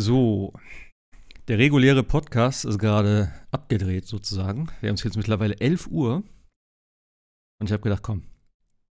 So, 0.00 0.52
der 1.48 1.58
reguläre 1.58 2.04
Podcast 2.04 2.64
ist 2.64 2.78
gerade 2.78 3.32
abgedreht 3.50 4.06
sozusagen. 4.06 4.68
Wir 4.80 4.90
haben 4.90 4.94
es 4.94 5.02
jetzt 5.02 5.16
mittlerweile 5.16 5.58
11 5.58 5.88
Uhr 5.88 6.22
und 7.60 7.66
ich 7.66 7.72
habe 7.72 7.82
gedacht, 7.82 8.04
komm, 8.04 8.22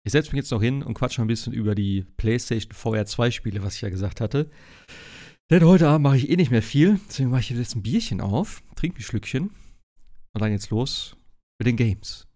ich 0.05 0.11
setze 0.11 0.33
mich 0.33 0.39
jetzt 0.39 0.51
noch 0.51 0.61
hin 0.61 0.83
und 0.83 0.95
quatsche 0.95 1.23
ein 1.23 1.29
bisschen 1.29 1.53
über 1.53 1.77
die 1.77 2.05
PlayStation 2.17 2.73
VR 2.73 3.07
2 3.07 3.31
Spiele, 3.31 3.63
was 3.63 3.77
ich 3.77 3.83
ja 3.83 3.91
gesagt 3.91 4.21
hatte. 4.21 4.51
Denn 5.53 5.65
heute 5.65 5.87
Abend 5.87 6.03
mache 6.03 6.17
ich 6.17 6.31
eh 6.31 6.37
nicht 6.37 6.51
mehr 6.51 6.65
viel, 6.65 6.99
deswegen 7.09 7.31
mache 7.31 7.43
ich 7.43 7.51
jetzt 7.51 7.77
ein 7.77 7.83
Bierchen 7.83 8.21
auf, 8.21 8.65
trinke 8.75 8.99
ein 8.99 9.03
Schlückchen 9.03 9.51
und 10.33 10.43
dann 10.43 10.51
geht's 10.51 10.71
los 10.71 11.17
mit 11.61 11.69
den 11.69 11.77
Games. 11.77 12.27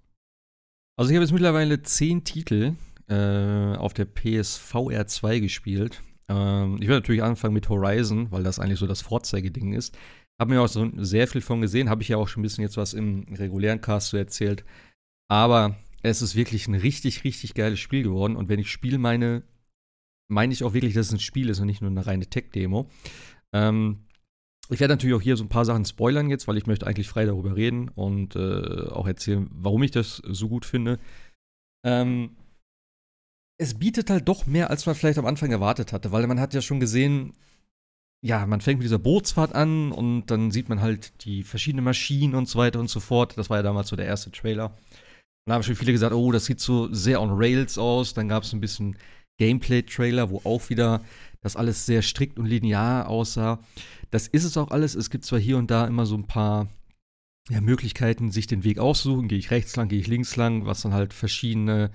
Also 0.97 1.11
ich 1.11 1.17
habe 1.17 1.25
jetzt 1.25 1.33
mittlerweile 1.33 1.83
10 1.83 2.23
Titel 2.23 2.77
äh, 3.09 3.75
auf 3.75 3.93
der 3.93 4.05
PSVR 4.05 5.09
2 5.09 5.41
gespielt. 5.41 6.01
Ähm, 6.29 6.77
ich 6.81 6.89
werde 6.89 7.01
natürlich 7.01 7.23
anfangen 7.23 7.55
mit 7.55 7.69
Horizon, 7.69 8.31
weil 8.31 8.43
das 8.43 8.59
eigentlich 8.59 8.79
so 8.79 8.87
das 8.87 9.03
Vorzeigeding 9.03 9.73
ist. 9.73 9.97
Habe 10.41 10.55
mir 10.55 10.63
auch 10.63 10.69
so 10.69 10.91
sehr 10.97 11.29
viel 11.29 11.41
von 11.41 11.61
gesehen, 11.61 11.89
habe 11.89 12.03
ich 12.03 12.09
ja 12.09 12.17
auch 12.17 12.29
schon 12.29 12.41
ein 12.41 12.45
bisschen 12.45 12.63
jetzt 12.63 12.77
was 12.77 12.95
im 12.95 13.25
regulären 13.35 13.81
Cast 13.81 14.11
so 14.11 14.17
erzählt. 14.17 14.65
Aber 15.29 15.77
es 16.03 16.23
ist 16.23 16.35
wirklich 16.35 16.67
ein 16.67 16.75
richtig, 16.75 17.25
richtig 17.25 17.55
geiles 17.55 17.81
Spiel 17.81 18.03
geworden. 18.03 18.37
Und 18.37 18.49
wenn 18.49 18.59
ich 18.59 18.71
Spiel 18.71 18.99
meine, 18.99 19.43
meine 20.29 20.53
ich 20.53 20.65
auch 20.65 20.75
wirklich, 20.75 20.95
dass 20.95 21.07
es 21.07 21.13
ein 21.13 21.21
Spiel 21.21 21.49
ist 21.49 21.61
und 21.61 21.67
nicht 21.67 21.81
nur 21.81 21.91
eine 21.91 22.07
reine 22.07 22.27
Tech-Demo. 22.27 22.89
Ähm, 23.53 24.05
ich 24.69 24.81
werde 24.81 24.95
natürlich 24.95 25.15
auch 25.15 25.23
hier 25.23 25.37
so 25.37 25.45
ein 25.45 25.49
paar 25.49 25.65
Sachen 25.65 25.85
spoilern 25.85 26.31
jetzt, 26.31 26.49
weil 26.49 26.57
ich 26.57 26.67
möchte 26.67 26.87
eigentlich 26.87 27.09
frei 27.09 27.27
darüber 27.27 27.57
reden 27.57 27.89
und 27.89 28.37
äh, 28.37 28.89
auch 28.89 29.07
erzählen, 29.07 29.49
warum 29.53 29.83
ich 29.83 29.91
das 29.91 30.17
so 30.17 30.49
gut 30.49 30.65
finde. 30.65 30.99
Ähm, 31.85 32.37
es 33.63 33.75
bietet 33.75 34.11
halt 34.11 34.29
doch 34.29 34.47
mehr, 34.47 34.71
als 34.71 34.87
man 34.87 34.95
vielleicht 34.95 35.19
am 35.19 35.27
Anfang 35.27 35.51
erwartet 35.51 35.93
hatte, 35.93 36.13
weil 36.13 36.27
man 36.27 36.41
hat 36.41 36.53
ja 36.53 36.61
schon 36.61 36.81
gesehen, 36.81 37.35
ja, 38.25 38.45
man 38.47 38.61
fängt 38.61 38.79
mit 38.79 38.85
dieser 38.85 38.99
Bootsfahrt 38.99 39.55
an 39.55 39.93
und 39.93 40.27
dann 40.27 40.51
sieht 40.51 40.69
man 40.69 40.81
halt 40.81 41.25
die 41.25 41.43
verschiedenen 41.43 41.85
Maschinen 41.85 42.35
und 42.35 42.49
so 42.49 42.59
weiter 42.59 42.81
und 42.81 42.91
so 42.91 43.01
fort. 43.01 43.37
Das 43.37 43.51
war 43.51 43.59
ja 43.59 43.63
damals 43.63 43.89
so 43.89 43.97
der 43.97 44.07
erste 44.07 44.31
Trailer. 44.31 44.67
Und 44.67 45.51
da 45.51 45.55
haben 45.55 45.63
schon 45.63 45.75
viele 45.75 45.93
gesagt, 45.93 46.15
oh, 46.15 46.31
das 46.31 46.45
sieht 46.45 46.61
so 46.61 46.93
sehr 46.93 47.21
on 47.21 47.31
Rails 47.33 47.79
aus. 47.79 48.15
Dann 48.15 48.29
gab 48.29 48.45
es 48.45 48.53
ein 48.53 48.61
bisschen 48.61 48.97
Gameplay-Trailer, 49.39 50.31
wo 50.31 50.41
auch 50.45 50.71
wieder 50.71 51.03
das 51.41 51.57
alles 51.57 51.87
sehr 51.87 52.03
strikt 52.03 52.39
und 52.39 52.47
linear 52.47 53.09
aussah. 53.09 53.59
Das 54.11 54.29
ist 54.29 54.45
es 54.45 54.57
auch 54.57 54.71
alles. 54.71 54.95
Es 54.95 55.11
gibt 55.11 55.25
zwar 55.25 55.41
hier 55.41 55.59
und 55.59 55.71
da 55.71 55.87
immer 55.87 56.07
so 56.07 56.17
ein 56.17 56.29
paar 56.29 56.69
ja, 57.51 57.61
Möglichkeiten, 57.61 58.31
sich 58.31 58.47
den 58.47 58.63
Weg 58.63 58.79
auszusuchen. 58.79 59.27
Gehe 59.27 59.39
ich 59.39 59.51
rechts 59.51 59.75
lang, 59.75 59.89
gehe 59.89 59.99
ich 59.99 60.07
links 60.07 60.37
lang, 60.37 60.65
was 60.65 60.83
dann 60.83 60.95
halt 60.95 61.13
verschiedene 61.13 61.91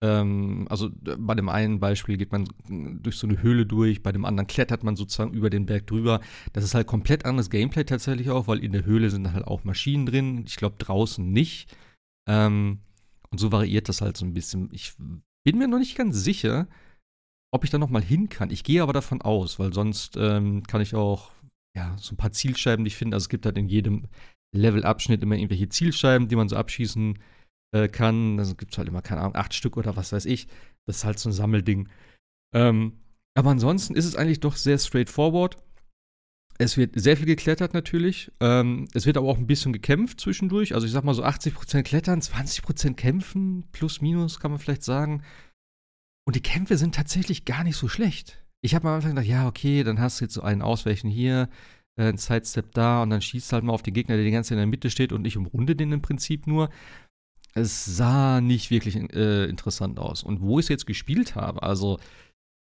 ähm, 0.00 0.66
also 0.70 0.90
bei 1.02 1.34
dem 1.34 1.48
einen 1.48 1.80
Beispiel 1.80 2.16
geht 2.16 2.30
man 2.30 2.48
durch 2.68 3.16
so 3.16 3.26
eine 3.26 3.42
Höhle 3.42 3.66
durch, 3.66 4.02
bei 4.02 4.12
dem 4.12 4.24
anderen 4.24 4.46
klettert 4.46 4.84
man 4.84 4.96
sozusagen 4.96 5.32
über 5.32 5.50
den 5.50 5.66
Berg 5.66 5.86
drüber. 5.86 6.20
Das 6.52 6.64
ist 6.64 6.74
halt 6.74 6.86
komplett 6.86 7.24
anderes 7.24 7.50
Gameplay 7.50 7.84
tatsächlich 7.84 8.30
auch, 8.30 8.46
weil 8.46 8.62
in 8.62 8.72
der 8.72 8.84
Höhle 8.84 9.10
sind 9.10 9.32
halt 9.32 9.46
auch 9.46 9.64
Maschinen 9.64 10.06
drin. 10.06 10.44
Ich 10.46 10.56
glaube 10.56 10.76
draußen 10.78 11.28
nicht. 11.28 11.74
Ähm, 12.28 12.78
und 13.30 13.38
so 13.38 13.50
variiert 13.50 13.88
das 13.88 14.00
halt 14.00 14.16
so 14.16 14.24
ein 14.24 14.34
bisschen. 14.34 14.70
Ich 14.72 14.94
bin 15.44 15.58
mir 15.58 15.68
noch 15.68 15.78
nicht 15.78 15.96
ganz 15.96 16.22
sicher, 16.22 16.68
ob 17.52 17.64
ich 17.64 17.70
da 17.70 17.78
noch 17.78 17.90
mal 17.90 18.02
hin 18.02 18.28
kann. 18.28 18.50
Ich 18.50 18.62
gehe 18.62 18.82
aber 18.82 18.92
davon 18.92 19.20
aus, 19.20 19.58
weil 19.58 19.72
sonst 19.72 20.16
ähm, 20.16 20.62
kann 20.64 20.80
ich 20.80 20.94
auch 20.94 21.32
ja, 21.76 21.96
so 21.98 22.14
ein 22.14 22.16
paar 22.16 22.32
Zielscheiben 22.32 22.84
nicht 22.84 22.96
finden. 22.96 23.14
Also 23.14 23.24
es 23.24 23.28
gibt 23.28 23.46
halt 23.46 23.58
in 23.58 23.68
jedem 23.68 24.06
Levelabschnitt 24.54 25.22
immer 25.22 25.36
irgendwelche 25.36 25.68
Zielscheiben, 25.68 26.28
die 26.28 26.36
man 26.36 26.48
so 26.48 26.56
abschießen 26.56 27.14
kann 27.14 27.24
äh, 27.72 27.88
kann. 27.88 28.36
Da 28.36 28.44
gibt 28.52 28.72
es 28.72 28.78
halt 28.78 28.88
immer, 28.88 29.02
keine 29.02 29.20
Ahnung, 29.20 29.36
acht 29.36 29.54
Stück 29.54 29.76
oder 29.76 29.96
was 29.96 30.12
weiß 30.12 30.24
ich. 30.26 30.48
Das 30.86 30.98
ist 30.98 31.04
halt 31.04 31.18
so 31.18 31.28
ein 31.28 31.32
Sammelding. 31.32 31.88
Ähm, 32.54 33.00
aber 33.34 33.50
ansonsten 33.50 33.94
ist 33.94 34.04
es 34.04 34.16
eigentlich 34.16 34.40
doch 34.40 34.56
sehr 34.56 34.78
straightforward. 34.78 35.56
Es 36.60 36.76
wird 36.76 37.00
sehr 37.00 37.16
viel 37.16 37.26
geklettert 37.26 37.72
natürlich. 37.72 38.32
Ähm, 38.40 38.88
es 38.92 39.06
wird 39.06 39.16
aber 39.16 39.28
auch 39.28 39.38
ein 39.38 39.46
bisschen 39.46 39.72
gekämpft 39.72 40.20
zwischendurch. 40.20 40.74
Also 40.74 40.86
ich 40.86 40.92
sag 40.92 41.04
mal 41.04 41.14
so 41.14 41.24
80% 41.24 41.82
klettern, 41.84 42.20
20% 42.20 42.94
kämpfen, 42.94 43.64
plus 43.70 44.00
minus 44.00 44.40
kann 44.40 44.50
man 44.50 44.58
vielleicht 44.58 44.82
sagen. 44.82 45.22
Und 46.26 46.34
die 46.34 46.42
Kämpfe 46.42 46.76
sind 46.76 46.96
tatsächlich 46.96 47.44
gar 47.44 47.62
nicht 47.62 47.76
so 47.76 47.86
schlecht. 47.86 48.44
Ich 48.60 48.74
habe 48.74 48.88
am 48.88 48.96
Anfang 48.96 49.12
gedacht, 49.12 49.26
ja, 49.26 49.46
okay, 49.46 49.84
dann 49.84 50.00
hast 50.00 50.20
du 50.20 50.24
jetzt 50.24 50.34
so 50.34 50.42
einen 50.42 50.62
Ausweichen 50.62 51.08
hier, 51.08 51.48
äh, 51.96 52.08
einen 52.08 52.18
Sidestep 52.18 52.72
da 52.72 53.02
und 53.02 53.10
dann 53.10 53.22
schießt 53.22 53.52
halt 53.52 53.62
mal 53.62 53.72
auf 53.72 53.82
den 53.82 53.94
Gegner, 53.94 54.16
der 54.16 54.24
die 54.24 54.30
ganze 54.30 54.48
Zeit 54.48 54.56
in 54.56 54.62
der 54.62 54.66
Mitte 54.66 54.90
steht 54.90 55.12
und 55.12 55.26
ich 55.26 55.36
umrunde 55.36 55.76
den 55.76 55.92
im 55.92 56.02
Prinzip 56.02 56.46
nur 56.46 56.70
es 57.54 57.84
sah 57.84 58.40
nicht 58.40 58.70
wirklich 58.70 58.96
äh, 58.96 59.44
interessant 59.46 59.98
aus. 59.98 60.22
Und 60.22 60.40
wo 60.40 60.58
ich 60.58 60.64
es 60.64 60.68
jetzt 60.68 60.86
gespielt 60.86 61.34
habe, 61.34 61.62
also 61.62 61.98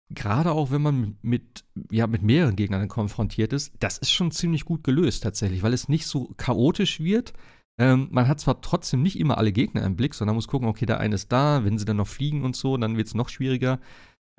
gerade 0.10 0.52
auch 0.52 0.72
wenn 0.72 0.82
man 0.82 1.18
mit, 1.22 1.66
ja, 1.92 2.08
mit 2.08 2.22
mehreren 2.22 2.56
Gegnern 2.56 2.88
konfrontiert 2.88 3.54
ist, 3.54 3.74
das 3.80 3.98
ist 3.98 4.12
schon 4.12 4.32
ziemlich 4.32 4.66
gut 4.66 4.84
gelöst 4.84 5.24
tatsächlich, 5.24 5.64
weil 5.64 5.74
es 5.74 5.90
nicht 5.90 6.08
so 6.08 6.34
chaotisch 6.38 7.00
wird. 7.00 7.34
Ähm, 7.80 8.08
man 8.12 8.28
hat 8.28 8.40
zwar 8.40 8.62
trotzdem 8.62 9.04
nicht 9.04 9.20
immer 9.20 9.38
alle 9.38 9.52
Gegner 9.52 9.84
im 9.84 9.96
Blick, 9.96 10.14
sondern 10.14 10.36
muss 10.36 10.48
gucken, 10.48 10.68
okay, 10.68 10.86
der 10.86 11.00
eine 11.00 11.16
ist 11.16 11.32
da, 11.32 11.64
wenn 11.64 11.78
sie 11.78 11.86
dann 11.86 11.98
noch 11.98 12.08
fliegen 12.08 12.44
und 12.44 12.56
so, 12.56 12.78
dann 12.78 12.98
wird 12.98 13.08
es 13.08 13.14
noch 13.14 13.30
schwieriger. 13.30 13.80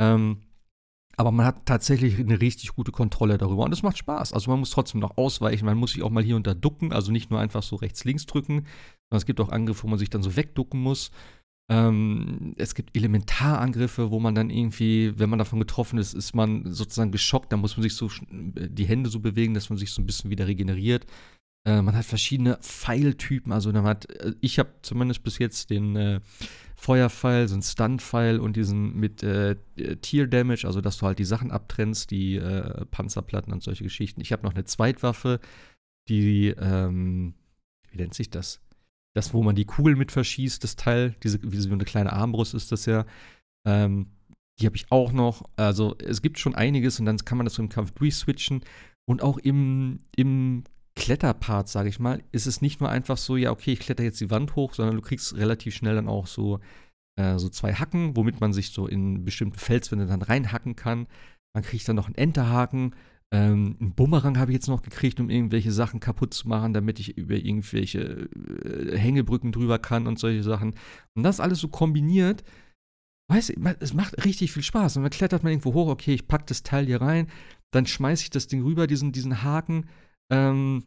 Ähm, 0.00 0.38
aber 1.16 1.32
man 1.32 1.46
hat 1.46 1.66
tatsächlich 1.66 2.18
eine 2.18 2.40
richtig 2.40 2.74
gute 2.74 2.92
Kontrolle 2.92 3.38
darüber 3.38 3.64
und 3.64 3.72
es 3.72 3.82
macht 3.82 3.98
Spaß. 3.98 4.32
Also 4.32 4.50
man 4.50 4.60
muss 4.60 4.70
trotzdem 4.70 5.00
noch 5.00 5.16
ausweichen, 5.16 5.66
man 5.66 5.76
muss 5.76 5.92
sich 5.92 6.02
auch 6.02 6.10
mal 6.10 6.22
hier 6.22 6.36
und 6.36 6.46
da 6.46 6.54
ducken, 6.54 6.92
also 6.92 7.10
nicht 7.10 7.30
nur 7.30 7.40
einfach 7.40 7.62
so 7.62 7.76
rechts-links 7.76 8.26
drücken, 8.26 8.66
es 9.16 9.26
gibt 9.26 9.40
auch 9.40 9.48
Angriffe, 9.48 9.84
wo 9.84 9.88
man 9.88 9.98
sich 9.98 10.10
dann 10.10 10.22
so 10.22 10.36
wegducken 10.36 10.80
muss. 10.80 11.10
Ähm, 11.70 12.54
es 12.56 12.74
gibt 12.74 12.96
Elementarangriffe, 12.96 14.10
wo 14.10 14.20
man 14.20 14.34
dann 14.34 14.48
irgendwie, 14.50 15.18
wenn 15.18 15.28
man 15.28 15.38
davon 15.38 15.58
getroffen 15.58 15.98
ist, 15.98 16.14
ist 16.14 16.34
man 16.34 16.72
sozusagen 16.72 17.12
geschockt, 17.12 17.52
dann 17.52 17.60
muss 17.60 17.76
man 17.76 17.82
sich 17.82 17.94
so 17.94 18.10
die 18.30 18.86
Hände 18.86 19.10
so 19.10 19.20
bewegen, 19.20 19.54
dass 19.54 19.68
man 19.68 19.78
sich 19.78 19.92
so 19.92 20.00
ein 20.00 20.06
bisschen 20.06 20.30
wieder 20.30 20.46
regeneriert. 20.46 21.06
Äh, 21.66 21.82
man 21.82 21.94
hat 21.94 22.06
verschiedene 22.06 22.56
Pfeiltypen, 22.62 23.52
also 23.52 23.70
man 23.72 23.84
hat, 23.84 24.10
äh, 24.10 24.34
ich 24.40 24.58
habe 24.58 24.70
zumindest 24.80 25.22
bis 25.22 25.38
jetzt 25.38 25.68
den 25.68 25.96
äh, 25.96 26.20
Feuerpfeil, 26.76 27.48
so 27.48 27.54
einen 27.54 27.62
Stun-Pfeil 27.62 28.38
und 28.38 28.56
diesen 28.56 28.96
mit 28.96 29.22
äh, 29.22 29.56
Tier-Damage, 30.00 30.66
also 30.66 30.80
dass 30.80 30.96
du 30.98 31.06
halt 31.06 31.18
die 31.18 31.24
Sachen 31.24 31.50
abtrennst, 31.50 32.10
die 32.10 32.36
äh, 32.36 32.86
Panzerplatten 32.86 33.52
und 33.52 33.62
solche 33.62 33.84
Geschichten. 33.84 34.20
Ich 34.22 34.32
habe 34.32 34.44
noch 34.44 34.54
eine 34.54 34.64
Zweitwaffe, 34.64 35.40
die, 36.08 36.48
ähm, 36.48 37.34
wie 37.90 37.98
nennt 37.98 38.14
sich 38.14 38.30
das? 38.30 38.60
Das, 39.18 39.34
wo 39.34 39.42
man 39.42 39.56
die 39.56 39.64
Kugel 39.64 39.96
mit 39.96 40.12
verschießt, 40.12 40.62
das 40.62 40.76
Teil, 40.76 41.16
diese, 41.24 41.40
wie 41.42 41.56
so 41.56 41.72
eine 41.72 41.84
kleine 41.84 42.12
Armbrust 42.12 42.54
ist 42.54 42.70
das 42.70 42.86
ja. 42.86 43.04
Ähm, 43.66 44.12
die 44.60 44.66
habe 44.66 44.76
ich 44.76 44.92
auch 44.92 45.10
noch. 45.10 45.42
Also 45.56 45.96
es 45.98 46.22
gibt 46.22 46.38
schon 46.38 46.54
einiges 46.54 47.00
und 47.00 47.06
dann 47.06 47.18
kann 47.18 47.36
man 47.36 47.44
das 47.44 47.54
so 47.54 47.62
im 47.62 47.68
Kampf 47.68 47.90
durchswitchen. 47.90 48.62
Und 49.08 49.24
auch 49.24 49.38
im, 49.38 49.98
im 50.14 50.62
Kletterpart, 50.94 51.68
sage 51.68 51.88
ich 51.88 51.98
mal, 51.98 52.22
ist 52.30 52.46
es 52.46 52.62
nicht 52.62 52.78
nur 52.78 52.90
einfach 52.90 53.16
so, 53.16 53.36
ja, 53.36 53.50
okay, 53.50 53.72
ich 53.72 53.80
kletter 53.80 54.04
jetzt 54.04 54.20
die 54.20 54.30
Wand 54.30 54.54
hoch, 54.54 54.72
sondern 54.72 54.94
du 54.94 55.02
kriegst 55.02 55.34
relativ 55.34 55.74
schnell 55.74 55.96
dann 55.96 56.06
auch 56.06 56.28
so, 56.28 56.60
äh, 57.16 57.38
so 57.38 57.48
zwei 57.48 57.74
Hacken, 57.74 58.16
womit 58.16 58.40
man 58.40 58.52
sich 58.52 58.70
so 58.70 58.86
in 58.86 59.24
bestimmte 59.24 59.58
Felswände 59.58 60.06
dann 60.06 60.22
reinhacken 60.22 60.76
kann. 60.76 61.08
Man 61.56 61.64
kriegt 61.64 61.88
dann 61.88 61.96
noch 61.96 62.06
einen 62.06 62.14
Enterhaken. 62.14 62.94
Ähm, 63.30 63.76
einen 63.80 63.94
Bumerang 63.94 64.38
habe 64.38 64.50
ich 64.50 64.56
jetzt 64.56 64.68
noch 64.68 64.82
gekriegt, 64.82 65.20
um 65.20 65.28
irgendwelche 65.28 65.70
Sachen 65.70 66.00
kaputt 66.00 66.32
zu 66.32 66.48
machen, 66.48 66.72
damit 66.72 66.98
ich 66.98 67.18
über 67.18 67.34
irgendwelche 67.34 68.28
äh, 68.30 68.96
Hängebrücken 68.96 69.52
drüber 69.52 69.78
kann 69.78 70.06
und 70.06 70.18
solche 70.18 70.42
Sachen. 70.42 70.74
Und 71.14 71.22
das 71.22 71.40
alles 71.40 71.60
so 71.60 71.68
kombiniert, 71.68 72.42
weiß 73.30 73.50
ich, 73.50 73.58
es 73.80 73.92
macht 73.92 74.24
richtig 74.24 74.52
viel 74.52 74.62
Spaß. 74.62 74.96
Und 74.96 75.02
dann 75.02 75.10
klettert 75.10 75.42
man 75.42 75.52
irgendwo 75.52 75.74
hoch, 75.74 75.88
okay, 75.88 76.14
ich 76.14 76.26
packe 76.26 76.46
das 76.46 76.62
Teil 76.62 76.86
hier 76.86 77.02
rein, 77.02 77.28
dann 77.70 77.86
schmeiße 77.86 78.22
ich 78.22 78.30
das 78.30 78.46
Ding 78.46 78.62
rüber, 78.62 78.86
diesen, 78.86 79.12
diesen 79.12 79.42
Haken, 79.42 79.86
ähm, 80.30 80.84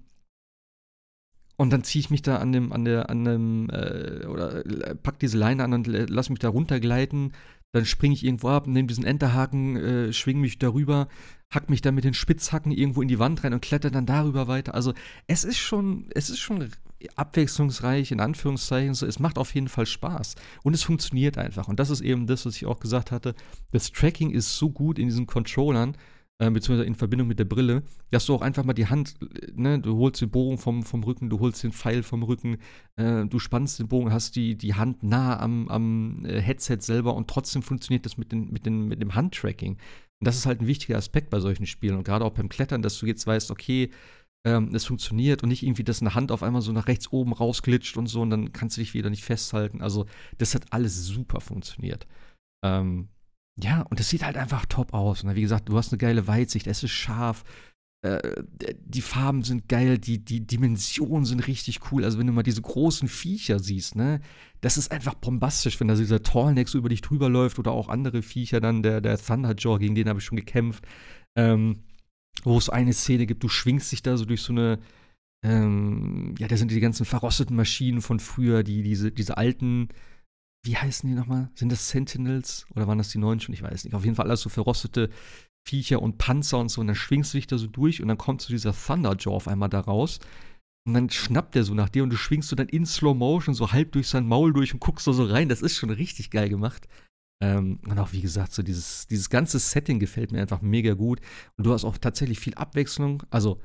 und 1.61 1.71
dann 1.71 1.83
ziehe 1.83 1.99
ich 1.99 2.09
mich 2.09 2.23
da 2.23 2.37
an 2.37 2.51
dem, 2.51 2.73
an 2.73 2.85
der, 2.85 3.11
an 3.11 3.23
dem, 3.23 3.69
äh, 3.69 4.25
oder 4.25 4.65
äh, 4.65 4.95
pack 4.95 5.19
diese 5.19 5.37
Leine 5.37 5.63
an 5.63 5.73
und 5.73 5.85
lass 5.85 6.31
mich 6.31 6.39
da 6.39 6.49
runtergleiten. 6.49 7.33
Dann 7.73 7.85
springe 7.85 8.13
ich 8.13 8.25
irgendwo 8.25 8.49
ab, 8.49 8.67
nehme 8.67 8.87
diesen 8.87 9.05
Enterhaken, 9.05 9.77
äh, 9.77 10.13
schwing 10.13 10.41
mich 10.41 10.59
darüber, 10.59 11.07
hack 11.49 11.69
mich 11.69 11.81
dann 11.81 11.95
mit 11.95 12.03
den 12.03 12.13
Spitzhacken 12.13 12.71
irgendwo 12.71 13.01
in 13.01 13.07
die 13.07 13.19
Wand 13.19 13.43
rein 13.43 13.53
und 13.53 13.61
kletter 13.61 13.91
dann 13.91 14.05
darüber 14.05 14.47
weiter. 14.47 14.73
Also 14.73 14.93
es 15.27 15.43
ist 15.43 15.57
schon, 15.57 16.07
es 16.13 16.29
ist 16.29 16.39
schon 16.39 16.69
abwechslungsreich, 17.15 18.11
in 18.11 18.19
Anführungszeichen. 18.19 18.93
So, 18.93 19.05
es 19.05 19.19
macht 19.19 19.37
auf 19.37 19.53
jeden 19.55 19.69
Fall 19.69 19.85
Spaß. 19.85 20.35
Und 20.63 20.73
es 20.73 20.83
funktioniert 20.83 21.37
einfach. 21.37 21.67
Und 21.67 21.79
das 21.79 21.89
ist 21.89 22.01
eben 22.01 22.27
das, 22.27 22.45
was 22.45 22.55
ich 22.55 22.65
auch 22.65 22.79
gesagt 22.79 23.11
hatte. 23.11 23.35
Das 23.71 23.91
Tracking 23.91 24.31
ist 24.31 24.57
so 24.57 24.69
gut 24.69 24.99
in 24.99 25.07
diesen 25.07 25.27
Controllern 25.27 25.95
äh, 26.41 26.49
beziehungsweise 26.49 26.87
in 26.87 26.95
Verbindung 26.95 27.27
mit 27.27 27.37
der 27.37 27.45
Brille, 27.45 27.83
dass 28.09 28.25
du 28.25 28.33
auch 28.33 28.41
einfach 28.41 28.63
mal 28.63 28.73
die 28.73 28.87
Hand, 28.87 29.13
ne, 29.53 29.79
du 29.79 29.97
holst 29.97 30.21
den 30.21 30.31
Bogen 30.31 30.57
vom, 30.57 30.81
vom 30.81 31.03
Rücken, 31.03 31.29
du 31.29 31.39
holst 31.39 31.63
den 31.63 31.71
Pfeil 31.71 32.01
vom 32.01 32.23
Rücken, 32.23 32.57
äh, 32.95 33.25
du 33.25 33.37
spannst 33.37 33.77
den 33.77 33.87
Bogen, 33.87 34.11
hast 34.11 34.35
die, 34.35 34.57
die 34.57 34.73
Hand 34.73 35.03
nah 35.03 35.39
am, 35.39 35.67
am 35.67 36.25
äh, 36.25 36.41
Headset 36.41 36.77
selber 36.79 37.13
und 37.13 37.29
trotzdem 37.29 37.61
funktioniert 37.61 38.07
das 38.07 38.17
mit, 38.17 38.31
den, 38.31 38.51
mit, 38.51 38.65
den, 38.65 38.87
mit 38.87 39.03
dem 39.03 39.13
Handtracking. 39.13 39.73
Und 39.73 40.25
das 40.27 40.35
ist 40.35 40.47
halt 40.47 40.61
ein 40.61 40.67
wichtiger 40.67 40.97
Aspekt 40.97 41.29
bei 41.29 41.39
solchen 41.39 41.67
Spielen 41.67 41.95
und 41.95 42.05
gerade 42.05 42.25
auch 42.25 42.33
beim 42.33 42.49
Klettern, 42.49 42.81
dass 42.81 42.97
du 42.97 43.05
jetzt 43.05 43.27
weißt, 43.27 43.51
okay, 43.51 43.91
ähm, 44.43 44.73
es 44.73 44.85
funktioniert 44.85 45.43
und 45.43 45.49
nicht 45.49 45.61
irgendwie, 45.61 45.83
dass 45.83 46.01
eine 46.01 46.15
Hand 46.15 46.31
auf 46.31 46.41
einmal 46.41 46.63
so 46.63 46.71
nach 46.71 46.87
rechts 46.87 47.11
oben 47.11 47.33
rausglitscht 47.33 47.97
und 47.97 48.07
so 48.07 48.19
und 48.21 48.31
dann 48.31 48.51
kannst 48.51 48.77
du 48.77 48.81
dich 48.81 48.95
wieder 48.95 49.11
nicht 49.11 49.23
festhalten. 49.23 49.83
Also, 49.83 50.07
das 50.39 50.55
hat 50.55 50.73
alles 50.73 51.05
super 51.05 51.39
funktioniert. 51.39 52.07
Ähm, 52.65 53.09
ja, 53.63 53.81
und 53.89 53.99
es 53.99 54.09
sieht 54.09 54.23
halt 54.23 54.37
einfach 54.37 54.65
top 54.65 54.93
aus. 54.93 55.23
Und 55.23 55.29
ne? 55.29 55.35
wie 55.35 55.41
gesagt, 55.41 55.69
du 55.69 55.77
hast 55.77 55.91
eine 55.91 55.97
geile 55.97 56.27
Weitsicht, 56.27 56.67
es 56.67 56.83
ist 56.83 56.91
scharf. 56.91 57.43
äh, 58.03 58.19
die 58.79 59.01
Farben 59.01 59.43
sind 59.43 59.69
geil, 59.69 59.97
die, 59.97 60.23
die 60.23 60.45
Dimensionen 60.45 61.25
sind 61.25 61.47
richtig 61.47 61.79
cool. 61.91 62.03
Also 62.03 62.17
wenn 62.19 62.27
du 62.27 62.33
mal 62.33 62.43
diese 62.43 62.61
großen 62.61 63.07
Viecher 63.07 63.59
siehst, 63.59 63.95
ne, 63.95 64.21
das 64.61 64.77
ist 64.77 64.91
einfach 64.91 65.15
bombastisch, 65.15 65.79
wenn 65.79 65.87
da 65.87 65.95
dieser 65.95 66.23
Tallneck 66.23 66.69
so 66.69 66.77
über 66.77 66.89
dich 66.89 67.01
drüber 67.01 67.29
läuft 67.29 67.59
oder 67.59 67.71
auch 67.71 67.89
andere 67.89 68.21
Viecher 68.21 68.59
dann, 68.61 68.83
der, 68.83 69.01
der 69.01 69.17
Thunderjaw, 69.17 69.79
gegen 69.79 69.95
den 69.95 70.09
habe 70.09 70.19
ich 70.19 70.25
schon 70.25 70.37
gekämpft. 70.37 70.85
Ähm, 71.35 71.83
wo 72.43 72.57
es 72.57 72.69
eine 72.69 72.93
Szene 72.93 73.25
gibt, 73.25 73.43
du 73.43 73.49
schwingst 73.49 73.91
dich 73.91 74.01
da 74.01 74.17
so 74.17 74.25
durch 74.25 74.41
so 74.41 74.53
eine, 74.53 74.79
ähm, 75.43 76.35
ja, 76.39 76.47
da 76.47 76.57
sind 76.57 76.71
die 76.71 76.79
ganzen 76.79 77.05
verrosteten 77.05 77.55
Maschinen 77.55 78.01
von 78.01 78.19
früher, 78.19 78.63
die, 78.63 78.83
diese, 78.83 79.11
diese 79.11 79.37
alten, 79.37 79.89
wie 80.63 80.77
heißen 80.77 81.09
die 81.09 81.15
nochmal? 81.15 81.49
Sind 81.55 81.71
das 81.71 81.89
Sentinels 81.89 82.65
oder 82.75 82.87
waren 82.87 82.97
das 82.97 83.09
die 83.09 83.17
neuen 83.17 83.39
schon? 83.39 83.53
Ich 83.53 83.63
weiß 83.63 83.83
nicht. 83.83 83.93
Auf 83.93 84.03
jeden 84.03 84.15
Fall 84.15 84.27
alles 84.27 84.41
so 84.41 84.49
verrostete 84.49 85.09
Viecher 85.67 86.01
und 86.01 86.17
Panzer 86.17 86.59
und 86.59 86.69
so. 86.69 86.81
Und 86.81 86.87
dann 86.87 86.95
schwingst 86.95 87.33
du 87.33 87.37
dich 87.37 87.47
da 87.47 87.57
so 87.57 87.67
durch 87.67 88.01
und 88.01 88.07
dann 88.07 88.17
kommt 88.17 88.41
so 88.41 88.53
dieser 88.53 88.73
Thunderjaw 88.73 89.35
auf 89.35 89.47
einmal 89.47 89.69
da 89.69 89.79
raus. 89.79 90.19
Und 90.87 90.93
dann 90.93 91.09
schnappt 91.09 91.55
der 91.55 91.63
so 91.63 91.73
nach 91.73 91.89
dir 91.89 92.03
und 92.03 92.09
du 92.09 92.17
schwingst 92.17 92.49
so 92.49 92.55
dann 92.55 92.69
in 92.69 92.85
Slow 92.85 93.13
Motion 93.15 93.53
so 93.53 93.71
halb 93.71 93.91
durch 93.91 94.07
sein 94.07 94.27
Maul 94.27 94.53
durch 94.53 94.73
und 94.73 94.79
guckst 94.79 95.07
da 95.07 95.13
so 95.13 95.25
rein. 95.25 95.49
Das 95.49 95.61
ist 95.61 95.77
schon 95.77 95.91
richtig 95.91 96.31
geil 96.31 96.49
gemacht. 96.49 96.87
Ähm, 97.43 97.79
und 97.85 97.97
auch 97.99 98.11
wie 98.11 98.21
gesagt, 98.21 98.53
so 98.53 98.63
dieses, 98.63 99.07
dieses 99.07 99.29
ganze 99.29 99.59
Setting 99.59 99.99
gefällt 99.99 100.31
mir 100.31 100.41
einfach 100.41 100.61
mega 100.61 100.93
gut. 100.93 101.21
Und 101.57 101.65
du 101.65 101.73
hast 101.73 101.85
auch 101.85 101.97
tatsächlich 101.97 102.39
viel 102.39 102.55
Abwechslung. 102.55 103.23
Also 103.29 103.59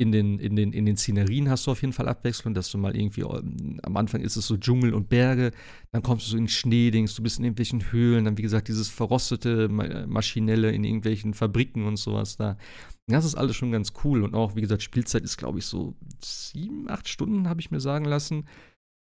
in 0.00 0.12
den, 0.12 0.38
in, 0.38 0.54
den, 0.54 0.72
in 0.72 0.86
den 0.86 0.96
Szenerien 0.96 1.50
hast 1.50 1.66
du 1.66 1.72
auf 1.72 1.80
jeden 1.82 1.92
Fall 1.92 2.08
Abwechslung, 2.08 2.54
dass 2.54 2.70
du 2.70 2.78
mal 2.78 2.96
irgendwie, 2.96 3.22
ähm, 3.22 3.80
am 3.82 3.96
Anfang 3.96 4.20
ist 4.20 4.36
es 4.36 4.46
so 4.46 4.56
Dschungel 4.56 4.94
und 4.94 5.08
Berge, 5.08 5.50
dann 5.90 6.02
kommst 6.02 6.26
du 6.26 6.30
so 6.30 6.36
in 6.38 6.46
Schneedings, 6.46 7.16
du 7.16 7.22
bist 7.22 7.38
in 7.38 7.44
irgendwelchen 7.44 7.90
Höhlen, 7.90 8.24
dann 8.24 8.38
wie 8.38 8.42
gesagt 8.42 8.68
dieses 8.68 8.88
verrostete 8.88 9.68
Maschinelle 9.68 10.70
in 10.70 10.84
irgendwelchen 10.84 11.34
Fabriken 11.34 11.84
und 11.84 11.96
sowas 11.96 12.36
da. 12.36 12.56
Das 13.08 13.24
ist 13.24 13.34
alles 13.34 13.56
schon 13.56 13.72
ganz 13.72 13.92
cool 14.04 14.22
und 14.22 14.36
auch, 14.36 14.54
wie 14.54 14.60
gesagt, 14.60 14.82
Spielzeit 14.82 15.24
ist, 15.24 15.36
glaube 15.36 15.58
ich, 15.58 15.66
so 15.66 15.96
sieben, 16.22 16.88
acht 16.88 17.08
Stunden, 17.08 17.48
habe 17.48 17.60
ich 17.60 17.72
mir 17.72 17.80
sagen 17.80 18.04
lassen. 18.04 18.44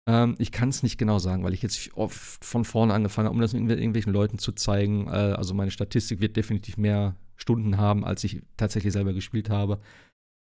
Ähm, 0.07 0.35
ich 0.39 0.53
kann 0.53 0.69
es 0.69 0.83
nicht 0.83 0.99
genau 0.99 1.19
sagen, 1.19 1.43
weil 1.43 1.55
ich 1.55 1.63
jetzt 1.63 1.91
oft 1.95 2.45
von 2.45 2.67
vorne 2.67 2.93
angefangen 2.93 3.27
habe, 3.27 3.35
um 3.35 3.41
das 3.41 3.55
irgendwelchen 3.55 4.13
Leuten 4.13 4.39
zu 4.39 4.53
zeigen. 4.53 5.07
Äh, 5.07 5.11
also 5.11 5.55
meine 5.55 5.71
Statistik 5.71 6.21
wird 6.21 6.37
definitiv 6.37 6.77
mehr 6.77 7.17
Stunden 7.37 7.79
haben, 7.79 8.05
als 8.05 8.25
ich 8.25 8.43
tatsächlich 8.59 8.93
selber 8.93 9.15
gespielt 9.15 9.49
habe. 9.49 9.81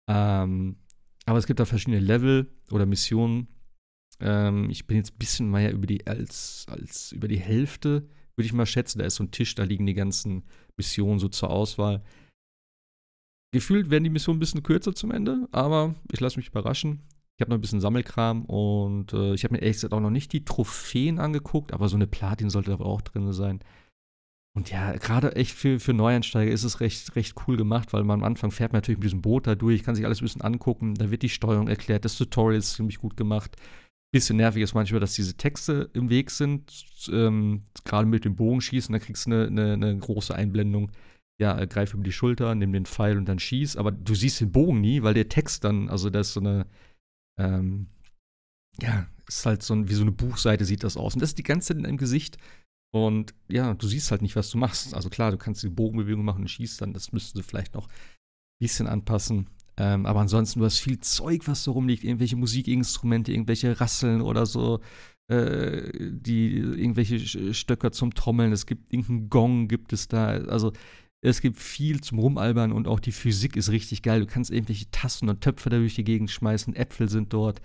Ähm, 0.07 0.77
aber 1.25 1.37
es 1.37 1.47
gibt 1.47 1.59
da 1.59 1.65
verschiedene 1.65 1.99
Level 1.99 2.51
oder 2.71 2.85
Missionen. 2.85 3.47
Ähm, 4.19 4.69
ich 4.69 4.87
bin 4.87 4.97
jetzt 4.97 5.13
ein 5.13 5.17
bisschen 5.17 5.49
mehr 5.49 5.71
über 5.71 5.87
die, 5.87 6.05
als, 6.07 6.65
als 6.69 7.11
über 7.11 7.27
die 7.27 7.39
Hälfte, 7.39 8.07
würde 8.35 8.45
ich 8.45 8.53
mal 8.53 8.65
schätzen. 8.65 8.99
Da 8.99 9.05
ist 9.05 9.15
so 9.15 9.23
ein 9.23 9.31
Tisch, 9.31 9.55
da 9.55 9.63
liegen 9.63 9.85
die 9.85 9.93
ganzen 9.93 10.43
Missionen 10.77 11.19
so 11.19 11.29
zur 11.29 11.49
Auswahl. 11.49 12.03
Gefühlt 13.53 13.89
werden 13.89 14.03
die 14.03 14.09
Missionen 14.09 14.37
ein 14.37 14.39
bisschen 14.39 14.63
kürzer 14.63 14.95
zum 14.95 15.11
Ende, 15.11 15.47
aber 15.51 15.95
ich 16.11 16.19
lasse 16.19 16.37
mich 16.37 16.47
überraschen. 16.47 17.03
Ich 17.37 17.41
habe 17.41 17.49
noch 17.49 17.57
ein 17.57 17.61
bisschen 17.61 17.81
Sammelkram 17.81 18.45
und 18.45 19.13
äh, 19.13 19.33
ich 19.33 19.43
habe 19.43 19.53
mir 19.53 19.61
ehrlich 19.61 19.77
gesagt 19.77 19.93
auch 19.93 19.99
noch 19.99 20.09
nicht 20.09 20.33
die 20.33 20.45
Trophäen 20.45 21.19
angeguckt, 21.19 21.73
aber 21.73 21.87
so 21.87 21.95
eine 21.95 22.07
Platin 22.07 22.49
sollte 22.49 22.73
aber 22.73 22.85
auch 22.85 23.01
drin 23.01 23.31
sein. 23.31 23.59
Und 24.55 24.69
ja, 24.69 24.93
gerade 24.93 25.35
echt 25.35 25.51
für, 25.53 25.79
für 25.79 25.93
Neueinsteiger 25.93 26.51
ist 26.51 26.63
es 26.63 26.79
recht, 26.79 27.15
recht 27.15 27.35
cool 27.47 27.57
gemacht, 27.57 27.91
weil 27.91 28.03
man 28.03 28.19
am 28.19 28.23
Anfang 28.23 28.51
fährt 28.51 28.71
man 28.71 28.77
natürlich 28.77 28.99
mit 28.99 29.05
diesem 29.05 29.21
Boot 29.21 29.47
da 29.47 29.55
durch, 29.55 29.83
kann 29.83 29.95
sich 29.95 30.05
alles 30.05 30.21
ein 30.21 30.25
bisschen 30.25 30.41
angucken, 30.41 30.93
da 30.93 31.09
wird 31.09 31.23
die 31.23 31.29
Steuerung 31.29 31.67
erklärt, 31.67 32.05
das 32.05 32.17
Tutorial 32.17 32.59
ist 32.59 32.75
ziemlich 32.75 32.99
gut 32.99 33.17
gemacht. 33.17 33.55
Bisschen 34.13 34.37
nervig 34.37 34.61
ist 34.61 34.75
manchmal, 34.75 34.99
dass 34.99 35.15
diese 35.15 35.35
Texte 35.35 35.89
im 35.93 36.11
Weg 36.11 36.29
sind, 36.29 36.85
ähm, 37.11 37.63
gerade 37.83 38.07
mit 38.07 38.25
dem 38.25 38.35
Bogenschießen, 38.35 38.93
da 38.93 38.99
kriegst 38.99 39.25
du 39.25 39.31
eine, 39.31 39.47
eine, 39.47 39.73
eine 39.73 39.97
große 39.97 40.35
Einblendung. 40.35 40.91
Ja, 41.41 41.57
äh, 41.59 41.65
greif 41.65 41.95
über 41.95 42.03
die 42.03 42.11
Schulter, 42.11 42.53
nimm 42.53 42.73
den 42.73 42.85
Pfeil 42.85 43.17
und 43.17 43.25
dann 43.25 43.39
schieß, 43.39 43.75
aber 43.75 43.91
du 43.91 44.13
siehst 44.13 44.39
den 44.39 44.51
Bogen 44.51 44.81
nie, 44.81 45.01
weil 45.01 45.15
der 45.15 45.29
Text 45.29 45.63
dann, 45.63 45.89
also 45.89 46.11
da 46.11 46.19
ist 46.19 46.33
so 46.33 46.41
eine, 46.41 46.67
ähm, 47.39 47.87
ja, 48.79 49.07
ist 49.27 49.47
halt 49.47 49.63
so 49.63 49.73
ein, 49.73 49.89
wie 49.89 49.93
so 49.93 50.03
eine 50.03 50.11
Buchseite 50.11 50.63
sieht 50.63 50.83
das 50.83 50.95
aus. 50.95 51.15
Und 51.15 51.21
das 51.21 51.31
ist 51.31 51.39
die 51.39 51.43
ganze 51.43 51.69
Zeit 51.69 51.77
in 51.77 51.83
deinem 51.83 51.97
Gesicht. 51.97 52.37
Und 52.93 53.33
ja, 53.49 53.73
du 53.73 53.87
siehst 53.87 54.11
halt 54.11 54.21
nicht, 54.21 54.35
was 54.35 54.51
du 54.51 54.59
machst. 54.59 54.93
Also 54.93 55.09
klar, 55.09 55.31
du 55.31 55.37
kannst 55.37 55.63
die 55.63 55.69
Bogenbewegung 55.69 56.23
machen 56.23 56.43
und 56.43 56.47
schießt 56.47 56.79
dann. 56.79 56.93
Das 56.93 57.11
müssten 57.11 57.39
sie 57.39 57.43
vielleicht 57.43 57.73
noch 57.73 57.87
ein 57.87 57.91
bisschen 58.59 58.85
anpassen. 58.85 59.49
Ähm, 59.77 60.05
aber 60.05 60.19
ansonsten, 60.19 60.59
du 60.59 60.65
hast 60.65 60.77
viel 60.77 60.99
Zeug, 60.99 61.47
was 61.47 61.63
so 61.63 61.71
rumliegt. 61.71 62.03
Irgendwelche 62.03 62.35
Musikinstrumente, 62.35 63.31
irgendwelche 63.31 63.81
Rasseln 63.81 64.21
oder 64.21 64.45
so. 64.45 64.79
Äh, 65.27 65.89
die, 66.11 66.55
irgendwelche 66.57 67.53
Stöcker 67.55 67.91
zum 67.91 68.13
Trommeln. 68.13 68.51
Es 68.51 68.67
gibt 68.67 68.93
irgendeinen 68.93 69.29
Gong, 69.29 69.67
gibt 69.67 69.91
es 69.91 70.07
da. 70.07 70.27
Also 70.27 70.71
es 71.21 71.41
gibt 71.41 71.57
viel 71.57 72.01
zum 72.01 72.19
Rumalbern 72.19 72.71
und 72.71 72.87
auch 72.87 72.99
die 72.99 73.11
Physik 73.11 73.55
ist 73.55 73.71
richtig 73.71 74.03
geil. 74.03 74.19
Du 74.19 74.27
kannst 74.27 74.51
irgendwelche 74.51 74.91
Tassen 74.91 75.29
und 75.29 75.41
Töpfe 75.41 75.71
da 75.71 75.77
durch 75.77 75.95
die 75.95 76.03
Gegend 76.03 76.29
schmeißen. 76.29 76.75
Äpfel 76.75 77.09
sind 77.09 77.33
dort. 77.33 77.59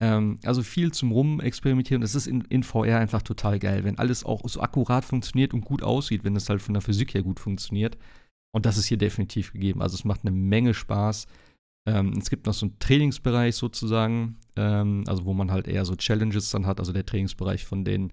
Ähm, 0.00 0.38
also 0.44 0.62
viel 0.62 0.92
zum 0.92 1.12
Rumexperimentieren. 1.12 2.00
Das 2.00 2.14
ist 2.14 2.26
in, 2.26 2.42
in, 2.42 2.62
VR 2.62 2.98
einfach 2.98 3.22
total 3.22 3.58
geil, 3.58 3.84
wenn 3.84 3.98
alles 3.98 4.24
auch 4.24 4.48
so 4.48 4.60
akkurat 4.60 5.04
funktioniert 5.04 5.54
und 5.54 5.62
gut 5.62 5.82
aussieht, 5.82 6.24
wenn 6.24 6.36
es 6.36 6.48
halt 6.48 6.62
von 6.62 6.74
der 6.74 6.82
Physik 6.82 7.14
her 7.14 7.22
gut 7.22 7.40
funktioniert. 7.40 7.98
Und 8.54 8.64
das 8.64 8.78
ist 8.78 8.86
hier 8.86 8.96
definitiv 8.96 9.52
gegeben. 9.52 9.82
Also 9.82 9.94
es 9.94 10.04
macht 10.04 10.22
eine 10.22 10.30
Menge 10.30 10.74
Spaß. 10.74 11.26
Ähm, 11.88 12.14
es 12.18 12.30
gibt 12.30 12.46
noch 12.46 12.54
so 12.54 12.66
einen 12.66 12.78
Trainingsbereich 12.78 13.56
sozusagen, 13.56 14.36
ähm, 14.56 15.04
also 15.06 15.24
wo 15.24 15.34
man 15.34 15.50
halt 15.50 15.66
eher 15.66 15.84
so 15.84 15.96
Challenges 15.96 16.50
dann 16.50 16.66
hat, 16.66 16.80
also 16.80 16.92
der 16.92 17.06
Trainingsbereich 17.06 17.64
von 17.64 17.84
den, 17.84 18.10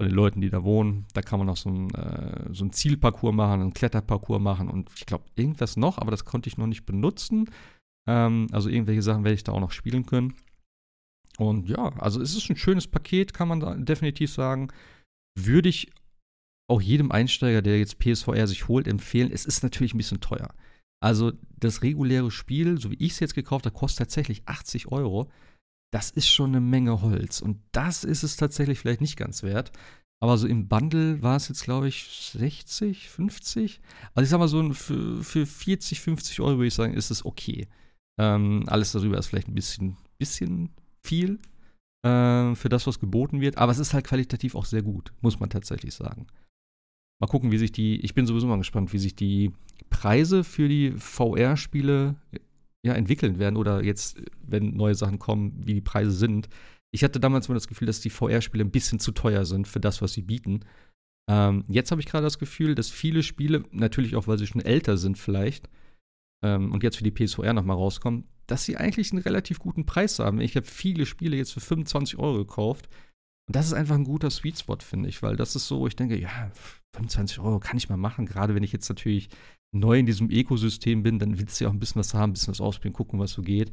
von 0.00 0.08
den 0.08 0.14
Leuten, 0.14 0.40
die 0.40 0.50
da 0.50 0.62
wohnen. 0.62 1.06
Da 1.14 1.20
kann 1.22 1.38
man 1.38 1.46
noch 1.46 1.56
so 1.56 1.68
ein, 1.68 1.90
äh, 1.94 2.52
so 2.52 2.64
ein 2.64 2.72
Zielparcours 2.72 3.34
machen, 3.34 3.60
einen 3.60 3.74
Kletterparcours 3.74 4.40
machen 4.40 4.68
und 4.68 4.90
ich 4.96 5.04
glaube 5.04 5.24
irgendwas 5.34 5.76
noch, 5.76 5.98
aber 5.98 6.10
das 6.10 6.24
konnte 6.24 6.48
ich 6.48 6.58
noch 6.58 6.66
nicht 6.66 6.86
benutzen. 6.86 7.50
Ähm, 8.08 8.46
also 8.52 8.68
irgendwelche 8.68 9.02
Sachen 9.02 9.24
werde 9.24 9.34
ich 9.34 9.44
da 9.44 9.52
auch 9.52 9.60
noch 9.60 9.72
spielen 9.72 10.06
können. 10.06 10.34
Und 11.38 11.68
ja, 11.68 11.92
also 11.98 12.20
es 12.20 12.36
ist 12.36 12.50
ein 12.50 12.56
schönes 12.56 12.88
Paket, 12.88 13.32
kann 13.32 13.48
man 13.48 13.84
definitiv 13.84 14.32
sagen. 14.32 14.72
Würde 15.38 15.68
ich 15.68 15.90
auch 16.68 16.82
jedem 16.82 17.12
Einsteiger, 17.12 17.62
der 17.62 17.78
jetzt 17.78 17.98
PSVR 17.98 18.46
sich 18.46 18.68
holt, 18.68 18.88
empfehlen. 18.88 19.30
Es 19.32 19.46
ist 19.46 19.62
natürlich 19.62 19.94
ein 19.94 19.98
bisschen 19.98 20.20
teuer. 20.20 20.52
Also 21.00 21.32
das 21.56 21.82
reguläre 21.82 22.30
Spiel, 22.30 22.80
so 22.80 22.90
wie 22.90 22.96
ich 22.96 23.12
es 23.12 23.20
jetzt 23.20 23.34
gekauft 23.34 23.66
habe, 23.66 23.76
kostet 23.76 23.98
tatsächlich 23.98 24.42
80 24.46 24.88
Euro. 24.88 25.30
Das 25.92 26.10
ist 26.10 26.28
schon 26.28 26.50
eine 26.50 26.60
Menge 26.60 27.00
Holz. 27.02 27.40
Und 27.40 27.62
das 27.72 28.04
ist 28.04 28.24
es 28.24 28.36
tatsächlich 28.36 28.80
vielleicht 28.80 29.00
nicht 29.00 29.16
ganz 29.16 29.42
wert. 29.42 29.70
Aber 30.20 30.36
so 30.36 30.48
im 30.48 30.66
Bundle 30.66 31.22
war 31.22 31.36
es 31.36 31.48
jetzt, 31.48 31.62
glaube 31.62 31.86
ich, 31.86 32.32
60, 32.32 33.08
50. 33.08 33.80
Also 34.14 34.24
ich 34.24 34.30
sag 34.30 34.38
mal 34.38 34.48
so, 34.48 34.72
für, 34.72 35.22
für 35.22 35.46
40, 35.46 36.00
50 36.00 36.40
Euro 36.40 36.56
würde 36.56 36.66
ich 36.66 36.74
sagen, 36.74 36.94
ist 36.94 37.10
es 37.10 37.24
okay. 37.24 37.68
Ähm, 38.18 38.64
alles 38.66 38.90
darüber 38.90 39.16
ist 39.18 39.28
vielleicht 39.28 39.46
ein 39.46 39.54
bisschen, 39.54 39.96
bisschen 40.18 40.70
viel 41.08 41.38
äh, 42.04 42.54
für 42.54 42.68
das, 42.68 42.86
was 42.86 43.00
geboten 43.00 43.40
wird. 43.40 43.58
Aber 43.58 43.72
es 43.72 43.78
ist 43.78 43.94
halt 43.94 44.06
qualitativ 44.06 44.54
auch 44.54 44.64
sehr 44.64 44.82
gut, 44.82 45.12
muss 45.20 45.40
man 45.40 45.50
tatsächlich 45.50 45.94
sagen. 45.94 46.26
Mal 47.20 47.26
gucken, 47.26 47.50
wie 47.50 47.58
sich 47.58 47.72
die, 47.72 48.00
ich 48.00 48.14
bin 48.14 48.26
sowieso 48.26 48.46
mal 48.46 48.58
gespannt, 48.58 48.92
wie 48.92 48.98
sich 48.98 49.16
die 49.16 49.52
Preise 49.90 50.44
für 50.44 50.68
die 50.68 50.92
VR-Spiele 50.92 52.14
ja, 52.86 52.94
entwickeln 52.94 53.38
werden 53.38 53.56
oder 53.56 53.82
jetzt, 53.82 54.18
wenn 54.46 54.76
neue 54.76 54.94
Sachen 54.94 55.18
kommen, 55.18 55.66
wie 55.66 55.74
die 55.74 55.80
Preise 55.80 56.12
sind. 56.12 56.48
Ich 56.92 57.02
hatte 57.02 57.18
damals 57.18 57.48
mal 57.48 57.54
das 57.54 57.68
Gefühl, 57.68 57.86
dass 57.86 58.00
die 58.00 58.10
VR-Spiele 58.10 58.64
ein 58.64 58.70
bisschen 58.70 59.00
zu 59.00 59.12
teuer 59.12 59.44
sind 59.44 59.66
für 59.66 59.80
das, 59.80 60.00
was 60.00 60.12
sie 60.12 60.22
bieten. 60.22 60.60
Ähm, 61.28 61.64
jetzt 61.68 61.90
habe 61.90 62.00
ich 62.00 62.06
gerade 62.06 62.24
das 62.24 62.38
Gefühl, 62.38 62.74
dass 62.74 62.88
viele 62.88 63.22
Spiele, 63.22 63.64
natürlich 63.72 64.14
auch, 64.14 64.26
weil 64.28 64.38
sie 64.38 64.46
schon 64.46 64.62
älter 64.62 64.96
sind 64.96 65.18
vielleicht, 65.18 65.68
ähm, 66.44 66.72
und 66.72 66.82
jetzt 66.82 66.96
für 66.96 67.04
die 67.04 67.10
PSVR 67.10 67.52
nochmal 67.52 67.76
rauskommen, 67.76 68.24
dass 68.48 68.64
sie 68.64 68.76
eigentlich 68.76 69.12
einen 69.12 69.22
relativ 69.22 69.60
guten 69.60 69.86
Preis 69.86 70.18
haben. 70.18 70.40
Ich 70.40 70.56
habe 70.56 70.66
viele 70.66 71.06
Spiele 71.06 71.36
jetzt 71.36 71.52
für 71.52 71.60
25 71.60 72.18
Euro 72.18 72.38
gekauft. 72.38 72.88
Und 73.46 73.54
das 73.54 73.66
ist 73.66 73.74
einfach 73.74 73.94
ein 73.94 74.04
guter 74.04 74.30
Sweet 74.30 74.58
Spot, 74.58 74.78
finde 74.80 75.08
ich, 75.08 75.22
weil 75.22 75.36
das 75.36 75.54
ist 75.54 75.68
so, 75.68 75.86
ich 75.86 75.96
denke, 75.96 76.18
ja, 76.18 76.50
25 76.96 77.38
Euro 77.40 77.60
kann 77.60 77.76
ich 77.76 77.88
mal 77.88 77.96
machen. 77.96 78.26
Gerade 78.26 78.54
wenn 78.54 78.62
ich 78.62 78.72
jetzt 78.72 78.88
natürlich 78.88 79.28
neu 79.72 79.98
in 79.98 80.06
diesem 80.06 80.30
Ökosystem 80.30 81.02
bin, 81.02 81.18
dann 81.18 81.38
willst 81.38 81.60
du 81.60 81.64
ja 81.64 81.70
auch 81.70 81.74
ein 81.74 81.78
bisschen 81.78 82.00
was 82.00 82.14
haben, 82.14 82.30
ein 82.30 82.32
bisschen 82.32 82.52
was 82.52 82.60
ausprobieren, 82.60 82.94
gucken, 82.94 83.18
was 83.18 83.32
so 83.32 83.42
geht. 83.42 83.70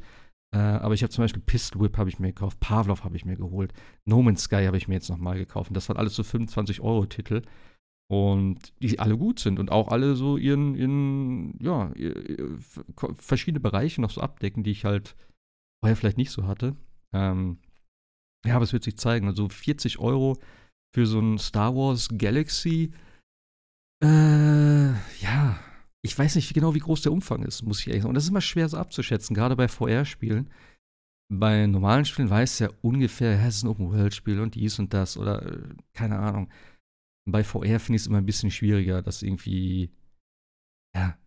Äh, 0.54 0.58
aber 0.58 0.94
ich 0.94 1.02
habe 1.02 1.10
zum 1.10 1.24
Beispiel 1.24 1.42
Pistol 1.44 1.82
Whip 1.82 1.96
habe 1.96 2.10
ich 2.10 2.18
mir 2.18 2.28
gekauft, 2.28 2.60
Pavlov 2.60 3.02
habe 3.04 3.16
ich 3.16 3.24
mir 3.24 3.36
geholt, 3.36 3.72
No 4.04 4.22
Man's 4.22 4.42
Sky 4.42 4.64
habe 4.66 4.76
ich 4.76 4.88
mir 4.88 4.94
jetzt 4.94 5.08
nochmal 5.08 5.38
gekauft. 5.38 5.70
Und 5.70 5.74
das 5.74 5.88
waren 5.88 5.96
alles 5.96 6.14
so 6.14 6.22
25 6.22 6.80
Euro 6.82 7.06
Titel. 7.06 7.42
Und 8.08 8.72
die 8.80 9.00
alle 9.00 9.16
gut 9.16 9.40
sind 9.40 9.58
und 9.58 9.72
auch 9.72 9.88
alle 9.88 10.14
so 10.14 10.36
ihren, 10.36 10.76
ihren 10.76 11.58
ja, 11.60 11.92
verschiedene 13.16 13.60
Bereiche 13.60 14.00
noch 14.00 14.10
so 14.10 14.20
abdecken, 14.20 14.62
die 14.62 14.70
ich 14.70 14.84
halt 14.84 15.16
vorher 15.82 15.96
vielleicht 15.96 16.16
nicht 16.16 16.30
so 16.30 16.46
hatte. 16.46 16.76
Ähm, 17.12 17.58
ja, 18.44 18.54
aber 18.54 18.64
es 18.64 18.72
wird 18.72 18.84
sich 18.84 18.96
zeigen. 18.96 19.26
Also 19.26 19.48
40 19.48 19.98
Euro 19.98 20.38
für 20.94 21.06
so 21.06 21.18
ein 21.20 21.38
Star 21.38 21.74
Wars 21.74 22.08
Galaxy. 22.16 22.92
Äh, 24.02 24.92
ja, 25.20 25.58
ich 26.02 26.16
weiß 26.16 26.36
nicht 26.36 26.54
genau, 26.54 26.74
wie 26.74 26.80
groß 26.80 27.02
der 27.02 27.12
Umfang 27.12 27.42
ist, 27.42 27.62
muss 27.62 27.80
ich 27.80 27.88
ehrlich 27.88 28.02
sagen. 28.02 28.10
Und 28.10 28.14
das 28.14 28.24
ist 28.24 28.30
immer 28.30 28.40
schwer 28.40 28.68
so 28.68 28.76
abzuschätzen, 28.76 29.34
gerade 29.34 29.56
bei 29.56 29.66
VR-Spielen. 29.66 30.50
Bei 31.28 31.66
normalen 31.66 32.04
Spielen 32.04 32.30
weiß 32.30 32.60
ja 32.60 32.68
ungefähr, 32.82 33.32
ja, 33.32 33.46
es 33.46 33.56
ist 33.56 33.64
ein 33.64 33.68
Open-World-Spiel 33.68 34.40
und 34.40 34.54
dies 34.54 34.78
und 34.78 34.94
das 34.94 35.16
oder 35.16 35.44
äh, 35.44 35.74
keine 35.92 36.18
Ahnung. 36.20 36.48
Bei 37.26 37.44
VR 37.44 37.80
finde 37.80 37.96
ich 37.96 38.02
es 38.02 38.06
immer 38.06 38.18
ein 38.18 38.26
bisschen 38.26 38.50
schwieriger, 38.50 39.02
das 39.02 39.22
irgendwie, 39.22 39.90
ja, 40.94 41.18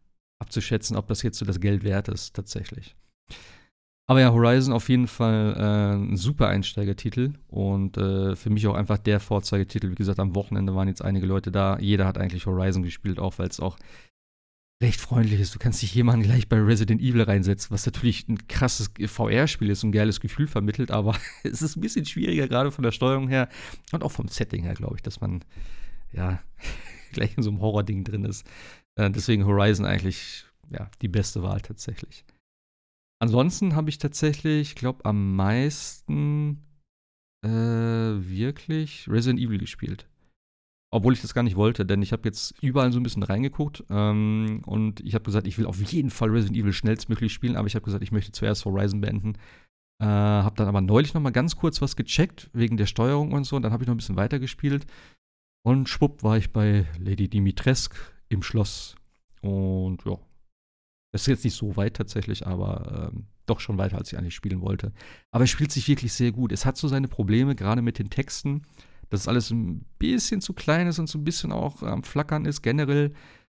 abzuschätzen, 0.41 0.95
ob 0.95 1.07
das 1.07 1.21
jetzt 1.21 1.37
so 1.37 1.45
das 1.45 1.59
Geld 1.59 1.83
wert 1.83 2.07
ist, 2.07 2.35
tatsächlich. 2.35 2.95
Aber 4.09 4.21
ja, 4.21 4.33
Horizon 4.33 4.73
auf 4.73 4.89
jeden 4.89 5.05
Fall 5.05 5.55
äh, 5.55 5.95
ein 5.95 6.17
super 6.17 6.47
Einsteigertitel 6.47 7.33
und 7.47 7.95
äh, 7.97 8.35
für 8.35 8.49
mich 8.49 8.65
auch 8.65 8.73
einfach 8.73 8.97
der 8.97 9.19
Vorzeigetitel. 9.19 9.91
Wie 9.91 9.95
gesagt, 9.95 10.19
am 10.19 10.33
Wochenende 10.33 10.73
waren 10.73 10.87
jetzt 10.87 11.03
einige 11.03 11.27
Leute 11.27 11.51
da. 11.51 11.77
Jeder 11.77 12.07
hat 12.07 12.17
eigentlich 12.17 12.47
Horizon 12.47 12.81
gespielt, 12.81 13.19
auch 13.19 13.37
weil 13.37 13.49
es 13.49 13.59
auch 13.59 13.77
recht 14.81 14.99
freundlich 14.99 15.39
ist. 15.39 15.53
Du 15.53 15.59
kannst 15.59 15.81
dich 15.83 15.93
jemanden 15.93 16.23
gleich 16.23 16.47
bei 16.47 16.57
Resident 16.57 17.01
Evil 17.01 17.21
reinsetzen, 17.21 17.69
was 17.71 17.85
natürlich 17.85 18.27
ein 18.27 18.47
krasses 18.47 18.89
VR-Spiel 18.99 19.69
ist 19.69 19.83
und 19.83 19.89
ein 19.89 19.93
geiles 19.93 20.19
Gefühl 20.19 20.47
vermittelt, 20.47 20.89
aber 20.89 21.15
es 21.43 21.61
ist 21.61 21.75
ein 21.75 21.81
bisschen 21.81 22.05
schwieriger, 22.05 22.47
gerade 22.47 22.71
von 22.71 22.83
der 22.83 22.91
Steuerung 22.91 23.27
her 23.27 23.49
und 23.91 24.03
auch 24.03 24.11
vom 24.11 24.27
Setting 24.27 24.63
her, 24.63 24.73
glaube 24.73 24.95
ich, 24.95 25.03
dass 25.03 25.21
man 25.21 25.43
ja 26.11 26.41
gleich 27.11 27.37
in 27.37 27.43
so 27.43 27.49
einem 27.49 27.61
Horror-Ding 27.61 28.03
drin 28.03 28.25
ist. 28.25 28.45
Äh, 28.99 29.09
deswegen 29.11 29.45
Horizon 29.45 29.85
eigentlich 29.85 30.45
ja 30.69 30.89
die 31.01 31.07
beste 31.07 31.43
Wahl 31.43 31.61
tatsächlich. 31.61 32.25
Ansonsten 33.21 33.75
habe 33.75 33.89
ich 33.89 33.97
tatsächlich, 33.97 34.69
ich 34.69 34.75
glaube, 34.75 35.03
am 35.03 35.35
meisten 35.35 36.63
äh, 37.45 37.49
wirklich 37.49 39.09
Resident 39.09 39.41
Evil 39.41 39.57
gespielt. 39.57 40.07
Obwohl 40.91 41.13
ich 41.13 41.21
das 41.21 41.35
gar 41.35 41.43
nicht 41.43 41.55
wollte, 41.55 41.85
denn 41.85 42.01
ich 42.01 42.11
habe 42.13 42.27
jetzt 42.27 42.55
überall 42.63 42.91
so 42.91 42.99
ein 42.99 43.03
bisschen 43.03 43.21
reingeguckt 43.21 43.83
ähm, 43.89 44.61
und 44.65 45.01
ich 45.01 45.13
habe 45.13 45.23
gesagt, 45.23 45.45
ich 45.45 45.57
will 45.57 45.67
auf 45.67 45.79
jeden 45.79 46.09
Fall 46.09 46.29
Resident 46.29 46.57
Evil 46.57 46.73
schnellstmöglich 46.73 47.31
spielen, 47.31 47.55
aber 47.55 47.67
ich 47.67 47.75
habe 47.75 47.85
gesagt, 47.85 48.03
ich 48.03 48.11
möchte 48.11 48.31
zuerst 48.31 48.65
Horizon 48.65 49.01
beenden. 49.01 49.35
Äh, 50.01 50.05
habe 50.07 50.55
dann 50.55 50.67
aber 50.67 50.81
neulich 50.81 51.13
noch 51.13 51.21
mal 51.21 51.29
ganz 51.29 51.57
kurz 51.57 51.81
was 51.81 51.95
gecheckt 51.95 52.49
wegen 52.53 52.77
der 52.77 52.87
Steuerung 52.87 53.33
und 53.33 53.43
so 53.43 53.55
und 53.57 53.61
dann 53.61 53.73
habe 53.73 53.83
ich 53.83 53.87
noch 53.87 53.93
ein 53.93 53.97
bisschen 53.97 54.15
weitergespielt 54.15 54.87
und 55.63 55.89
schwupp 55.89 56.23
war 56.23 56.37
ich 56.37 56.51
bei 56.51 56.85
Lady 56.99 57.27
Dimitrescu 57.27 57.95
im 58.29 58.43
Schloss 58.43 58.95
und 59.41 60.03
ja, 60.05 60.17
das 61.11 61.21
ist 61.21 61.27
jetzt 61.27 61.43
nicht 61.43 61.55
so 61.55 61.75
weit 61.75 61.95
tatsächlich, 61.95 62.45
aber 62.45 63.11
ähm, 63.13 63.25
doch 63.45 63.59
schon 63.59 63.77
weiter, 63.77 63.97
als 63.97 64.11
ich 64.11 64.17
eigentlich 64.17 64.35
spielen 64.35 64.61
wollte. 64.61 64.93
Aber 65.31 65.43
es 65.43 65.49
spielt 65.49 65.71
sich 65.71 65.87
wirklich 65.87 66.13
sehr 66.13 66.31
gut. 66.31 66.51
Es 66.51 66.65
hat 66.65 66.77
so 66.77 66.87
seine 66.87 67.07
Probleme, 67.07 67.55
gerade 67.55 67.81
mit 67.81 67.97
den 67.97 68.09
Texten, 68.09 68.63
dass 69.09 69.27
alles 69.27 69.49
ein 69.49 69.85
bisschen 69.97 70.41
zu 70.41 70.53
klein 70.53 70.87
ist 70.87 70.99
und 70.99 71.07
so 71.07 71.17
ein 71.17 71.23
bisschen 71.23 71.51
auch 71.51 71.81
am 71.81 72.03
Flackern 72.03 72.45
ist. 72.45 72.61
Generell 72.61 73.13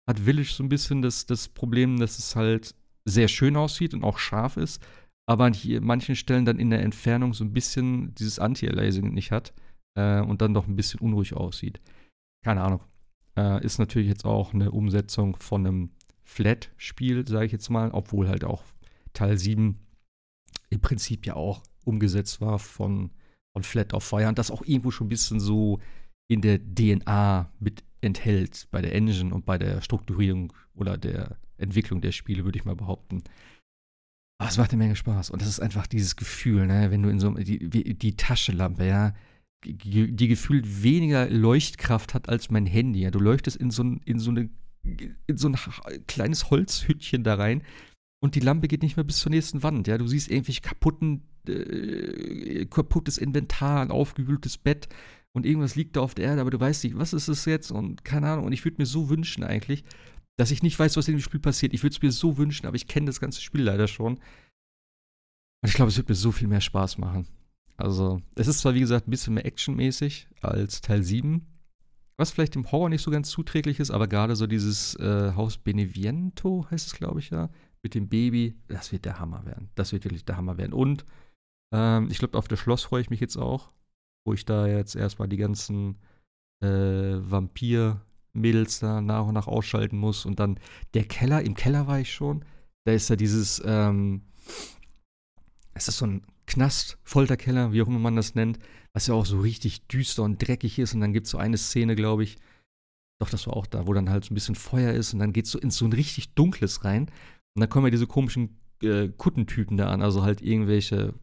hat 0.08 0.18
Village 0.18 0.52
so 0.52 0.64
ein 0.64 0.68
bisschen 0.68 1.00
das, 1.00 1.26
das 1.26 1.48
Problem, 1.48 1.98
dass 1.98 2.18
es 2.18 2.34
halt 2.34 2.74
sehr 3.04 3.28
schön 3.28 3.56
aussieht 3.56 3.94
und 3.94 4.02
auch 4.02 4.18
scharf 4.18 4.56
ist, 4.56 4.82
aber 5.26 5.44
an 5.44 5.56
manchen 5.80 6.16
Stellen 6.16 6.44
dann 6.44 6.58
in 6.58 6.70
der 6.70 6.82
Entfernung 6.82 7.34
so 7.34 7.44
ein 7.44 7.52
bisschen 7.52 8.14
dieses 8.14 8.38
Anti-Aliasing 8.38 9.12
nicht 9.12 9.30
hat 9.30 9.52
äh, 9.94 10.20
und 10.20 10.42
dann 10.42 10.54
doch 10.54 10.66
ein 10.66 10.76
bisschen 10.76 11.00
unruhig 11.00 11.34
aussieht. 11.34 11.80
Keine 12.44 12.62
Ahnung. 12.62 12.80
Äh, 13.36 13.64
ist 13.64 13.78
natürlich 13.78 14.08
jetzt 14.08 14.24
auch 14.24 14.54
eine 14.54 14.70
Umsetzung 14.70 15.36
von 15.36 15.66
einem 15.66 15.90
Flat-Spiel, 16.22 17.26
sage 17.26 17.46
ich 17.46 17.52
jetzt 17.52 17.70
mal, 17.70 17.90
obwohl 17.90 18.28
halt 18.28 18.44
auch 18.44 18.62
Teil 19.12 19.36
7 19.36 19.78
im 20.70 20.80
Prinzip 20.80 21.26
ja 21.26 21.34
auch 21.34 21.62
umgesetzt 21.84 22.40
war 22.40 22.58
von, 22.58 23.10
von 23.52 23.62
Flat 23.62 23.94
auf 23.94 24.04
Fire 24.04 24.28
und 24.28 24.38
das 24.38 24.50
auch 24.50 24.62
irgendwo 24.62 24.90
schon 24.90 25.06
ein 25.06 25.10
bisschen 25.10 25.40
so 25.40 25.80
in 26.28 26.40
der 26.40 26.58
DNA 26.58 27.50
mit 27.60 27.84
enthält, 28.00 28.68
bei 28.70 28.82
der 28.82 28.94
Engine 28.94 29.34
und 29.34 29.46
bei 29.46 29.58
der 29.58 29.80
Strukturierung 29.80 30.52
oder 30.74 30.96
der 30.98 31.36
Entwicklung 31.56 32.00
der 32.00 32.12
Spiele, 32.12 32.44
würde 32.44 32.58
ich 32.58 32.64
mal 32.64 32.76
behaupten. 32.76 33.22
Aber 34.38 34.50
es 34.50 34.58
macht 34.58 34.72
eine 34.72 34.82
Menge 34.82 34.96
Spaß. 34.96 35.30
Und 35.30 35.40
das 35.40 35.48
ist 35.48 35.60
einfach 35.60 35.86
dieses 35.86 36.16
Gefühl, 36.16 36.66
ne, 36.66 36.90
wenn 36.90 37.02
du 37.02 37.08
in 37.08 37.20
so 37.20 37.30
die, 37.30 37.94
die 37.94 38.16
Taschenlampe, 38.16 38.86
ja, 38.86 39.14
die, 39.64 40.28
gefühlt 40.28 40.82
weniger 40.82 41.28
Leuchtkraft 41.28 42.14
hat 42.14 42.28
als 42.28 42.50
mein 42.50 42.66
Handy. 42.66 43.00
Ja. 43.00 43.10
Du 43.10 43.18
leuchtest 43.18 43.56
in 43.56 43.70
so, 43.70 43.82
in 44.04 44.18
so 44.18 44.30
eine 44.30 44.50
in 45.26 45.36
so 45.36 45.48
ein 45.48 45.56
kleines 46.06 46.50
Holzhütchen 46.50 47.24
da 47.24 47.36
rein 47.36 47.62
und 48.22 48.34
die 48.34 48.40
Lampe 48.40 48.68
geht 48.68 48.82
nicht 48.82 48.96
mehr 48.96 49.04
bis 49.04 49.18
zur 49.18 49.30
nächsten 49.30 49.62
Wand. 49.62 49.86
Ja, 49.86 49.98
du 49.98 50.06
siehst 50.06 50.30
irgendwie 50.30 50.54
kaputten, 50.60 51.22
äh, 51.48 52.66
kaputtes 52.66 53.18
Inventar, 53.18 53.80
ein 53.80 53.90
aufgewühltes 53.90 54.58
Bett 54.58 54.88
und 55.34 55.46
irgendwas 55.46 55.74
liegt 55.74 55.96
da 55.96 56.00
auf 56.00 56.14
der 56.14 56.26
Erde, 56.26 56.40
aber 56.40 56.50
du 56.50 56.60
weißt 56.60 56.84
nicht, 56.84 56.98
was 56.98 57.12
ist 57.12 57.28
es 57.28 57.44
jetzt 57.44 57.70
und 57.70 58.04
keine 58.04 58.28
Ahnung. 58.28 58.46
Und 58.46 58.52
ich 58.52 58.64
würde 58.64 58.80
mir 58.80 58.86
so 58.86 59.08
wünschen 59.08 59.42
eigentlich, 59.42 59.84
dass 60.38 60.50
ich 60.50 60.62
nicht 60.62 60.78
weiß, 60.78 60.96
was 60.96 61.08
in 61.08 61.16
dem 61.16 61.20
Spiel 61.20 61.40
passiert. 61.40 61.74
Ich 61.74 61.82
würde 61.82 61.94
es 61.94 62.02
mir 62.02 62.12
so 62.12 62.36
wünschen, 62.38 62.66
aber 62.66 62.76
ich 62.76 62.88
kenne 62.88 63.06
das 63.06 63.20
ganze 63.20 63.40
Spiel 63.40 63.62
leider 63.62 63.88
schon. 63.88 64.14
Und 64.14 65.68
ich 65.68 65.74
glaube, 65.74 65.90
es 65.90 65.96
wird 65.96 66.08
mir 66.08 66.14
so 66.14 66.32
viel 66.32 66.48
mehr 66.48 66.60
Spaß 66.60 66.98
machen. 66.98 67.26
Also, 67.76 68.20
es 68.36 68.46
ist 68.46 68.60
zwar, 68.60 68.74
wie 68.74 68.80
gesagt, 68.80 69.08
ein 69.08 69.10
bisschen 69.10 69.34
mehr 69.34 69.46
actionmäßig 69.46 70.28
als 70.40 70.80
Teil 70.80 71.02
7, 71.02 71.46
was 72.16 72.30
vielleicht 72.30 72.54
dem 72.54 72.70
Horror 72.70 72.88
nicht 72.88 73.02
so 73.02 73.10
ganz 73.10 73.30
zuträglich 73.30 73.80
ist, 73.80 73.90
aber 73.90 74.06
gerade 74.06 74.36
so 74.36 74.46
dieses 74.46 74.94
äh, 74.96 75.32
Haus 75.34 75.58
Beneviento 75.58 76.66
heißt 76.70 76.86
es, 76.86 76.94
glaube 76.94 77.18
ich, 77.18 77.30
ja, 77.30 77.50
mit 77.82 77.94
dem 77.94 78.08
Baby, 78.08 78.54
das 78.68 78.92
wird 78.92 79.04
der 79.04 79.18
Hammer 79.18 79.44
werden. 79.44 79.70
Das 79.74 79.92
wird 79.92 80.04
wirklich 80.04 80.24
der 80.24 80.36
Hammer 80.36 80.56
werden. 80.56 80.72
Und 80.72 81.04
ähm, 81.74 82.08
ich 82.10 82.18
glaube, 82.18 82.38
auf 82.38 82.48
das 82.48 82.58
Schloss 82.58 82.84
freue 82.84 83.02
ich 83.02 83.10
mich 83.10 83.20
jetzt 83.20 83.36
auch, 83.36 83.72
wo 84.24 84.32
ich 84.32 84.44
da 84.44 84.66
jetzt 84.66 84.94
erstmal 84.94 85.28
die 85.28 85.36
ganzen 85.36 85.98
äh, 86.62 86.66
Vampir-Mädels 87.18 88.78
da 88.78 89.00
nach 89.00 89.26
und 89.26 89.34
nach 89.34 89.48
ausschalten 89.48 89.98
muss. 89.98 90.24
Und 90.24 90.40
dann 90.40 90.58
der 90.94 91.04
Keller, 91.04 91.42
im 91.42 91.54
Keller 91.54 91.86
war 91.86 92.00
ich 92.00 92.12
schon. 92.12 92.44
Da 92.86 92.92
ist 92.92 93.10
ja 93.10 93.16
dieses, 93.16 93.62
ähm, 93.64 94.22
es 95.74 95.88
ist 95.88 95.98
so 95.98 96.06
ein 96.06 96.22
Knast, 96.46 96.98
Folterkeller, 97.02 97.72
wie 97.72 97.82
auch 97.82 97.86
immer 97.86 97.98
man 97.98 98.16
das 98.16 98.34
nennt, 98.34 98.58
was 98.92 99.06
ja 99.06 99.14
auch 99.14 99.26
so 99.26 99.40
richtig 99.40 99.86
düster 99.86 100.22
und 100.22 100.46
dreckig 100.46 100.78
ist. 100.78 100.94
Und 100.94 101.00
dann 101.00 101.12
gibt 101.12 101.26
es 101.26 101.30
so 101.30 101.38
eine 101.38 101.58
Szene, 101.58 101.96
glaube 101.96 102.24
ich, 102.24 102.36
doch, 103.20 103.30
das 103.30 103.46
war 103.46 103.56
auch 103.56 103.66
da, 103.66 103.86
wo 103.86 103.92
dann 103.92 104.10
halt 104.10 104.24
so 104.24 104.32
ein 104.32 104.34
bisschen 104.34 104.54
Feuer 104.54 104.92
ist 104.92 105.12
und 105.14 105.20
dann 105.20 105.32
geht 105.32 105.46
es 105.46 105.52
so 105.52 105.58
in 105.58 105.70
so 105.70 105.84
ein 105.84 105.92
richtig 105.92 106.34
dunkles 106.34 106.84
rein. 106.84 107.04
Und 107.54 107.60
dann 107.60 107.68
kommen 107.68 107.86
ja 107.86 107.90
diese 107.90 108.06
komischen 108.06 108.58
äh, 108.82 109.08
Kuttentypen 109.08 109.76
da 109.76 109.88
an, 109.88 110.02
also 110.02 110.22
halt 110.22 110.42
irgendwelche, 110.42 111.14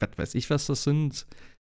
was 0.00 0.10
weiß 0.16 0.34
ich, 0.36 0.48
was 0.50 0.66
das 0.66 0.84
sind. 0.84 1.26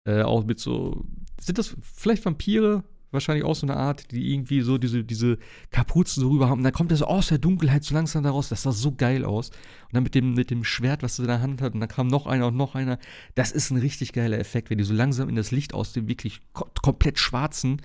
Äh, 0.07 0.23
auch 0.23 0.45
mit 0.45 0.61
so, 0.61 1.05
sind 1.41 1.59
das 1.59 1.77
vielleicht 1.83 2.25
Vampire? 2.25 2.85
Wahrscheinlich 3.11 3.45
auch 3.45 3.55
so 3.55 3.67
eine 3.67 3.77
Art, 3.77 4.11
die 4.11 4.33
irgendwie 4.33 4.61
so 4.61 4.79
diese, 4.79 5.05
diese 5.05 5.39
Kapuzen 5.71 6.23
so 6.23 6.31
rüber 6.31 6.49
haben. 6.49 6.59
Und 6.59 6.65
dann 6.65 6.73
kommt 6.73 6.91
er 6.91 6.97
so 6.97 7.07
aus 7.07 7.29
der 7.29 7.39
Dunkelheit 7.39 7.85
so 7.85 7.95
langsam 7.95 8.23
daraus. 8.23 8.49
Das 8.49 8.63
sah 8.63 8.73
so 8.73 8.93
geil 8.93 9.25
aus. 9.25 9.51
Und 9.51 9.95
dann 9.95 10.03
mit 10.03 10.15
dem, 10.15 10.35
mit 10.35 10.51
dem 10.51 10.65
Schwert, 10.65 11.03
was 11.03 11.19
er 11.19 11.25
in 11.25 11.29
der 11.29 11.41
Hand 11.41 11.63
hat, 11.63 11.75
und 11.75 11.81
dann 11.81 11.89
kam 11.89 12.07
noch 12.07 12.27
einer 12.27 12.49
und 12.49 12.57
noch 12.57 12.75
einer. 12.75 12.99
Das 13.35 13.53
ist 13.53 13.71
ein 13.71 13.79
richtig 13.79 14.13
geiler 14.13 14.39
Effekt, 14.39 14.71
wenn 14.71 14.79
die 14.79 14.85
so 14.85 14.95
langsam 14.95 15.29
in 15.29 15.37
das 15.37 15.51
Licht 15.51 15.75
aus 15.75 15.93
dem 15.93 16.09
wirklich 16.09 16.41
ko 16.53 16.67
komplett 16.83 17.19
schwarzen, 17.19 17.81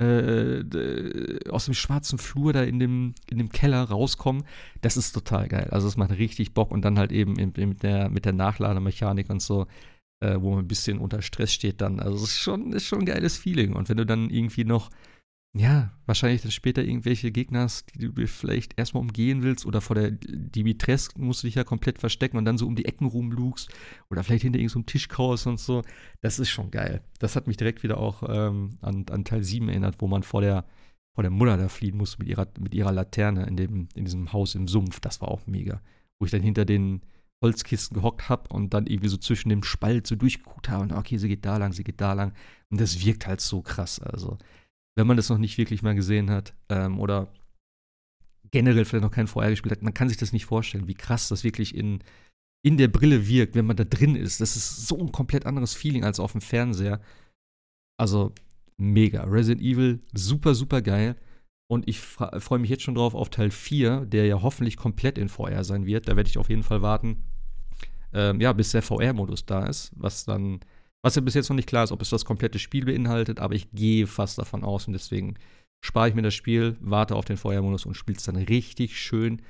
äh, 0.00 0.62
aus 1.50 1.64
dem 1.64 1.74
schwarzen 1.74 2.18
Flur 2.18 2.52
da 2.52 2.62
in 2.62 2.78
dem, 2.78 3.14
in 3.28 3.38
dem 3.38 3.50
Keller 3.50 3.82
rauskommen. 3.82 4.44
Das 4.80 4.96
ist 4.96 5.12
total 5.12 5.48
geil. 5.48 5.68
Also 5.70 5.88
es 5.88 5.96
macht 5.96 6.12
richtig 6.12 6.54
Bock 6.54 6.70
und 6.70 6.84
dann 6.84 6.98
halt 6.98 7.12
eben 7.12 7.34
mit 7.34 7.82
der, 7.82 8.08
mit 8.08 8.24
der 8.24 8.32
Nachlademechanik 8.32 9.28
und 9.28 9.42
so 9.42 9.66
äh, 10.20 10.36
wo 10.40 10.50
man 10.50 10.60
ein 10.64 10.68
bisschen 10.68 10.98
unter 10.98 11.22
Stress 11.22 11.52
steht 11.52 11.80
dann. 11.80 12.00
Also 12.00 12.16
es 12.16 12.22
ist 12.24 12.38
schon, 12.38 12.72
ist 12.72 12.86
schon 12.86 13.00
ein 13.00 13.06
geiles 13.06 13.36
Feeling. 13.36 13.74
Und 13.74 13.88
wenn 13.88 13.96
du 13.96 14.06
dann 14.06 14.30
irgendwie 14.30 14.64
noch, 14.64 14.90
ja, 15.56 15.92
wahrscheinlich 16.06 16.42
dann 16.42 16.50
später 16.50 16.82
irgendwelche 16.82 17.30
Gegner 17.30 17.62
hast, 17.62 17.94
die 17.94 18.12
du 18.12 18.26
vielleicht 18.26 18.78
erstmal 18.78 19.02
umgehen 19.02 19.42
willst 19.42 19.64
oder 19.66 19.80
vor 19.80 19.96
der 19.96 20.10
Dimitrescu 20.10 21.20
musst 21.20 21.42
du 21.42 21.46
dich 21.46 21.54
ja 21.54 21.64
komplett 21.64 21.98
verstecken 21.98 22.36
und 22.36 22.44
dann 22.44 22.58
so 22.58 22.66
um 22.66 22.76
die 22.76 22.84
Ecken 22.84 23.06
rumlugst 23.06 23.70
oder 24.10 24.22
vielleicht 24.22 24.42
hinter 24.42 24.58
irgendeinem 24.58 24.82
so 24.82 24.86
Tisch 24.86 25.08
kaust 25.08 25.46
und 25.46 25.58
so. 25.58 25.82
Das 26.20 26.38
ist 26.38 26.50
schon 26.50 26.70
geil. 26.70 27.02
Das 27.18 27.34
hat 27.34 27.46
mich 27.46 27.56
direkt 27.56 27.82
wieder 27.82 27.98
auch 27.98 28.22
ähm, 28.28 28.78
an, 28.82 29.06
an 29.10 29.24
Teil 29.24 29.42
7 29.42 29.68
erinnert, 29.68 29.96
wo 30.00 30.06
man 30.06 30.22
vor 30.22 30.42
der 30.42 30.64
vor 31.18 31.24
der 31.24 31.32
Mutter 31.32 31.56
da 31.56 31.68
fliehen 31.68 31.96
musste 31.96 32.20
mit 32.20 32.28
ihrer, 32.28 32.46
mit 32.60 32.72
ihrer 32.76 32.92
Laterne 32.92 33.44
in, 33.46 33.56
dem, 33.56 33.88
in 33.96 34.04
diesem 34.04 34.32
Haus 34.32 34.54
im 34.54 34.68
Sumpf. 34.68 35.00
Das 35.00 35.20
war 35.20 35.26
auch 35.26 35.48
mega. 35.48 35.80
Wo 36.20 36.26
ich 36.26 36.30
dann 36.30 36.42
hinter 36.42 36.64
den, 36.64 37.02
Holzkisten 37.42 37.94
gehockt 37.94 38.28
habe 38.28 38.48
und 38.48 38.74
dann 38.74 38.86
irgendwie 38.86 39.08
so 39.08 39.16
zwischen 39.16 39.48
dem 39.48 39.62
Spalt 39.62 40.06
so 40.06 40.16
durchgeguckt 40.16 40.68
habe 40.68 40.82
und 40.82 40.92
okay, 40.92 41.18
sie 41.18 41.28
geht 41.28 41.44
da 41.44 41.56
lang, 41.56 41.72
sie 41.72 41.84
geht 41.84 42.00
da 42.00 42.12
lang. 42.12 42.32
Und 42.70 42.80
das 42.80 43.04
wirkt 43.04 43.26
halt 43.26 43.40
so 43.40 43.62
krass. 43.62 44.00
Also, 44.00 44.38
wenn 44.96 45.06
man 45.06 45.16
das 45.16 45.28
noch 45.28 45.38
nicht 45.38 45.58
wirklich 45.58 45.82
mal 45.82 45.94
gesehen 45.94 46.30
hat 46.30 46.54
ähm, 46.68 46.98
oder 46.98 47.32
generell 48.50 48.84
vielleicht 48.84 49.04
noch 49.04 49.12
kein 49.12 49.28
VR 49.28 49.50
gespielt 49.50 49.72
hat, 49.72 49.82
man 49.82 49.94
kann 49.94 50.08
sich 50.08 50.18
das 50.18 50.32
nicht 50.32 50.46
vorstellen, 50.46 50.88
wie 50.88 50.94
krass 50.94 51.28
das 51.28 51.44
wirklich 51.44 51.74
in, 51.74 52.02
in 52.64 52.76
der 52.76 52.88
Brille 52.88 53.28
wirkt, 53.28 53.54
wenn 53.54 53.66
man 53.66 53.76
da 53.76 53.84
drin 53.84 54.16
ist. 54.16 54.40
Das 54.40 54.56
ist 54.56 54.88
so 54.88 54.98
ein 54.98 55.12
komplett 55.12 55.46
anderes 55.46 55.74
Feeling 55.74 56.04
als 56.04 56.18
auf 56.18 56.32
dem 56.32 56.40
Fernseher. 56.40 57.00
Also, 57.98 58.32
mega. 58.76 59.22
Resident 59.24 59.62
Evil, 59.62 60.00
super, 60.12 60.54
super 60.54 60.82
geil. 60.82 61.16
Und 61.70 61.86
ich 61.86 62.00
freue 62.00 62.58
mich 62.58 62.70
jetzt 62.70 62.82
schon 62.82 62.94
drauf 62.94 63.14
auf 63.14 63.28
Teil 63.28 63.50
4, 63.50 64.06
der 64.06 64.26
ja 64.26 64.40
hoffentlich 64.42 64.76
komplett 64.76 65.18
in 65.18 65.28
VR 65.28 65.64
sein 65.64 65.84
wird. 65.84 66.08
Da 66.08 66.16
werde 66.16 66.28
ich 66.28 66.38
auf 66.38 66.48
jeden 66.48 66.62
Fall 66.62 66.80
warten, 66.80 67.24
ähm, 68.12 68.40
ja, 68.40 68.52
bis 68.52 68.70
der 68.72 68.82
VR-Modus 68.82 69.44
da 69.44 69.66
ist, 69.66 69.92
was 69.94 70.24
dann, 70.24 70.60
was 71.02 71.14
ja 71.14 71.20
bis 71.20 71.34
jetzt 71.34 71.50
noch 71.50 71.56
nicht 71.56 71.68
klar 71.68 71.84
ist, 71.84 71.92
ob 71.92 72.00
es 72.00 72.10
das 72.10 72.24
komplette 72.24 72.58
Spiel 72.58 72.86
beinhaltet, 72.86 73.38
aber 73.38 73.54
ich 73.54 73.70
gehe 73.72 74.06
fast 74.06 74.38
davon 74.38 74.64
aus 74.64 74.86
und 74.86 74.94
deswegen 74.94 75.34
spare 75.84 76.08
ich 76.08 76.14
mir 76.14 76.22
das 76.22 76.34
Spiel, 76.34 76.76
warte 76.80 77.14
auf 77.14 77.26
den 77.26 77.36
VR-Modus 77.36 77.86
und 77.86 77.94
spiele 77.94 78.16
es 78.16 78.24
dann 78.24 78.36
richtig 78.36 78.98
schön 78.98 79.42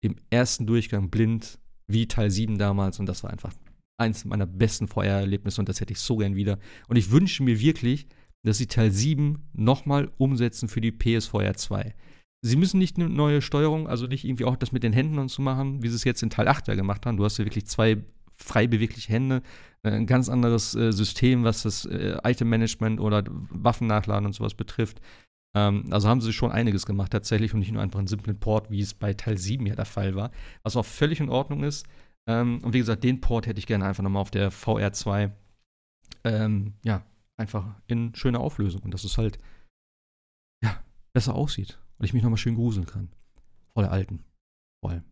im 0.00 0.16
ersten 0.30 0.66
Durchgang 0.66 1.10
blind, 1.10 1.58
wie 1.88 2.06
Teil 2.06 2.30
7 2.30 2.58
damals. 2.58 3.00
Und 3.00 3.06
das 3.06 3.24
war 3.24 3.30
einfach 3.30 3.52
eins 3.98 4.24
meiner 4.24 4.46
besten 4.46 4.86
VR-Erlebnisse 4.86 5.60
und 5.60 5.68
das 5.68 5.80
hätte 5.80 5.92
ich 5.92 5.98
so 5.98 6.16
gern 6.16 6.36
wieder. 6.36 6.58
Und 6.86 6.96
ich 6.96 7.10
wünsche 7.10 7.42
mir 7.42 7.58
wirklich, 7.58 8.06
dass 8.44 8.58
sie 8.58 8.66
Teil 8.66 8.90
7 8.90 9.48
nochmal 9.52 10.10
umsetzen 10.18 10.68
für 10.68 10.80
die 10.80 10.92
PSVR 10.92 11.54
2. 11.54 11.94
sie 12.42 12.56
müssen 12.56 12.78
nicht 12.78 12.96
eine 12.96 13.08
neue 13.08 13.42
Steuerung, 13.42 13.88
also 13.88 14.06
nicht 14.06 14.24
irgendwie 14.24 14.44
auch 14.44 14.56
das 14.56 14.72
mit 14.72 14.82
den 14.82 14.92
Händen 14.92 15.18
und 15.18 15.30
so 15.30 15.42
machen, 15.42 15.82
wie 15.82 15.88
sie 15.88 15.96
es 15.96 16.04
jetzt 16.04 16.22
in 16.22 16.30
Teil 16.30 16.48
8 16.48 16.68
ja 16.68 16.74
gemacht 16.74 17.04
haben. 17.04 17.16
Du 17.16 17.24
hast 17.24 17.38
ja 17.38 17.44
wirklich 17.44 17.66
zwei 17.66 17.98
frei 18.38 18.66
bewegliche 18.66 19.12
Hände, 19.12 19.42
äh, 19.82 19.90
ein 19.90 20.06
ganz 20.06 20.28
anderes 20.28 20.74
äh, 20.74 20.92
System, 20.92 21.44
was 21.44 21.62
das 21.62 21.84
äh, 21.84 22.18
Item-Management 22.22 23.00
oder 23.00 23.24
Waffennachladen 23.26 24.26
und 24.26 24.32
sowas 24.32 24.54
betrifft. 24.54 25.00
Ähm, 25.56 25.86
also 25.90 26.08
haben 26.08 26.20
sie 26.20 26.32
schon 26.32 26.52
einiges 26.52 26.86
gemacht 26.86 27.12
tatsächlich 27.12 27.52
und 27.52 27.60
nicht 27.60 27.72
nur 27.72 27.82
einfach 27.82 27.98
einen 27.98 28.08
simplen 28.08 28.38
Port, 28.38 28.70
wie 28.70 28.80
es 28.80 28.94
bei 28.94 29.14
Teil 29.14 29.38
7 29.38 29.66
ja 29.66 29.74
der 29.74 29.84
Fall 29.84 30.14
war, 30.14 30.30
was 30.62 30.76
auch 30.76 30.84
völlig 30.84 31.20
in 31.20 31.28
Ordnung 31.28 31.64
ist. 31.64 31.86
Ähm, 32.28 32.60
und 32.62 32.72
wie 32.74 32.78
gesagt, 32.78 33.04
den 33.04 33.20
Port 33.20 33.46
hätte 33.46 33.58
ich 33.58 33.66
gerne 33.66 33.86
einfach 33.86 34.02
nochmal 34.02 34.22
auf 34.22 34.30
der 34.30 34.52
VR2 34.52 35.32
ähm, 36.24 36.74
ja, 36.84 37.02
einfach 37.38 37.80
in 37.86 38.14
schöner 38.14 38.40
Auflösung. 38.40 38.82
Und 38.82 38.92
dass 38.92 39.04
es 39.04 39.16
halt, 39.16 39.38
ja, 40.62 40.82
besser 41.12 41.34
aussieht. 41.34 41.78
Und 41.98 42.04
ich 42.04 42.12
mich 42.12 42.22
nochmal 42.22 42.38
schön 42.38 42.54
gruseln 42.54 42.86
kann. 42.86 43.10
Vor 43.72 43.82
der 43.82 43.92
alten. 43.92 44.24
Vor 44.82 44.90
allem. 44.90 45.04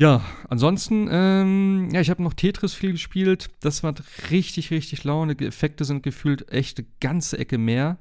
Ja, 0.00 0.24
ansonsten, 0.48 1.08
ähm, 1.10 1.88
ja, 1.92 2.00
ich 2.00 2.10
habe 2.10 2.22
noch 2.22 2.34
Tetris 2.34 2.74
viel 2.74 2.92
gespielt. 2.92 3.50
Das 3.60 3.82
macht 3.84 4.30
richtig, 4.30 4.70
richtig 4.70 5.04
Laune. 5.04 5.38
Effekte 5.38 5.84
sind 5.84 6.02
gefühlt 6.02 6.50
echt 6.50 6.78
eine 6.78 6.88
ganze 7.00 7.38
Ecke 7.38 7.58
mehr. 7.58 7.98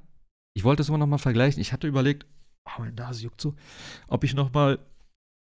Ich 0.55 0.63
wollte 0.63 0.81
es 0.81 0.89
immer 0.89 0.97
noch 0.97 1.07
mal 1.07 1.19
vergleichen. 1.19 1.61
Ich 1.61 1.71
hatte 1.71 1.87
überlegt, 1.87 2.25
oh, 2.65 2.79
meine 2.79 2.93
Nase 2.93 3.23
juckt 3.23 3.41
so, 3.41 3.55
ob 4.07 4.23
ich 4.23 4.33
noch 4.33 4.53
mal 4.53 4.79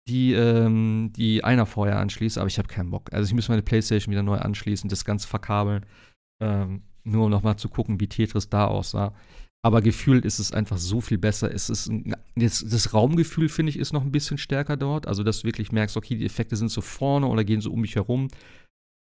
die, 0.06 0.34
ähm, 0.34 1.12
die 1.16 1.44
einer 1.44 1.64
vorher 1.64 1.98
anschließe, 1.98 2.38
aber 2.38 2.48
ich 2.48 2.58
habe 2.58 2.68
keinen 2.68 2.90
Bock. 2.90 3.12
Also 3.12 3.28
ich 3.28 3.34
muss 3.34 3.48
meine 3.48 3.62
Playstation 3.62 4.12
wieder 4.12 4.22
neu 4.22 4.36
anschließen, 4.36 4.90
das 4.90 5.06
Ganze 5.06 5.26
verkabeln, 5.26 5.86
ähm, 6.42 6.82
nur 7.04 7.24
um 7.24 7.30
noch 7.30 7.42
mal 7.42 7.56
zu 7.56 7.68
gucken, 7.68 8.00
wie 8.00 8.08
Tetris 8.08 8.48
da 8.48 8.66
aussah. 8.66 9.14
Aber 9.64 9.80
gefühlt 9.80 10.26
ist 10.26 10.40
es 10.40 10.52
einfach 10.52 10.76
so 10.76 11.00
viel 11.00 11.16
besser. 11.16 11.50
Es 11.50 11.70
ist 11.70 11.86
ein, 11.86 12.14
das, 12.36 12.62
das, 12.68 12.92
Raumgefühl, 12.92 13.48
finde 13.48 13.70
ich, 13.70 13.78
ist 13.78 13.94
noch 13.94 14.02
ein 14.02 14.12
bisschen 14.12 14.36
stärker 14.36 14.76
dort. 14.76 15.06
Also, 15.06 15.22
dass 15.22 15.40
du 15.40 15.46
wirklich 15.46 15.72
merkst, 15.72 15.96
okay, 15.96 16.16
die 16.16 16.26
Effekte 16.26 16.56
sind 16.56 16.70
so 16.70 16.82
vorne 16.82 17.26
oder 17.26 17.44
gehen 17.44 17.62
so 17.62 17.72
um 17.72 17.80
mich 17.80 17.94
herum. 17.94 18.28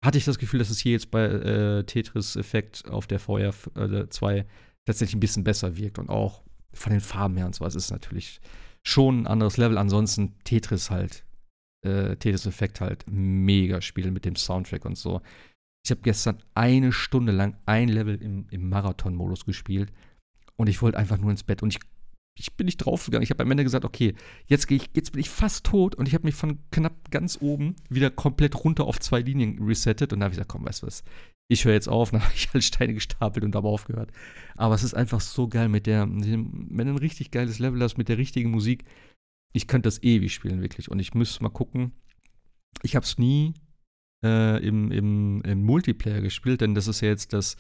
Hatte 0.05 0.19
ich 0.19 0.25
das 0.25 0.37
Gefühl, 0.37 0.59
dass 0.59 0.69
es 0.69 0.77
hier 0.77 0.91
jetzt 0.91 1.09
bei 1.09 1.23
äh, 1.23 1.83
Tetris-Effekt 1.85 2.87
auf 2.87 3.07
der 3.07 3.19
VR 3.19 3.51
2 3.51 4.37
äh, 4.37 4.45
tatsächlich 4.85 5.15
ein 5.15 5.21
bisschen 5.21 5.43
besser 5.43 5.75
wirkt 5.75 5.97
und 5.97 6.09
auch 6.09 6.43
von 6.71 6.91
den 6.91 7.01
Farben 7.01 7.37
her 7.37 7.47
und 7.47 7.55
so. 7.55 7.65
Es 7.65 7.73
ist 7.73 7.89
natürlich 7.89 8.39
schon 8.83 9.21
ein 9.21 9.27
anderes 9.27 9.57
Level. 9.57 9.79
Ansonsten 9.79 10.35
Tetris 10.43 10.91
halt, 10.91 11.23
äh, 11.83 12.15
Tetris-Effekt 12.15 12.79
halt 12.79 13.05
mega 13.07 13.81
Spiel 13.81 14.11
mit 14.11 14.25
dem 14.25 14.35
Soundtrack 14.35 14.85
und 14.85 14.99
so. 14.99 15.21
Ich 15.85 15.91
habe 15.91 16.01
gestern 16.01 16.41
eine 16.55 16.93
Stunde 16.93 17.33
lang 17.33 17.57
ein 17.65 17.89
Level 17.89 18.15
im, 18.15 18.47
im 18.49 18.69
Marathon-Modus 18.69 19.45
gespielt 19.45 19.91
und 20.55 20.67
ich 20.67 20.81
wollte 20.81 20.97
einfach 20.97 21.17
nur 21.17 21.31
ins 21.31 21.43
Bett. 21.43 21.61
Und 21.61 21.73
ich, 21.73 21.79
ich 22.39 22.53
bin 22.55 22.65
nicht 22.65 22.77
draufgegangen. 22.77 23.23
Ich 23.23 23.31
habe 23.31 23.43
am 23.43 23.51
Ende 23.51 23.63
gesagt, 23.63 23.83
okay, 23.83 24.15
jetzt, 24.47 24.71
ich, 24.71 24.89
jetzt 24.93 25.11
bin 25.11 25.19
ich 25.19 25.29
fast 25.29 25.65
tot. 25.65 25.95
Und 25.95 26.07
ich 26.07 26.13
habe 26.13 26.25
mich 26.25 26.35
von 26.35 26.59
knapp 26.71 27.11
ganz 27.11 27.37
oben 27.41 27.75
wieder 27.89 28.09
komplett 28.09 28.63
runter 28.63 28.85
auf 28.85 28.99
zwei 28.99 29.19
Linien 29.19 29.61
resettet. 29.61 30.13
Und 30.13 30.19
da 30.19 30.25
habe 30.25 30.33
ich 30.33 30.37
gesagt, 30.37 30.51
komm, 30.51 30.65
weißt 30.65 30.83
du 30.83 30.87
was, 30.87 31.03
ich 31.49 31.65
höre 31.65 31.73
jetzt 31.73 31.89
auf. 31.89 32.11
Dann 32.11 32.23
habe 32.23 32.33
ich 32.33 32.53
halt 32.53 32.63
Steine 32.63 32.93
gestapelt 32.93 33.43
und 33.43 33.53
habe 33.55 33.67
aufgehört. 33.67 34.11
Aber 34.55 34.75
es 34.75 34.83
ist 34.83 34.93
einfach 34.93 35.19
so 35.19 35.49
geil 35.49 35.67
mit 35.67 35.85
der, 35.85 36.07
wenn 36.09 36.87
du 36.87 36.93
ein 36.93 36.97
richtig 36.97 37.31
geiles 37.31 37.59
Level 37.59 37.81
hast, 37.81 37.97
mit 37.97 38.07
der 38.07 38.17
richtigen 38.17 38.51
Musik. 38.51 38.85
Ich 39.51 39.67
könnte 39.67 39.87
das 39.87 40.01
ewig 40.01 40.33
spielen, 40.33 40.61
wirklich. 40.61 40.89
Und 40.89 40.99
ich 40.99 41.13
müsste 41.13 41.43
mal 41.43 41.49
gucken. 41.49 41.91
Ich 42.83 42.95
habe 42.95 43.05
es 43.05 43.17
nie 43.17 43.53
äh, 44.23 44.57
im, 44.65 44.91
im, 44.91 45.41
im 45.41 45.63
Multiplayer 45.63 46.21
gespielt, 46.21 46.61
denn 46.61 46.75
das 46.75 46.87
ist 46.87 47.01
ja 47.01 47.09
jetzt 47.09 47.33
das 47.33 47.57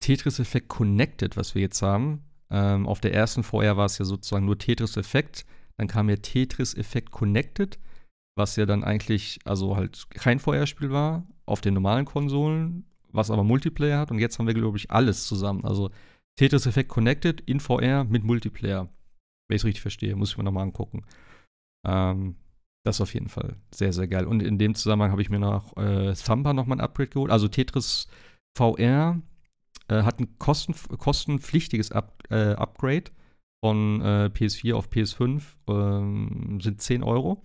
Tetris 0.00 0.38
Effect 0.38 0.68
Connected, 0.68 1.36
was 1.36 1.54
wir 1.54 1.62
jetzt 1.62 1.82
haben. 1.82 2.22
Ähm, 2.50 2.86
auf 2.86 3.00
der 3.00 3.12
ersten 3.12 3.42
vorher 3.42 3.76
war 3.76 3.86
es 3.86 3.98
ja 3.98 4.04
sozusagen 4.04 4.46
nur 4.46 4.58
Tetris 4.58 4.96
Effect. 4.96 5.44
Dann 5.76 5.88
kam 5.88 6.08
ja 6.08 6.16
Tetris 6.16 6.74
Effect 6.74 7.10
Connected, 7.10 7.78
was 8.36 8.56
ja 8.56 8.66
dann 8.66 8.84
eigentlich, 8.84 9.40
also 9.44 9.76
halt 9.76 10.08
kein 10.10 10.38
Vorherspiel 10.38 10.90
war, 10.90 11.26
auf 11.46 11.60
den 11.60 11.74
normalen 11.74 12.04
Konsolen, 12.04 12.84
was 13.10 13.30
aber 13.30 13.44
Multiplayer 13.44 13.98
hat. 13.98 14.10
Und 14.10 14.18
jetzt 14.18 14.38
haben 14.38 14.46
wir, 14.46 14.54
glaube 14.54 14.78
ich, 14.78 14.90
alles 14.90 15.26
zusammen. 15.26 15.64
Also 15.64 15.90
Tetris 16.36 16.66
Effect 16.66 16.88
Connected 16.88 17.40
in 17.42 17.60
VR 17.60 18.04
mit 18.04 18.24
Multiplayer. 18.24 18.88
Wenn 19.48 19.56
ich 19.56 19.62
es 19.62 19.64
richtig 19.66 19.82
verstehe, 19.82 20.14
muss 20.14 20.30
ich 20.30 20.38
mir 20.38 20.44
nochmal 20.44 20.64
angucken. 20.64 21.04
Ähm, 21.86 22.36
das 22.88 22.96
ist 22.96 23.02
auf 23.02 23.14
jeden 23.14 23.28
Fall 23.28 23.56
sehr, 23.70 23.92
sehr 23.92 24.08
geil. 24.08 24.26
Und 24.26 24.42
in 24.42 24.58
dem 24.58 24.74
Zusammenhang 24.74 25.10
habe 25.10 25.22
ich 25.22 25.30
mir 25.30 25.38
noch 25.38 25.76
äh, 25.76 26.14
Thumper 26.14 26.54
nochmal 26.54 26.78
ein 26.78 26.80
Upgrade 26.80 27.10
geholt. 27.10 27.30
Also 27.30 27.46
Tetris 27.46 28.08
VR 28.56 29.20
äh, 29.88 30.02
hat 30.02 30.18
ein 30.20 30.38
kosten, 30.38 30.74
kostenpflichtiges 30.96 31.92
Up, 31.92 32.22
äh, 32.30 32.54
Upgrade 32.54 33.10
von 33.62 34.00
äh, 34.00 34.30
PS4 34.32 34.74
auf 34.74 34.88
PS5, 34.88 35.42
ähm, 35.68 36.60
sind 36.62 36.80
10 36.80 37.02
Euro. 37.02 37.44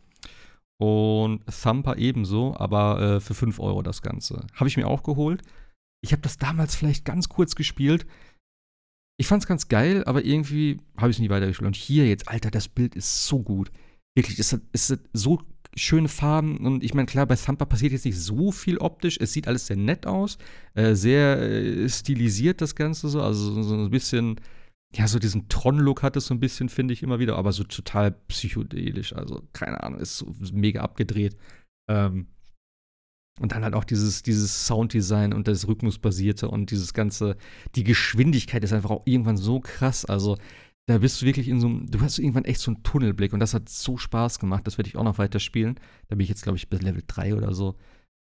Und 0.80 1.44
Thumper 1.46 1.98
ebenso, 1.98 2.56
aber 2.58 3.02
äh, 3.02 3.20
für 3.20 3.34
5 3.34 3.60
Euro 3.60 3.82
das 3.82 4.02
Ganze. 4.02 4.48
Habe 4.54 4.70
ich 4.70 4.78
mir 4.78 4.88
auch 4.88 5.04
geholt. 5.04 5.42
Ich 6.02 6.14
habe 6.14 6.22
das 6.22 6.38
damals 6.38 6.76
vielleicht 6.76 7.04
ganz 7.04 7.28
kurz 7.28 7.56
gespielt. 7.56 8.06
Ich 9.18 9.28
fand 9.28 9.44
es 9.44 9.48
ganz 9.48 9.68
geil, 9.68 10.04
aber 10.06 10.24
irgendwie 10.24 10.80
habe 10.98 11.12
ich 11.12 11.18
es 11.18 11.22
nie 11.22 11.30
weitergespielt. 11.30 11.68
Und 11.68 11.76
hier 11.76 12.08
jetzt, 12.08 12.30
Alter, 12.30 12.50
das 12.50 12.70
Bild 12.70 12.96
ist 12.96 13.26
so 13.26 13.44
gut. 13.44 13.72
Wirklich, 14.16 14.40
es 14.40 14.54
ist 14.74 15.00
so 15.14 15.42
schöne 15.76 16.08
Farben 16.08 16.58
und 16.58 16.84
ich 16.84 16.94
meine, 16.94 17.08
klar, 17.08 17.26
bei 17.26 17.36
Thumper 17.36 17.66
passiert 17.66 17.94
jetzt 17.94 18.06
nicht 18.06 18.20
so 18.20 18.52
viel 18.52 18.78
optisch. 18.78 19.18
Es 19.20 19.34
sieht 19.34 19.48
alles 19.48 19.68
sehr 19.68 19.78
nett 19.78 20.06
aus, 20.06 20.38
äh, 20.76 20.94
sehr 20.94 21.42
äh, 21.42 21.90
stilisiert 21.90 22.62
das 22.62 22.76
Ganze 22.76 23.10
so, 23.10 23.22
also 23.22 23.52
so, 23.54 23.64
so 23.64 23.76
ein 23.76 23.90
bisschen, 23.90 24.40
ja, 24.94 25.08
so 25.08 25.18
diesen 25.18 25.50
Tron-Look 25.50 26.04
hat 26.04 26.16
es 26.16 26.28
so 26.28 26.34
ein 26.36 26.40
bisschen, 26.40 26.70
finde 26.70 26.94
ich 26.94 27.02
immer 27.02 27.20
wieder, 27.20 27.38
aber 27.38 27.52
so 27.52 27.64
total 27.64 28.12
psychedelisch, 28.28 29.14
also 29.14 29.42
keine 29.54 29.82
Ahnung, 29.84 30.00
ist 30.00 30.18
so 30.18 30.32
mega 30.52 30.82
abgedreht. 30.82 31.38
Ähm, 31.90 32.28
und 33.40 33.52
dann 33.52 33.64
halt 33.64 33.74
auch 33.74 33.84
dieses, 33.84 34.22
dieses 34.22 34.68
Sounddesign 34.68 35.34
und 35.34 35.48
das 35.48 35.68
Rhythmusbasierte 35.68 36.48
und 36.48 36.70
dieses 36.70 36.94
ganze, 36.94 37.36
die 37.76 37.84
Geschwindigkeit 37.84 38.64
ist 38.64 38.74
einfach 38.74 38.92
auch 38.92 39.02
irgendwann 39.06 39.38
so 39.38 39.60
krass. 39.60 40.06
Also 40.06 40.38
da 40.86 40.98
bist 40.98 41.22
du 41.22 41.26
wirklich 41.26 41.48
in 41.48 41.62
so 41.62 41.68
einem, 41.68 41.90
du 41.90 42.02
hast 42.02 42.20
irgendwann 42.20 42.46
echt 42.46 42.60
so 42.60 42.72
einen 42.72 42.84
Tunnelblick 42.84 43.34
und 43.34 43.40
das 43.40 43.54
hat 43.54 43.70
so 43.70 43.98
Spaß 43.98 44.40
gemacht, 44.40 44.68
das 44.68 44.78
werde 44.78 44.90
ich 44.90 44.98
auch 44.98 45.04
noch 45.04 45.18
weiter 45.18 45.40
spielen. 45.40 45.76
Da 46.08 46.16
bin 46.16 46.24
ich 46.24 46.30
jetzt, 46.30 46.44
glaube 46.44 46.58
ich, 46.58 46.70
bis 46.70 46.82
Level 46.82 47.04
3 47.06 47.36
oder 47.36 47.54
so. 47.54 47.76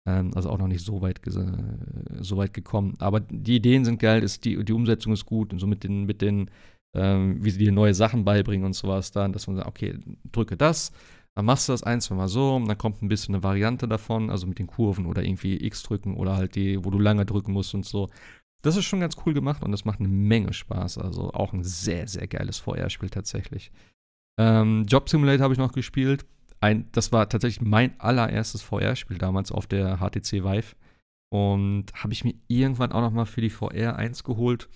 Ähm, 0.05 0.31
also 0.35 0.49
auch 0.49 0.57
noch 0.57 0.67
nicht 0.67 0.83
so 0.83 1.01
weit, 1.01 1.21
so 1.25 2.37
weit 2.37 2.53
gekommen. 2.53 2.95
Aber 2.99 3.21
die 3.21 3.55
Ideen 3.55 3.85
sind 3.85 3.99
geil, 3.99 4.23
ist 4.23 4.45
die, 4.45 4.63
die 4.63 4.73
Umsetzung 4.73 5.13
ist 5.13 5.25
gut 5.25 5.53
und 5.53 5.59
so 5.59 5.67
mit 5.67 5.83
den, 5.83 6.05
mit 6.05 6.21
den, 6.21 6.49
ähm, 6.95 7.43
wie 7.43 7.49
sie 7.49 7.59
dir 7.59 7.71
neue 7.71 7.93
Sachen 7.93 8.25
beibringen 8.25 8.65
und 8.65 8.73
sowas 8.73 9.11
dann, 9.11 9.31
dass 9.31 9.47
man 9.47 9.55
sagt, 9.55 9.67
okay, 9.67 9.97
drücke 10.31 10.57
das, 10.57 10.91
dann 11.35 11.45
machst 11.45 11.69
du 11.69 11.73
das 11.73 11.83
ein, 11.83 12.01
zwei 12.01 12.15
Mal 12.15 12.27
so, 12.27 12.55
und 12.55 12.67
dann 12.67 12.77
kommt 12.77 13.01
ein 13.01 13.07
bisschen 13.07 13.35
eine 13.35 13.43
Variante 13.43 13.87
davon, 13.87 14.29
also 14.29 14.47
mit 14.47 14.59
den 14.59 14.67
Kurven 14.67 15.05
oder 15.05 15.23
irgendwie 15.23 15.63
X 15.65 15.83
drücken 15.83 16.15
oder 16.17 16.35
halt 16.35 16.55
die, 16.55 16.83
wo 16.83 16.89
du 16.89 16.99
lange 16.99 17.25
drücken 17.25 17.53
musst 17.53 17.73
und 17.73 17.85
so. 17.85 18.09
Das 18.61 18.75
ist 18.75 18.85
schon 18.85 18.99
ganz 18.99 19.15
cool 19.25 19.33
gemacht 19.33 19.63
und 19.63 19.71
das 19.71 19.85
macht 19.85 19.99
eine 19.99 20.09
Menge 20.09 20.53
Spaß. 20.53 20.97
Also 20.97 21.31
auch 21.31 21.53
ein 21.53 21.63
sehr, 21.63 22.07
sehr 22.07 22.27
geiles 22.27 22.59
VR-Spiel 22.59 23.09
tatsächlich. 23.09 23.71
Ähm, 24.37 24.85
Job 24.85 25.09
Simulator 25.09 25.43
habe 25.43 25.53
ich 25.53 25.59
noch 25.59 25.71
gespielt. 25.71 26.25
Ein, 26.61 26.89
das 26.91 27.11
war 27.11 27.29
tatsächlich 27.29 27.65
mein 27.65 27.97
allererstes 27.99 28.61
VR-Spiel 28.61 29.17
damals 29.17 29.51
auf 29.51 29.67
der 29.67 29.97
HTC 29.97 30.43
Vive. 30.43 30.75
Und 31.31 31.85
habe 31.93 32.11
ich 32.11 32.23
mir 32.23 32.33
irgendwann 32.47 32.91
auch 32.91 33.01
noch 33.01 33.11
mal 33.11 33.25
für 33.25 33.41
die 33.41 33.51
VR 33.51 33.95
1 33.95 34.23
geholt, 34.23 34.67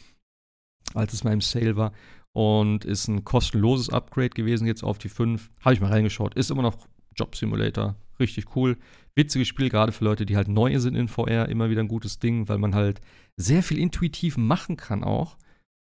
als 0.94 1.14
es 1.14 1.24
mal 1.24 1.34
im 1.34 1.42
Sale 1.42 1.76
war. 1.76 1.92
Und 2.32 2.86
ist 2.86 3.08
ein 3.08 3.24
kostenloses 3.26 3.90
Upgrade 3.90 4.30
gewesen 4.30 4.66
jetzt 4.66 4.84
auf 4.84 4.98
die 4.98 5.10
5. 5.10 5.52
Habe 5.62 5.74
ich 5.74 5.82
mal 5.82 5.92
reingeschaut. 5.92 6.36
Ist 6.36 6.52
immer 6.52 6.62
noch 6.62 6.78
Job 7.16 7.36
Simulator. 7.36 7.96
Richtig 8.20 8.56
cool. 8.56 8.78
Witziges 9.16 9.48
Spiel, 9.48 9.70
gerade 9.70 9.92
für 9.92 10.06
Leute, 10.06 10.26
die 10.26 10.36
halt 10.36 10.48
neu 10.48 10.78
sind 10.80 10.96
in 10.96 11.08
VR. 11.08 11.50
Immer 11.50 11.70
wieder 11.70 11.82
ein 11.82 11.88
gutes 11.88 12.20
Ding, 12.20 12.48
weil 12.50 12.58
man 12.58 12.74
halt 12.74 13.00
sehr 13.38 13.64
viel 13.64 13.78
intuitiv 13.78 14.38
machen 14.38 14.78
kann 14.78 15.04
auch. 15.04 15.38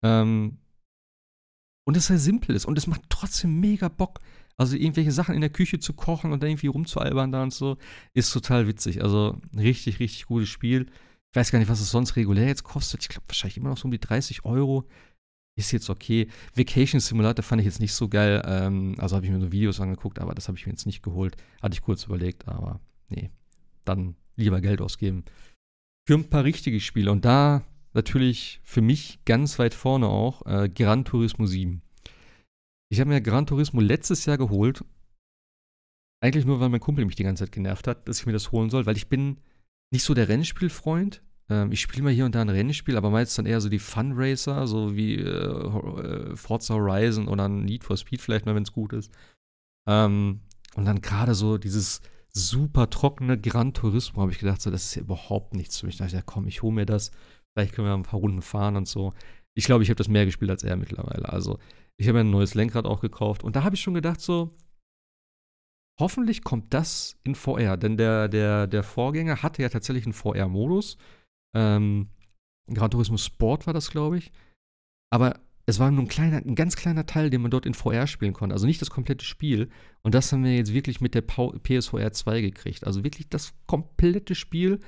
Ähm, 0.02 0.58
und 1.86 1.96
es 1.96 2.06
sehr 2.06 2.18
simpel 2.18 2.54
ist 2.54 2.66
und 2.66 2.78
es 2.78 2.86
macht 2.86 3.02
trotzdem 3.08 3.60
mega 3.60 3.88
Bock. 3.88 4.20
Also 4.56 4.76
irgendwelche 4.76 5.12
Sachen 5.12 5.34
in 5.34 5.40
der 5.40 5.50
Küche 5.50 5.78
zu 5.78 5.94
kochen 5.94 6.32
und 6.32 6.42
dann 6.42 6.50
irgendwie 6.50 6.66
rumzualbern 6.66 7.32
da 7.32 7.42
und 7.42 7.52
so, 7.52 7.78
ist 8.12 8.32
total 8.32 8.66
witzig. 8.66 9.02
Also 9.02 9.40
richtig, 9.56 10.00
richtig 10.00 10.26
gutes 10.26 10.50
Spiel. 10.50 10.86
Ich 11.32 11.36
weiß 11.36 11.50
gar 11.50 11.58
nicht, 11.58 11.70
was 11.70 11.80
es 11.80 11.90
sonst 11.90 12.16
regulär 12.16 12.46
jetzt 12.46 12.64
kostet. 12.64 13.02
Ich 13.02 13.08
glaube 13.08 13.26
wahrscheinlich 13.28 13.56
immer 13.56 13.70
noch 13.70 13.78
so 13.78 13.86
um 13.86 13.90
die 13.90 14.00
30 14.00 14.44
Euro. 14.44 14.86
Ist 15.56 15.72
jetzt 15.72 15.90
okay. 15.90 16.28
Vacation 16.54 17.00
Simulator 17.00 17.42
fand 17.42 17.60
ich 17.60 17.66
jetzt 17.66 17.80
nicht 17.80 17.94
so 17.94 18.08
geil. 18.08 18.42
Ähm, 18.44 18.94
also 18.98 19.16
habe 19.16 19.26
ich 19.26 19.32
mir 19.32 19.40
so 19.40 19.50
Videos 19.50 19.80
angeguckt, 19.80 20.18
aber 20.18 20.34
das 20.34 20.48
habe 20.48 20.58
ich 20.58 20.66
mir 20.66 20.72
jetzt 20.72 20.86
nicht 20.86 21.02
geholt. 21.02 21.36
Hatte 21.62 21.74
ich 21.74 21.82
kurz 21.82 22.04
überlegt, 22.04 22.46
aber 22.46 22.80
nee. 23.10 23.30
Dann 23.84 24.16
lieber 24.36 24.60
Geld 24.60 24.80
ausgeben 24.80 25.24
für 26.10 26.14
ein 26.14 26.28
paar 26.28 26.44
richtige 26.44 26.80
Spiele. 26.80 27.12
Und 27.12 27.24
da 27.24 27.62
natürlich 27.92 28.60
für 28.64 28.82
mich 28.82 29.20
ganz 29.24 29.58
weit 29.58 29.74
vorne 29.74 30.08
auch 30.08 30.44
äh, 30.46 30.68
Gran 30.68 31.04
Turismo 31.04 31.46
7. 31.46 31.82
Ich 32.88 32.98
habe 32.98 33.10
mir 33.10 33.20
Gran 33.20 33.46
Turismo 33.46 33.80
letztes 33.80 34.26
Jahr 34.26 34.38
geholt. 34.38 34.84
Eigentlich 36.20 36.44
nur, 36.44 36.58
weil 36.58 36.68
mein 36.68 36.80
Kumpel 36.80 37.04
mich 37.04 37.14
die 37.14 37.22
ganze 37.22 37.44
Zeit 37.44 37.52
genervt 37.52 37.86
hat, 37.86 38.08
dass 38.08 38.18
ich 38.18 38.26
mir 38.26 38.32
das 38.32 38.52
holen 38.52 38.70
soll, 38.70 38.86
weil 38.86 38.96
ich 38.96 39.08
bin 39.08 39.38
nicht 39.92 40.02
so 40.02 40.12
der 40.12 40.28
Rennspielfreund. 40.28 41.22
Ähm, 41.48 41.72
ich 41.72 41.80
spiele 41.80 42.02
mal 42.02 42.12
hier 42.12 42.26
und 42.26 42.34
da 42.34 42.40
ein 42.40 42.48
Rennspiel, 42.48 42.96
aber 42.96 43.10
meist 43.10 43.38
dann 43.38 43.46
eher 43.46 43.60
so 43.60 43.68
die 43.68 43.78
Fun 43.78 44.12
Racer, 44.14 44.66
so 44.66 44.96
wie 44.96 45.14
äh, 45.14 45.22
äh 45.22 46.36
Forza 46.36 46.74
Horizon 46.74 47.28
oder 47.28 47.48
Need 47.48 47.84
for 47.84 47.96
Speed 47.96 48.20
vielleicht 48.20 48.46
mal, 48.46 48.56
wenn 48.56 48.64
es 48.64 48.72
gut 48.72 48.92
ist. 48.92 49.12
Ähm, 49.88 50.40
und 50.74 50.84
dann 50.84 51.00
gerade 51.00 51.34
so 51.34 51.56
dieses 51.56 52.00
super 52.32 52.90
trockene 52.90 53.38
Gran 53.40 53.74
Turismo, 53.74 54.22
habe 54.22 54.32
ich 54.32 54.38
gedacht, 54.38 54.60
so, 54.60 54.70
das 54.70 54.84
ist 54.86 54.94
ja 54.94 55.02
überhaupt 55.02 55.54
nichts 55.54 55.80
für 55.80 55.86
mich. 55.86 55.96
Da 55.96 56.04
dachte 56.04 56.16
ich, 56.16 56.20
ja, 56.20 56.24
komm, 56.24 56.46
ich 56.46 56.62
hole 56.62 56.74
mir 56.74 56.86
das. 56.86 57.10
Vielleicht 57.54 57.74
können 57.74 57.88
wir 57.88 57.94
ein 57.94 58.02
paar 58.02 58.20
Runden 58.20 58.42
fahren 58.42 58.76
und 58.76 58.86
so. 58.86 59.12
Ich 59.56 59.64
glaube, 59.64 59.82
ich 59.82 59.90
habe 59.90 59.96
das 59.96 60.08
mehr 60.08 60.24
gespielt 60.24 60.50
als 60.50 60.62
er 60.62 60.76
mittlerweile. 60.76 61.28
Also, 61.28 61.58
ich 61.98 62.08
habe 62.08 62.20
ein 62.20 62.30
neues 62.30 62.54
Lenkrad 62.54 62.86
auch 62.86 63.00
gekauft. 63.00 63.42
Und 63.42 63.56
da 63.56 63.64
habe 63.64 63.74
ich 63.74 63.82
schon 63.82 63.94
gedacht, 63.94 64.20
so, 64.20 64.56
hoffentlich 66.00 66.44
kommt 66.44 66.72
das 66.72 67.18
in 67.24 67.34
VR. 67.34 67.76
Denn 67.76 67.96
der, 67.96 68.28
der, 68.28 68.66
der 68.66 68.82
Vorgänger 68.82 69.42
hatte 69.42 69.62
ja 69.62 69.68
tatsächlich 69.68 70.06
einen 70.06 70.14
VR-Modus. 70.14 70.96
Ähm, 71.54 72.08
Gran 72.72 72.90
Turismo 72.90 73.16
Sport 73.16 73.66
war 73.66 73.74
das, 73.74 73.90
glaube 73.90 74.18
ich. 74.18 74.32
Aber 75.12 75.40
es 75.70 75.78
war 75.78 75.90
nur 75.90 76.04
ein, 76.04 76.08
kleiner, 76.08 76.38
ein 76.38 76.54
ganz 76.54 76.76
kleiner 76.76 77.06
Teil, 77.06 77.30
den 77.30 77.42
man 77.42 77.50
dort 77.50 77.66
in 77.66 77.74
VR 77.74 78.06
spielen 78.06 78.32
konnte. 78.32 78.54
Also 78.54 78.66
nicht 78.66 78.80
das 78.80 78.90
komplette 78.90 79.24
Spiel. 79.24 79.68
Und 80.02 80.14
das 80.14 80.32
haben 80.32 80.44
wir 80.44 80.54
jetzt 80.54 80.72
wirklich 80.72 81.00
mit 81.00 81.14
der 81.14 81.22
PSVR 81.22 82.12
2 82.12 82.40
gekriegt. 82.40 82.86
Also 82.86 83.04
wirklich 83.04 83.28
das 83.28 83.52
komplette 83.66 84.34
Spiel, 84.34 84.80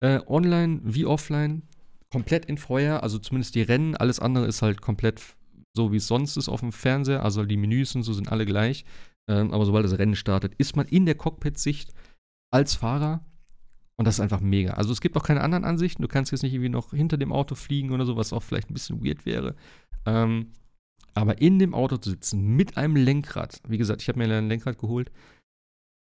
äh, 0.00 0.20
online 0.26 0.80
wie 0.84 1.06
offline, 1.06 1.62
komplett 2.10 2.46
in 2.46 2.58
VR. 2.58 3.02
Also 3.02 3.18
zumindest 3.18 3.54
die 3.54 3.62
Rennen. 3.62 3.96
Alles 3.96 4.20
andere 4.20 4.46
ist 4.46 4.62
halt 4.62 4.80
komplett 4.80 5.22
so, 5.76 5.92
wie 5.92 5.96
es 5.96 6.06
sonst 6.06 6.36
ist 6.36 6.48
auf 6.48 6.60
dem 6.60 6.72
Fernseher. 6.72 7.24
Also 7.24 7.44
die 7.44 7.56
Menüs 7.56 7.94
und 7.94 8.02
so 8.02 8.12
sind 8.12 8.30
alle 8.30 8.46
gleich. 8.46 8.84
Ähm, 9.28 9.52
aber 9.52 9.64
sobald 9.64 9.84
das 9.84 9.98
Rennen 9.98 10.16
startet, 10.16 10.54
ist 10.58 10.76
man 10.76 10.86
in 10.86 11.06
der 11.06 11.14
Cockpit-Sicht 11.14 11.92
als 12.52 12.74
Fahrer 12.74 13.24
und 14.00 14.06
das 14.06 14.14
ist 14.14 14.20
einfach 14.20 14.40
mega. 14.40 14.72
Also 14.72 14.92
es 14.92 15.02
gibt 15.02 15.14
auch 15.18 15.22
keine 15.22 15.42
anderen 15.42 15.66
Ansichten. 15.66 16.00
Du 16.00 16.08
kannst 16.08 16.32
jetzt 16.32 16.42
nicht 16.42 16.54
irgendwie 16.54 16.70
noch 16.70 16.92
hinter 16.92 17.18
dem 17.18 17.34
Auto 17.34 17.54
fliegen 17.54 17.90
oder 17.90 18.06
so, 18.06 18.16
was 18.16 18.32
auch 18.32 18.42
vielleicht 18.42 18.70
ein 18.70 18.72
bisschen 18.72 19.04
weird 19.04 19.26
wäre. 19.26 19.54
Ähm, 20.06 20.52
aber 21.14 21.40
in 21.40 21.58
dem 21.58 21.74
Auto 21.74 21.96
zu 21.96 22.10
sitzen 22.10 22.56
mit 22.56 22.76
einem 22.76 22.96
Lenkrad, 22.96 23.60
wie 23.68 23.78
gesagt, 23.78 24.02
ich 24.02 24.08
habe 24.08 24.18
mir 24.18 24.32
ein 24.34 24.48
Lenkrad 24.48 24.78
geholt, 24.78 25.10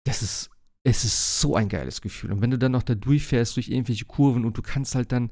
das 0.05 0.21
ist, 0.21 0.49
es 0.83 1.03
ist 1.03 1.39
so 1.39 1.55
ein 1.55 1.69
geiles 1.69 2.01
Gefühl. 2.01 2.31
Und 2.31 2.41
wenn 2.41 2.51
du 2.51 2.57
dann 2.57 2.71
noch 2.71 2.83
da 2.83 2.95
durchfährst 2.95 3.55
durch 3.55 3.69
irgendwelche 3.69 4.05
Kurven 4.05 4.45
und 4.45 4.57
du 4.57 4.61
kannst 4.61 4.95
halt 4.95 5.11
dann 5.11 5.31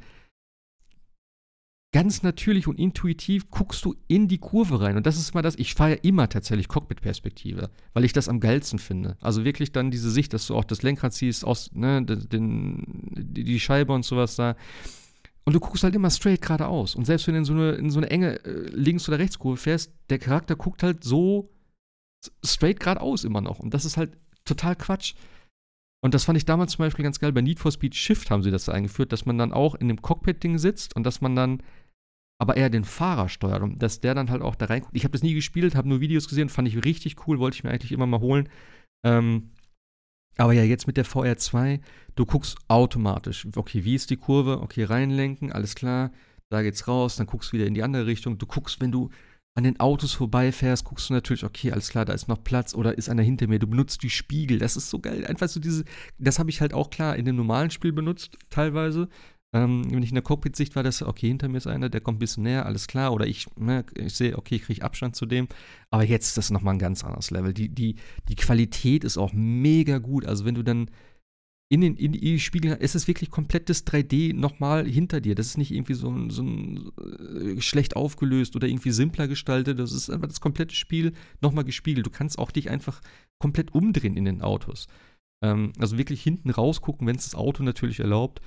ganz 1.93 2.23
natürlich 2.23 2.67
und 2.67 2.79
intuitiv 2.79 3.49
guckst 3.49 3.83
du 3.83 3.95
in 4.07 4.29
die 4.29 4.37
Kurve 4.37 4.79
rein. 4.79 4.95
Und 4.95 5.05
das 5.05 5.17
ist 5.17 5.33
mal 5.33 5.41
das, 5.41 5.55
ich 5.55 5.73
fahre 5.73 5.91
ja 5.91 5.97
immer 6.03 6.29
tatsächlich 6.29 6.69
Cockpit-Perspektive, 6.69 7.69
weil 7.93 8.05
ich 8.05 8.13
das 8.13 8.29
am 8.29 8.39
geilsten 8.39 8.79
finde. 8.79 9.17
Also 9.19 9.43
wirklich 9.43 9.73
dann 9.73 9.91
diese 9.91 10.09
Sicht, 10.09 10.33
dass 10.33 10.47
du 10.47 10.55
auch 10.55 10.63
das 10.63 10.83
Lenkrad 10.83 11.13
siehst, 11.13 11.43
aus, 11.43 11.71
ne, 11.73 12.03
den, 12.05 12.85
die 13.17 13.59
Scheibe 13.59 13.91
und 13.91 14.05
sowas 14.05 14.37
da. 14.37 14.55
Und 15.43 15.53
du 15.53 15.59
guckst 15.59 15.83
halt 15.83 15.95
immer 15.95 16.09
straight 16.09 16.41
geradeaus. 16.41 16.95
Und 16.95 17.05
selbst 17.05 17.27
wenn 17.27 17.33
du 17.33 17.39
in 17.39 17.45
so 17.45 17.53
eine, 17.53 17.71
in 17.71 17.89
so 17.89 17.99
eine 17.99 18.09
enge 18.09 18.43
äh, 18.45 18.69
Links- 18.69 19.07
oder 19.09 19.19
Rechtskurve 19.19 19.57
fährst, 19.57 19.93
der 20.09 20.19
Charakter 20.19 20.55
guckt 20.55 20.83
halt 20.83 21.03
so 21.03 21.49
straight 22.45 22.79
geradeaus 22.79 23.23
immer 23.23 23.41
noch. 23.41 23.59
Und 23.59 23.73
das 23.73 23.85
ist 23.85 23.97
halt 23.97 24.17
total 24.45 24.75
Quatsch. 24.75 25.15
Und 26.03 26.13
das 26.13 26.23
fand 26.23 26.37
ich 26.37 26.45
damals 26.45 26.73
zum 26.73 26.85
Beispiel 26.85 27.03
ganz 27.03 27.19
geil. 27.19 27.31
Bei 27.31 27.41
Need 27.41 27.59
for 27.59 27.71
Speed 27.71 27.95
Shift 27.95 28.31
haben 28.31 28.43
sie 28.43 28.51
das 28.51 28.69
eingeführt, 28.69 29.11
dass 29.11 29.25
man 29.25 29.37
dann 29.37 29.53
auch 29.53 29.75
in 29.75 29.87
dem 29.87 30.01
Cockpit-Ding 30.01 30.57
sitzt 30.57 30.95
und 30.95 31.03
dass 31.03 31.21
man 31.21 31.35
dann 31.35 31.63
aber 32.39 32.57
eher 32.57 32.71
den 32.71 32.85
Fahrer 32.85 33.29
steuert 33.29 33.61
und 33.61 33.83
dass 33.83 33.99
der 33.99 34.15
dann 34.15 34.31
halt 34.31 34.41
auch 34.41 34.55
da 34.55 34.65
reinguckt. 34.65 34.95
Ich 34.95 35.03
habe 35.03 35.11
das 35.11 35.21
nie 35.21 35.35
gespielt, 35.35 35.75
habe 35.75 35.87
nur 35.87 36.01
Videos 36.01 36.27
gesehen, 36.27 36.49
fand 36.49 36.67
ich 36.67 36.83
richtig 36.83 37.27
cool, 37.27 37.37
wollte 37.37 37.55
ich 37.55 37.63
mir 37.63 37.69
eigentlich 37.69 37.91
immer 37.91 38.07
mal 38.07 38.19
holen. 38.19 38.49
Ähm, 39.05 39.51
aber 40.41 40.53
ja, 40.53 40.63
jetzt 40.63 40.87
mit 40.87 40.97
der 40.97 41.05
VR2, 41.05 41.79
du 42.15 42.25
guckst 42.25 42.57
automatisch, 42.67 43.47
okay, 43.55 43.83
wie 43.83 43.93
ist 43.93 44.09
die 44.09 44.17
Kurve? 44.17 44.61
Okay, 44.61 44.83
reinlenken, 44.83 45.51
alles 45.51 45.75
klar, 45.75 46.11
da 46.49 46.63
geht's 46.63 46.87
raus, 46.87 47.15
dann 47.15 47.27
guckst 47.27 47.51
du 47.51 47.57
wieder 47.57 47.67
in 47.67 47.75
die 47.75 47.83
andere 47.83 48.07
Richtung. 48.07 48.37
Du 48.39 48.47
guckst, 48.47 48.81
wenn 48.81 48.91
du 48.91 49.11
an 49.53 49.63
den 49.63 49.79
Autos 49.79 50.13
vorbeifährst, 50.13 50.83
guckst 50.83 51.09
du 51.09 51.13
natürlich, 51.13 51.43
okay, 51.43 51.71
alles 51.71 51.89
klar, 51.89 52.05
da 52.05 52.13
ist 52.13 52.27
noch 52.27 52.43
Platz 52.43 52.73
oder 52.73 52.97
ist 52.97 53.09
einer 53.09 53.21
hinter 53.21 53.47
mir. 53.47 53.59
Du 53.59 53.67
benutzt 53.67 54.01
die 54.01 54.09
Spiegel, 54.09 54.57
das 54.57 54.77
ist 54.77 54.89
so 54.89 54.99
geil. 54.99 55.25
Einfach 55.27 55.47
so 55.47 55.59
diese, 55.59 55.83
das 56.17 56.39
habe 56.39 56.49
ich 56.49 56.59
halt 56.59 56.73
auch 56.73 56.89
klar 56.89 57.15
in 57.17 57.25
dem 57.25 57.35
normalen 57.35 57.69
Spiel 57.69 57.91
benutzt, 57.91 58.37
teilweise. 58.49 59.09
Ähm, 59.53 59.83
wenn 59.91 60.03
ich 60.03 60.09
in 60.09 60.15
der 60.15 60.23
Cockpit-Sicht 60.23 60.75
war, 60.75 60.83
das, 60.83 61.01
okay, 61.01 61.27
hinter 61.27 61.49
mir 61.49 61.57
ist 61.57 61.67
einer, 61.67 61.89
der 61.89 61.99
kommt 61.99 62.17
ein 62.17 62.19
bisschen 62.19 62.43
näher, 62.43 62.65
alles 62.65 62.87
klar. 62.87 63.11
Oder 63.11 63.27
ich, 63.27 63.47
ne, 63.57 63.85
ich 63.95 64.13
sehe, 64.13 64.37
okay, 64.37 64.55
ich 64.55 64.63
kriege 64.63 64.83
Abstand 64.83 65.15
zu 65.15 65.25
dem. 65.25 65.47
Aber 65.89 66.03
jetzt 66.03 66.29
ist 66.29 66.37
das 66.37 66.51
nochmal 66.51 66.75
ein 66.75 66.79
ganz 66.79 67.03
anderes 67.03 67.31
Level. 67.31 67.53
Die, 67.53 67.69
die, 67.69 67.95
die 68.29 68.35
Qualität 68.35 69.03
ist 69.03 69.17
auch 69.17 69.33
mega 69.33 69.97
gut. 69.97 70.25
Also 70.25 70.45
wenn 70.45 70.55
du 70.55 70.63
dann 70.63 70.89
in 71.71 71.79
den 71.79 71.95
in 71.95 72.11
die 72.11 72.39
Spiegel, 72.39 72.73
ist 72.73 72.95
es 72.95 73.07
wirklich 73.07 73.29
komplettes 73.29 73.87
3D 73.87 74.33
nochmal 74.33 74.85
hinter 74.85 75.21
dir. 75.21 75.35
Das 75.35 75.47
ist 75.47 75.57
nicht 75.57 75.71
irgendwie 75.71 75.93
so 75.93 76.09
ein, 76.09 76.29
so 76.29 76.43
ein 76.43 76.91
äh, 76.97 77.61
schlecht 77.61 77.95
aufgelöst 77.95 78.57
oder 78.57 78.67
irgendwie 78.67 78.91
simpler 78.91 79.29
gestaltet. 79.29 79.79
Das 79.79 79.93
ist 79.93 80.09
einfach 80.09 80.27
das 80.27 80.41
komplette 80.41 80.75
Spiel 80.75 81.13
nochmal 81.41 81.63
gespiegelt. 81.63 82.05
Du 82.05 82.09
kannst 82.09 82.39
auch 82.39 82.51
dich 82.51 82.69
einfach 82.69 83.01
komplett 83.39 83.73
umdrehen 83.73 84.17
in 84.17 84.25
den 84.25 84.41
Autos. 84.41 84.87
Ähm, 85.41 85.71
also 85.79 85.97
wirklich 85.97 86.21
hinten 86.21 86.49
rausgucken, 86.49 87.07
wenn 87.07 87.15
es 87.15 87.25
das 87.25 87.35
Auto 87.35 87.63
natürlich 87.63 88.01
erlaubt. 88.01 88.41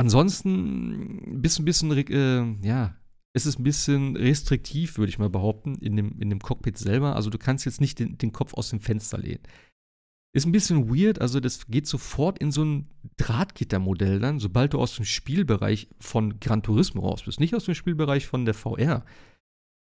Ansonsten 0.00 1.42
bist 1.42 1.58
ein 1.58 1.66
bisschen, 1.66 1.92
äh, 1.92 2.66
ja, 2.66 2.96
es 3.34 3.44
ist 3.44 3.58
ein 3.58 3.64
bisschen 3.64 4.16
restriktiv, 4.16 4.96
würde 4.96 5.10
ich 5.10 5.18
mal 5.18 5.28
behaupten, 5.28 5.74
in 5.74 5.94
dem, 5.94 6.18
in 6.18 6.30
dem 6.30 6.40
Cockpit 6.40 6.78
selber. 6.78 7.16
Also 7.16 7.28
du 7.28 7.36
kannst 7.36 7.66
jetzt 7.66 7.82
nicht 7.82 7.98
den, 7.98 8.16
den 8.16 8.32
Kopf 8.32 8.54
aus 8.54 8.70
dem 8.70 8.80
Fenster 8.80 9.18
lehnen. 9.18 9.42
Ist 10.32 10.46
ein 10.46 10.52
bisschen 10.52 10.88
weird, 10.88 11.20
also 11.20 11.38
das 11.38 11.66
geht 11.66 11.86
sofort 11.86 12.38
in 12.38 12.50
so 12.50 12.64
ein 12.64 12.88
Drahtgittermodell 13.18 14.20
dann, 14.20 14.38
sobald 14.38 14.72
du 14.72 14.78
aus 14.78 14.94
dem 14.94 15.04
Spielbereich 15.04 15.88
von 15.98 16.40
Gran 16.40 16.62
Turismo 16.62 17.02
raus 17.02 17.24
bist. 17.24 17.38
Nicht 17.38 17.54
aus 17.54 17.66
dem 17.66 17.74
Spielbereich 17.74 18.26
von 18.26 18.46
der 18.46 18.54
VR, 18.54 19.04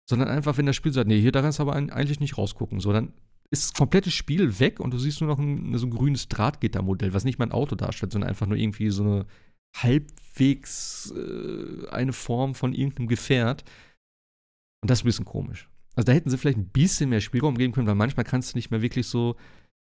sondern 0.10 0.30
einfach, 0.30 0.58
wenn 0.58 0.66
das 0.66 0.76
Spiel 0.76 0.94
sagt, 0.94 1.08
nee, 1.08 1.22
hier 1.22 1.32
da 1.32 1.44
kannst 1.44 1.60
du 1.60 1.64
aber 1.64 1.76
eigentlich 1.76 2.20
nicht 2.20 2.40
rausgucken. 2.40 2.80
So, 2.80 2.92
dann 2.92 3.14
ist 3.52 3.66
das 3.66 3.74
komplette 3.74 4.10
Spiel 4.10 4.60
weg 4.60 4.80
und 4.80 4.96
du 4.96 4.98
siehst 4.98 5.22
nur 5.22 5.30
noch 5.30 5.38
ein, 5.38 5.78
so 5.78 5.86
ein 5.86 5.92
grünes 5.92 6.28
Drahtgittermodell, 6.28 7.14
was 7.14 7.24
nicht 7.24 7.38
mal 7.38 7.46
ein 7.46 7.52
Auto 7.52 7.76
darstellt, 7.76 8.14
sondern 8.14 8.30
einfach 8.30 8.48
nur 8.48 8.58
irgendwie 8.58 8.90
so 8.90 9.04
eine 9.04 9.26
halbwegs 9.76 11.14
äh, 11.16 11.88
eine 11.90 12.14
Form 12.14 12.56
von 12.56 12.74
irgendeinem 12.74 13.08
Gefährt. 13.08 13.64
Und 14.82 14.90
das 14.90 15.00
ist 15.00 15.04
ein 15.04 15.08
bisschen 15.08 15.26
komisch. 15.26 15.70
Also 15.96 16.06
da 16.06 16.14
hätten 16.14 16.30
sie 16.30 16.38
vielleicht 16.38 16.60
ein 16.60 16.70
bisschen 16.70 17.10
mehr 17.10 17.22
Spielraum 17.22 17.58
geben 17.58 17.74
können, 17.74 17.88
weil 17.88 17.96
manchmal 17.96 18.24
kannst 18.24 18.54
du 18.54 18.58
nicht 18.58 18.70
mehr 18.70 18.82
wirklich 18.82 19.08
so, 19.08 19.36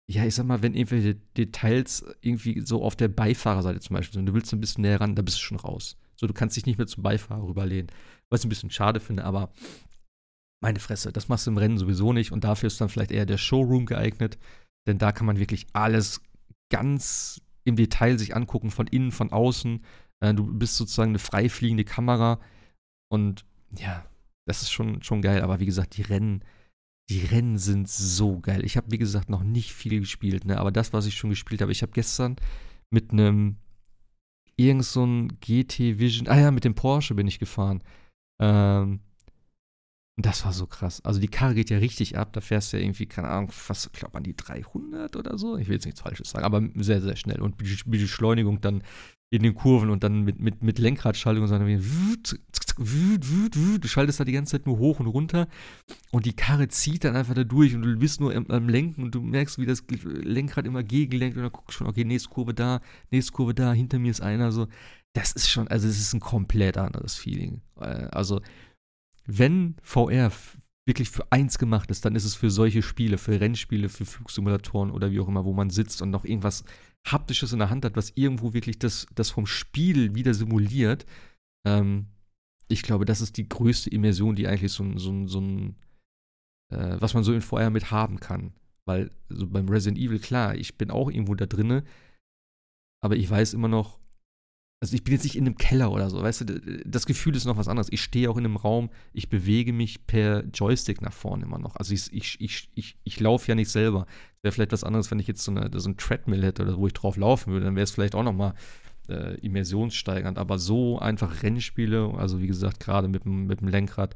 ja, 0.09 0.25
ich 0.25 0.33
sag 0.35 0.45
mal, 0.45 0.63
wenn 0.63 0.73
irgendwelche 0.73 1.15
Details 1.37 2.03
irgendwie 2.21 2.61
so 2.61 2.83
auf 2.83 2.95
der 2.95 3.07
Beifahrerseite 3.07 3.79
zum 3.79 3.95
Beispiel 3.95 4.15
sind, 4.15 4.25
du 4.25 4.33
willst 4.33 4.51
ein 4.51 4.59
bisschen 4.59 4.81
näher 4.81 4.99
ran, 4.99 5.15
da 5.15 5.21
bist 5.21 5.37
du 5.37 5.41
schon 5.41 5.59
raus. 5.59 5.97
So, 6.15 6.27
du 6.27 6.33
kannst 6.33 6.57
dich 6.57 6.65
nicht 6.65 6.77
mehr 6.77 6.87
zum 6.87 7.03
Beifahrer 7.03 7.47
rüberlehnen. 7.47 7.91
Was 8.29 8.41
ich 8.41 8.45
ein 8.45 8.49
bisschen 8.49 8.71
schade 8.71 8.99
finde, 8.99 9.23
aber 9.25 9.51
meine 10.61 10.79
Fresse, 10.79 11.11
das 11.11 11.27
machst 11.27 11.47
du 11.47 11.51
im 11.51 11.57
Rennen 11.57 11.77
sowieso 11.77 12.13
nicht 12.13 12.31
und 12.31 12.43
dafür 12.43 12.67
ist 12.67 12.79
dann 12.79 12.89
vielleicht 12.89 13.11
eher 13.11 13.25
der 13.25 13.37
Showroom 13.37 13.85
geeignet, 13.85 14.37
denn 14.87 14.97
da 14.97 15.11
kann 15.11 15.25
man 15.25 15.39
wirklich 15.39 15.67
alles 15.73 16.21
ganz 16.71 17.41
im 17.63 17.75
Detail 17.75 18.17
sich 18.17 18.35
angucken, 18.35 18.71
von 18.71 18.87
innen, 18.87 19.11
von 19.11 19.31
außen. 19.31 19.83
Äh, 20.19 20.33
du 20.33 20.45
bist 20.45 20.77
sozusagen 20.77 21.11
eine 21.11 21.19
frei 21.19 21.49
fliegende 21.49 21.83
Kamera. 21.83 22.39
Und 23.11 23.45
ja, 23.77 24.05
das 24.45 24.61
ist 24.61 24.71
schon, 24.71 25.01
schon 25.03 25.21
geil. 25.21 25.41
Aber 25.41 25.59
wie 25.59 25.65
gesagt, 25.65 25.97
die 25.97 26.01
Rennen, 26.01 26.43
die 27.09 27.25
Rennen 27.25 27.57
sind 27.57 27.89
so 27.89 28.39
geil. 28.39 28.63
Ich 28.63 28.77
habe, 28.77 28.91
wie 28.91 28.97
gesagt, 28.97 29.29
noch 29.29 29.43
nicht 29.43 29.73
viel 29.73 29.99
gespielt, 29.99 30.45
ne? 30.45 30.57
aber 30.57 30.71
das, 30.71 30.93
was 30.93 31.05
ich 31.05 31.15
schon 31.15 31.29
gespielt 31.29 31.61
habe, 31.61 31.71
ich 31.71 31.81
habe 31.81 31.91
gestern 31.91 32.37
mit 32.89 33.11
einem 33.11 33.57
irgend 34.55 34.85
so 34.85 35.05
ein 35.05 35.39
GT 35.39 35.99
Vision, 35.99 36.27
ah 36.27 36.39
ja, 36.39 36.51
mit 36.51 36.63
dem 36.63 36.75
Porsche 36.75 37.15
bin 37.15 37.27
ich 37.27 37.39
gefahren. 37.39 37.83
Ähm, 38.41 39.01
das 40.17 40.45
war 40.45 40.53
so 40.53 40.67
krass. 40.67 41.03
Also 41.03 41.19
die 41.19 41.27
Karre 41.27 41.55
geht 41.55 41.69
ja 41.69 41.77
richtig 41.77 42.17
ab. 42.17 42.33
Da 42.33 42.41
fährst 42.41 42.73
du 42.73 42.77
ja 42.77 42.83
irgendwie, 42.83 43.05
keine 43.05 43.29
Ahnung, 43.29 43.51
fast, 43.51 43.87
ich 43.87 43.93
glaube, 43.93 44.17
an 44.17 44.23
die 44.23 44.35
300 44.35 45.15
oder 45.15 45.37
so. 45.37 45.57
Ich 45.57 45.67
will 45.67 45.75
jetzt 45.75 45.85
nichts 45.85 46.01
Falsches 46.01 46.31
sagen, 46.31 46.45
aber 46.45 46.61
sehr, 46.75 47.01
sehr 47.01 47.15
schnell. 47.15 47.41
Und 47.41 47.55
die 47.61 47.77
Beschleunigung 47.85 48.61
dann 48.61 48.83
in 49.33 49.43
den 49.43 49.55
Kurven 49.55 49.89
und 49.89 50.03
dann 50.03 50.23
mit, 50.23 50.39
mit, 50.39 50.61
mit 50.61 50.77
Lenkradschaltung 50.77 51.43
und 51.43 51.47
so. 51.47 51.57
Du 52.77 53.87
schaltest 53.87 54.19
da 54.19 54.25
die 54.25 54.33
ganze 54.33 54.51
Zeit 54.57 54.65
nur 54.65 54.77
hoch 54.77 54.99
und 54.99 55.07
runter 55.07 55.47
und 56.11 56.25
die 56.25 56.33
Karre 56.33 56.67
zieht 56.67 57.05
dann 57.05 57.15
einfach 57.15 57.33
da 57.33 57.45
durch 57.45 57.73
und 57.73 57.83
du 57.83 57.97
bist 57.97 58.19
nur 58.19 58.35
am, 58.35 58.45
am 58.47 58.67
Lenken 58.67 59.03
und 59.03 59.15
du 59.15 59.21
merkst, 59.21 59.57
wie 59.57 59.65
das 59.65 59.85
Lenkrad 60.03 60.65
immer 60.65 60.83
gegenlenkt 60.83 61.37
und 61.37 61.43
dann 61.43 61.51
guckst 61.51 61.69
du 61.69 61.77
schon, 61.77 61.87
okay, 61.87 62.03
nächste 62.03 62.29
Kurve 62.29 62.53
da, 62.53 62.81
nächste 63.09 63.31
Kurve 63.31 63.53
da, 63.53 63.71
hinter 63.71 63.99
mir 63.99 64.11
ist 64.11 64.21
einer. 64.21 64.51
So, 64.51 64.67
das 65.13 65.31
ist 65.31 65.49
schon, 65.49 65.69
also 65.69 65.87
es 65.87 65.97
ist 65.97 66.13
ein 66.13 66.19
komplett 66.19 66.77
anderes 66.77 67.15
Feeling. 67.15 67.61
Äh, 67.79 68.07
also 68.11 68.41
wenn 69.25 69.75
VR 69.83 70.31
wirklich 70.87 71.09
für 71.09 71.31
eins 71.31 71.57
gemacht 71.57 71.91
ist, 71.91 72.05
dann 72.05 72.15
ist 72.15 72.25
es 72.25 72.35
für 72.35 72.49
solche 72.49 72.81
Spiele, 72.81 73.17
für 73.17 73.39
Rennspiele, 73.39 73.87
für 73.87 74.05
Flugsimulatoren 74.05 74.91
oder 74.91 75.11
wie 75.11 75.19
auch 75.19 75.27
immer, 75.27 75.45
wo 75.45 75.53
man 75.53 75.69
sitzt 75.69 76.01
und 76.01 76.09
noch 76.09 76.25
irgendwas 76.25 76.63
Haptisches 77.07 77.53
in 77.53 77.59
der 77.59 77.69
Hand 77.69 77.85
hat, 77.85 77.95
was 77.95 78.11
irgendwo 78.15 78.53
wirklich 78.53 78.79
das, 78.79 79.07
das 79.15 79.29
vom 79.29 79.45
Spiel 79.45 80.15
wieder 80.15 80.33
simuliert. 80.33 81.05
Ähm, 81.65 82.07
ich 82.67 82.83
glaube, 82.83 83.05
das 83.05 83.21
ist 83.21 83.37
die 83.37 83.47
größte 83.47 83.89
Immersion, 83.89 84.35
die 84.35 84.47
eigentlich 84.47 84.71
so 84.71 84.83
ein, 84.83 84.97
so 84.97 85.27
so 85.27 85.39
ein 85.39 85.75
äh, 86.71 86.97
was 86.99 87.13
man 87.13 87.23
so 87.23 87.33
in 87.33 87.41
VR 87.41 87.69
mit 87.69 87.91
haben 87.91 88.19
kann. 88.19 88.53
Weil 88.85 89.11
so 89.29 89.47
beim 89.47 89.69
Resident 89.69 89.99
Evil, 89.99 90.19
klar, 90.19 90.55
ich 90.55 90.77
bin 90.77 90.89
auch 90.89 91.09
irgendwo 91.09 91.35
da 91.35 91.45
drinne, 91.45 91.83
aber 93.03 93.15
ich 93.15 93.29
weiß 93.29 93.53
immer 93.53 93.67
noch, 93.67 93.99
also 94.81 94.95
ich 94.95 95.03
bin 95.03 95.13
jetzt 95.13 95.23
nicht 95.23 95.35
in 95.35 95.45
einem 95.45 95.57
Keller 95.57 95.91
oder 95.91 96.09
so, 96.09 96.23
weißt 96.23 96.41
du, 96.41 96.81
das 96.85 97.05
Gefühl 97.05 97.35
ist 97.35 97.45
noch 97.45 97.57
was 97.57 97.67
anderes. 97.67 97.87
Ich 97.91 98.01
stehe 98.01 98.29
auch 98.31 98.37
in 98.37 98.45
einem 98.45 98.57
Raum, 98.57 98.89
ich 99.13 99.29
bewege 99.29 99.73
mich 99.73 100.07
per 100.07 100.43
Joystick 100.45 101.01
nach 101.01 101.13
vorne 101.13 101.45
immer 101.45 101.59
noch. 101.59 101.75
Also 101.75 101.93
ich, 101.93 102.11
ich, 102.11 102.41
ich, 102.41 102.69
ich, 102.73 102.97
ich 103.03 103.19
laufe 103.19 103.47
ja 103.47 103.53
nicht 103.53 103.69
selber. 103.69 104.07
Wäre 104.41 104.51
vielleicht 104.51 104.71
was 104.71 104.83
anderes, 104.83 105.11
wenn 105.11 105.19
ich 105.19 105.27
jetzt 105.27 105.43
so, 105.43 105.51
eine, 105.51 105.69
so 105.79 105.87
ein 105.87 105.97
Treadmill 105.97 106.43
hätte 106.43 106.63
oder 106.63 106.77
wo 106.77 106.87
ich 106.87 106.93
drauf 106.93 107.15
laufen 107.15 107.53
würde, 107.53 107.65
dann 107.65 107.75
wäre 107.75 107.83
es 107.83 107.91
vielleicht 107.91 108.15
auch 108.15 108.23
nochmal 108.23 108.55
äh, 109.07 109.35
immersionssteigernd. 109.41 110.39
Aber 110.39 110.57
so 110.57 110.97
einfach 110.97 111.43
Rennspiele, 111.43 112.15
also 112.17 112.41
wie 112.41 112.47
gesagt, 112.47 112.79
gerade 112.79 113.07
mit, 113.07 113.23
mit 113.27 113.61
dem 113.61 113.67
Lenkrad, 113.67 114.15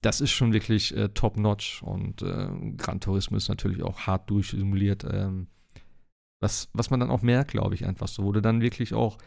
das 0.00 0.20
ist 0.20 0.30
schon 0.30 0.52
wirklich 0.52 0.96
äh, 0.96 1.08
top-notch 1.08 1.82
und 1.82 2.22
äh, 2.22 2.48
Gran 2.76 3.00
Turismo 3.00 3.36
ist 3.36 3.48
natürlich 3.48 3.82
auch 3.82 4.00
hart 4.00 4.30
durchsimuliert. 4.30 5.04
Ähm, 5.10 5.48
was, 6.40 6.68
was 6.72 6.90
man 6.90 7.00
dann 7.00 7.10
auch 7.10 7.22
merkt, 7.22 7.50
glaube 7.52 7.74
ich, 7.74 7.84
einfach 7.84 8.06
so, 8.06 8.30
du 8.30 8.40
dann 8.40 8.60
wirklich 8.60 8.94
auch 8.94 9.18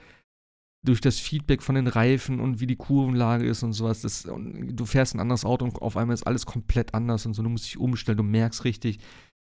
durch 0.86 1.02
das 1.02 1.20
Feedback 1.20 1.62
von 1.64 1.76
den 1.76 1.88
Reifen 1.88 2.40
und 2.40 2.60
wie 2.60 2.68
die 2.68 2.76
Kurvenlage 2.76 3.46
ist 3.46 3.64
und 3.64 3.74
sowas, 3.74 4.02
das, 4.02 4.26
und 4.26 4.76
du 4.76 4.86
fährst 4.86 5.16
ein 5.16 5.20
anderes 5.20 5.44
Auto 5.44 5.66
und 5.66 5.76
auf 5.82 5.98
einmal 5.98 6.14
ist 6.14 6.28
alles 6.28 6.46
komplett 6.46 6.94
anders 6.94 7.26
und 7.26 7.34
so, 7.34 7.44
du 7.44 7.50
musst 7.50 7.66
dich 7.66 7.78
umstellen, 7.78 8.18
du 8.18 8.24
merkst 8.24 8.64
richtig, 8.64 9.00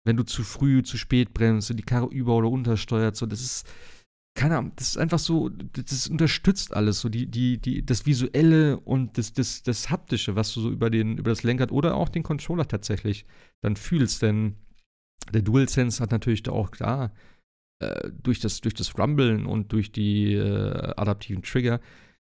wenn 0.05 0.17
du 0.17 0.23
zu 0.23 0.43
früh, 0.43 0.83
zu 0.83 0.97
spät 0.97 1.33
bremst, 1.33 1.69
die 1.69 1.83
Karre 1.83 2.07
über- 2.07 2.35
oder 2.35 2.49
untersteuert, 2.49 3.15
so, 3.15 3.25
das 3.25 3.41
ist, 3.41 3.67
keine 4.35 4.57
Ahnung, 4.57 4.71
das 4.75 4.89
ist 4.89 4.97
einfach 4.97 5.19
so, 5.19 5.49
das 5.49 6.07
unterstützt 6.07 6.73
alles, 6.73 7.01
so 7.01 7.09
die, 7.09 7.27
die, 7.27 7.59
die, 7.59 7.85
das 7.85 8.05
Visuelle 8.05 8.79
und 8.79 9.17
das, 9.17 9.33
das, 9.33 9.61
das 9.61 9.89
Haptische, 9.89 10.35
was 10.35 10.53
du 10.53 10.61
so 10.61 10.71
über, 10.71 10.89
den, 10.89 11.17
über 11.17 11.29
das 11.29 11.43
Lenkrad 11.43 11.71
oder 11.71 11.95
auch 11.95 12.09
den 12.09 12.23
Controller 12.23 12.67
tatsächlich 12.67 13.25
dann 13.61 13.75
fühlst, 13.75 14.21
denn 14.21 14.55
der 15.33 15.43
DualSense 15.43 16.01
hat 16.01 16.11
natürlich 16.11 16.43
da 16.43 16.51
auch 16.51 16.71
klar 16.71 17.13
äh, 17.81 18.11
durch, 18.21 18.39
das, 18.39 18.61
durch 18.61 18.75
das 18.75 18.97
Rumblen 18.97 19.45
und 19.45 19.71
durch 19.71 19.91
die 19.91 20.33
äh, 20.33 20.93
adaptiven 20.95 21.41
Trigger 21.41 21.79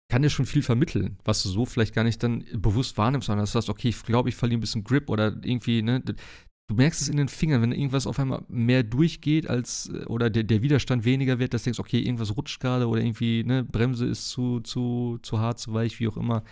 kann 0.09 0.21
dir 0.21 0.29
schon 0.29 0.45
viel 0.45 0.61
vermitteln, 0.61 1.17
was 1.25 1.43
du 1.43 1.49
so 1.49 1.65
vielleicht 1.65 1.93
gar 1.93 2.03
nicht 2.03 2.21
dann 2.23 2.45
bewusst 2.53 2.97
wahrnimmst, 2.97 3.27
sondern 3.27 3.45
du 3.45 3.51
sagst, 3.51 3.69
okay, 3.69 3.89
ich 3.89 4.03
glaube, 4.03 4.29
ich 4.29 4.35
verliere 4.35 4.59
ein 4.59 4.61
bisschen 4.61 4.83
Grip 4.83 5.09
oder 5.09 5.35
irgendwie, 5.43 5.81
ne, 5.81 5.99
du 6.01 6.75
merkst 6.75 7.01
es 7.01 7.09
in 7.09 7.17
den 7.17 7.27
Fingern, 7.27 7.61
wenn 7.61 7.71
irgendwas 7.71 8.07
auf 8.07 8.19
einmal 8.19 8.43
mehr 8.47 8.83
durchgeht 8.83 9.49
als 9.49 9.89
äh, 9.89 10.05
oder 10.05 10.29
der, 10.29 10.43
der 10.43 10.61
Widerstand 10.61 11.05
weniger 11.05 11.39
wird, 11.39 11.53
dass 11.53 11.63
du 11.63 11.69
denkst, 11.69 11.79
okay, 11.79 11.99
irgendwas 11.99 12.37
rutscht 12.37 12.61
gerade 12.61 12.87
oder 12.87 13.01
irgendwie, 13.01 13.43
ne, 13.43 13.63
Bremse 13.63 14.05
ist 14.05 14.29
zu, 14.29 14.59
zu, 14.59 15.17
zu 15.23 15.39
hart, 15.39 15.59
zu 15.59 15.73
weich, 15.73 15.99
wie 15.99 16.07
auch 16.07 16.17
immer. 16.17 16.43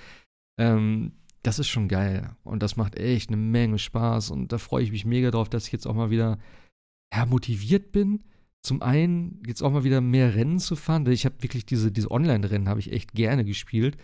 Ähm, 0.60 1.14
das 1.44 1.60
ist 1.60 1.68
schon 1.68 1.88
geil. 1.88 2.36
Und 2.44 2.64
das 2.64 2.76
macht 2.76 2.96
echt 2.96 3.30
eine 3.30 3.38
Menge 3.38 3.78
Spaß. 3.78 4.32
Und 4.32 4.52
da 4.52 4.58
freue 4.58 4.84
ich 4.84 4.92
mich 4.92 5.06
mega 5.06 5.30
drauf, 5.30 5.48
dass 5.48 5.68
ich 5.68 5.72
jetzt 5.74 5.86
auch 5.86 5.94
mal 5.94 6.10
wieder 6.10 6.40
ja, 7.14 7.28
motiviert 7.28 7.92
bin 7.92 8.24
zum 8.66 8.82
einen 8.82 9.42
jetzt 9.46 9.62
auch 9.62 9.72
mal 9.72 9.84
wieder 9.84 10.02
mehr 10.02 10.36
Rennen 10.36 10.60
zu 10.60 10.76
fahren. 10.76 11.06
Ich 11.08 11.26
habe 11.26 11.36
wirklich 11.42 11.66
diese, 11.66 11.92
diese 11.92 12.12
Online-Rennen 12.12 12.68
habe 12.68 12.80
ich 12.80 12.92
echt 12.92 13.14
gerne 13.14 13.46
gespielt. 13.46 13.98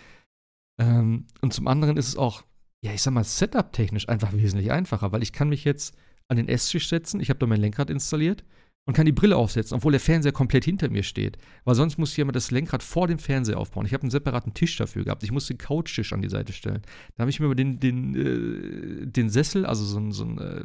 Ähm, 0.80 1.26
und 1.42 1.54
zum 1.54 1.68
anderen 1.68 1.98
ist 1.98 2.08
es 2.08 2.18
auch, 2.18 2.44
ja, 2.84 2.94
ich 2.94 3.02
sag 3.02 3.14
mal, 3.14 3.24
Setup-technisch 3.24 4.08
einfach 4.10 4.34
wesentlich 4.34 4.72
einfacher, 4.72 5.12
weil 5.12 5.24
ich 5.24 5.34
kann 5.34 5.50
mich 5.50 5.64
jetzt 5.64 5.96
an 6.28 6.38
den 6.38 6.48
Esstisch 6.48 6.88
setzen, 6.88 7.20
ich 7.20 7.30
habe 7.30 7.40
da 7.40 7.46
mein 7.46 7.60
Lenkrad 7.60 7.90
installiert 7.90 8.44
und 8.88 8.96
kann 8.96 9.06
die 9.06 9.12
Brille 9.12 9.36
aufsetzen, 9.36 9.76
obwohl 9.76 9.92
der 9.92 10.00
Fernseher 10.00 10.32
komplett 10.32 10.66
hinter 10.66 10.90
mir 10.90 11.04
steht. 11.04 11.38
Weil 11.66 11.76
sonst 11.76 11.98
muss 11.98 12.16
jemand 12.16 12.36
das 12.36 12.52
Lenkrad 12.52 12.82
vor 12.82 13.08
dem 13.08 13.20
Fernseher 13.20 13.58
aufbauen. 13.58 13.86
Ich 13.86 13.94
habe 13.94 14.04
einen 14.04 14.12
separaten 14.12 14.54
Tisch 14.54 14.78
dafür 14.78 15.04
gehabt. 15.04 15.24
Ich 15.24 15.32
musste 15.32 15.54
den 15.54 15.60
Couchtisch 15.60 16.14
an 16.14 16.22
die 16.22 16.30
Seite 16.30 16.54
stellen. 16.54 16.82
Da 17.16 17.22
habe 17.22 17.30
ich 17.30 17.40
mir 17.40 17.54
den, 17.54 17.80
den, 17.80 18.16
äh, 18.16 19.06
den 19.06 19.30
Sessel, 19.30 19.66
also 19.66 19.84
so, 19.86 20.12
so 20.12 20.24
ein 20.24 20.38
äh, 20.40 20.64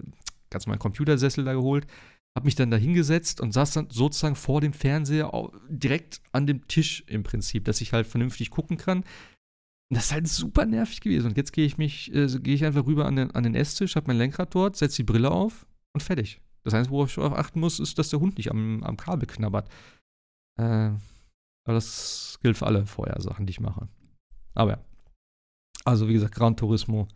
ganz 0.50 0.66
normalen 0.66 0.80
Computersessel 0.80 1.44
da 1.44 1.52
geholt, 1.52 1.86
habe 2.36 2.44
mich 2.44 2.54
dann 2.54 2.70
da 2.70 2.76
hingesetzt 2.76 3.40
und 3.40 3.52
saß 3.52 3.72
dann 3.72 3.88
sozusagen 3.90 4.36
vor 4.36 4.60
dem 4.60 4.74
Fernseher 4.74 5.32
direkt 5.70 6.20
an 6.32 6.46
dem 6.46 6.68
Tisch 6.68 7.02
im 7.06 7.22
Prinzip, 7.22 7.64
dass 7.64 7.80
ich 7.80 7.94
halt 7.94 8.06
vernünftig 8.06 8.50
gucken 8.50 8.76
kann. 8.76 8.98
Und 8.98 9.96
das 9.96 10.06
ist 10.06 10.12
halt 10.12 10.28
super 10.28 10.66
nervig 10.66 11.00
gewesen. 11.00 11.28
Und 11.28 11.38
jetzt 11.38 11.52
gehe 11.52 11.64
ich 11.64 11.78
mich, 11.78 12.14
äh, 12.14 12.26
gehe 12.40 12.54
ich 12.54 12.64
einfach 12.66 12.84
rüber 12.84 13.06
an 13.06 13.16
den, 13.16 13.30
an 13.30 13.42
den 13.42 13.54
Esstisch, 13.54 13.96
habe 13.96 14.08
mein 14.08 14.18
Lenkrad 14.18 14.54
dort, 14.54 14.76
setze 14.76 14.98
die 14.98 15.04
Brille 15.04 15.30
auf 15.30 15.66
und 15.94 16.02
fertig. 16.02 16.42
Das 16.62 16.74
Einzige, 16.74 16.94
worauf 16.94 17.16
ich 17.16 17.18
achten 17.18 17.58
muss, 17.58 17.80
ist, 17.80 17.98
dass 17.98 18.10
der 18.10 18.20
Hund 18.20 18.36
nicht 18.36 18.50
am, 18.50 18.82
am 18.82 18.98
Kabel 18.98 19.26
knabbert. 19.26 19.70
Äh, 20.58 20.90
aber 21.64 21.74
das 21.74 22.38
gilt 22.42 22.58
für 22.58 22.66
alle 22.66 22.84
Vorhersachen, 22.84 23.46
die 23.46 23.52
ich 23.52 23.60
mache. 23.60 23.88
Aber 24.54 24.72
ja. 24.72 24.84
Also, 25.84 26.06
wie 26.08 26.14
gesagt, 26.14 26.34
Gran 26.34 26.56
Turismo, 26.56 27.08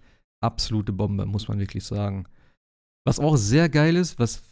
absolute 0.43 0.93
Bombe, 0.93 1.27
muss 1.27 1.49
man 1.49 1.59
wirklich 1.59 1.85
sagen. 1.85 2.27
Was 3.05 3.19
auch 3.19 3.37
sehr 3.37 3.69
geil 3.69 3.97
ist, 3.97 4.19
was 4.19 4.45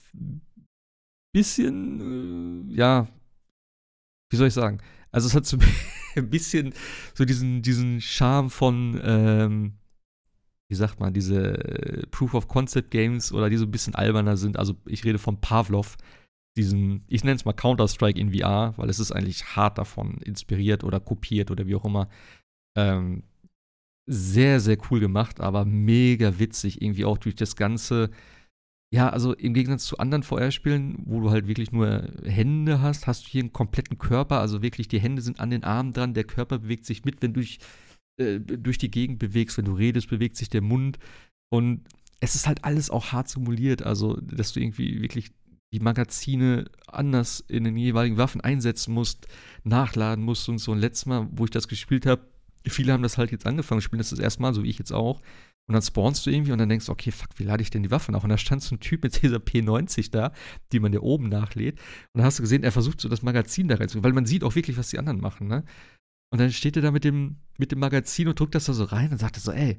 bisschen, 1.33 2.71
äh, 2.71 2.75
ja, 2.75 3.09
wie 4.31 4.37
soll 4.37 4.49
ich 4.49 4.55
sagen? 4.55 4.79
Also 5.11 5.29
es 5.29 5.35
hat 5.35 5.47
so 5.47 5.59
ein 6.17 6.31
bisschen 6.31 6.75
so 7.15 7.25
diesen, 7.25 7.63
diesen 7.63 8.01
Charme 8.01 8.51
von, 8.51 9.01
ähm, 9.03 9.73
wie 10.69 10.77
sagt 10.77 11.01
man, 11.01 11.15
diese 11.15 12.07
Proof 12.11 12.35
of 12.35 12.49
Concept 12.49 12.91
Games 12.91 13.33
oder 13.33 13.49
die 13.49 13.57
so 13.57 13.65
ein 13.65 13.71
bisschen 13.71 13.95
alberner 13.95 14.37
sind. 14.37 14.59
Also 14.59 14.77
ich 14.87 15.05
rede 15.05 15.19
von 15.19 15.41
Pavlov, 15.41 15.97
diesen, 16.57 17.05
ich 17.09 17.25
nenne 17.25 17.37
es 17.37 17.45
mal 17.45 17.53
Counter-Strike 17.53 18.21
in 18.21 18.33
VR, 18.33 18.75
weil 18.77 18.91
es 18.91 18.99
ist 18.99 19.13
eigentlich 19.13 19.57
hart 19.57 19.79
davon 19.79 20.19
inspiriert 20.19 20.85
oder 20.85 21.01
kopiert 21.01 21.51
oder 21.51 21.67
wie 21.67 21.77
auch 21.77 21.85
immer. 21.85 22.09
Ähm, 22.77 23.23
sehr, 24.07 24.61
sehr 24.61 24.79
cool 24.91 25.01
gemacht, 25.01 25.41
aber 25.41 25.65
mega 25.65 26.39
witzig, 26.39 26.83
irgendwie 26.83 27.05
auch 27.05 27.19
durch 27.19 27.37
das 27.37 27.57
ganze 27.57 28.11
ja, 28.91 29.11
also 29.11 29.35
im 29.35 29.53
Gegensatz 29.53 29.85
zu 29.85 29.99
anderen 29.99 30.23
VR-Spielen, 30.23 31.03
wo 31.05 31.21
du 31.21 31.31
halt 31.31 31.47
wirklich 31.47 31.73
nur 31.73 32.09
Hände 32.25 32.81
hast, 32.81 33.07
hast 33.07 33.27
du 33.27 33.29
hier 33.29 33.43
einen 33.43 33.53
kompletten 33.53 33.99
Körper. 33.99 34.41
Also 34.41 34.63
wirklich, 34.63 34.89
die 34.89 35.01
Hände 35.01 35.21
sind 35.21 35.41
an 35.41 35.51
den 35.51 35.65
Armen 35.65 35.93
dran, 35.93 36.15
der 36.15 36.25
Körper 36.25 36.59
bewegt 36.59 36.87
sich 36.87 37.05
mit, 37.05 37.21
wenn 37.21 37.35
du 37.35 37.41
dich 37.41 37.59
äh, 38.19 38.41
durch 38.41 38.79
die 38.79 38.91
Gegend 38.91 39.19
bewegst, 39.19 39.59
wenn 39.59 39.67
du 39.67 39.75
redest, 39.75 40.09
bewegt 40.09 40.37
sich 40.37 40.49
der 40.49 40.63
Mund. 40.63 40.99
Und 41.51 41.85
es 42.21 42.35
ist 42.35 42.47
halt 42.47 42.65
alles 42.65 42.89
auch 42.89 43.13
hart 43.13 43.29
simuliert. 43.29 43.83
Also, 43.83 44.17
dass 44.17 44.53
du 44.53 44.61
irgendwie 44.61 45.03
wirklich 45.03 45.31
die 45.73 45.81
Magazine 45.81 46.71
anders 46.87 47.45
in 47.47 47.65
den 47.65 47.77
jeweiligen 47.77 48.17
Waffen 48.17 48.41
einsetzen 48.41 48.95
musst, 48.95 49.27
nachladen 49.65 50.25
musst 50.25 50.49
und 50.49 50.59
so. 50.59 50.73
Und 50.73 50.79
letztes 50.79 51.05
Mal, 51.05 51.29
wo 51.31 51.45
ich 51.45 51.51
das 51.51 51.69
gespielt 51.69 52.07
habe, 52.07 52.23
viele 52.67 52.93
haben 52.93 53.03
das 53.03 53.19
halt 53.19 53.33
jetzt 53.33 53.47
angefangen, 53.47 53.83
spielen 53.83 53.99
das 53.99 54.11
das 54.11 54.19
erste 54.19 54.43
Mal, 54.43 54.55
so 54.55 54.63
wie 54.63 54.71
ich 54.71 54.79
jetzt 54.79 54.93
auch. 54.93 55.21
Und 55.69 55.75
dann 55.75 55.83
spawnst 55.83 56.25
du 56.25 56.31
irgendwie 56.31 56.51
und 56.53 56.59
dann 56.59 56.71
denkst 56.71 56.87
du, 56.87 56.93
okay, 56.93 57.11
fuck, 57.11 57.29
wie 57.37 57.45
lade 57.45 57.63
ich 57.63 57.69
denn 57.69 57.83
die 57.83 57.91
Waffe 57.91 58.11
nach? 58.11 58.25
Und 58.25 58.31
da 58.31 58.39
stand 58.39 58.63
so 58.63 58.75
ein 58.75 58.81
Typ 58.81 59.03
mit 59.03 59.23
dieser 59.23 59.37
P90 59.37 60.11
da, 60.11 60.33
die 60.73 60.81
man 60.81 60.95
ja 60.95 61.01
oben 61.01 61.29
nachlädt. 61.29 61.79
Und 61.79 62.19
dann 62.19 62.25
hast 62.25 62.39
du 62.39 62.43
gesehen, 62.43 62.65
er 62.65 62.73
versucht 62.73 63.01
so 63.01 63.09
das 63.09 63.23
Magazin 63.23 63.69
da 63.69 63.77
reinzugehen, 63.77 64.05
weil 64.05 64.15
man 64.15 64.25
sieht 64.25 64.45
auch 64.45 64.55
wirklich, 64.55 64.79
was 64.79 64.89
die 64.89 64.99
anderen 64.99 65.21
machen, 65.21 65.47
ne? 65.47 65.65
Und 66.31 66.41
dann 66.41 66.53
steht 66.53 66.77
er 66.77 66.83
da 66.83 66.91
mit 66.91 67.05
dem, 67.05 67.37
mit 67.59 67.71
dem 67.73 67.79
Magazin 67.79 68.29
und 68.29 68.39
drückt 68.39 68.55
das 68.55 68.67
da 68.67 68.73
so 68.73 68.85
rein 68.85 69.13
und 69.13 69.19
sagt 69.19 69.37
so, 69.37 69.53
ey, 69.53 69.79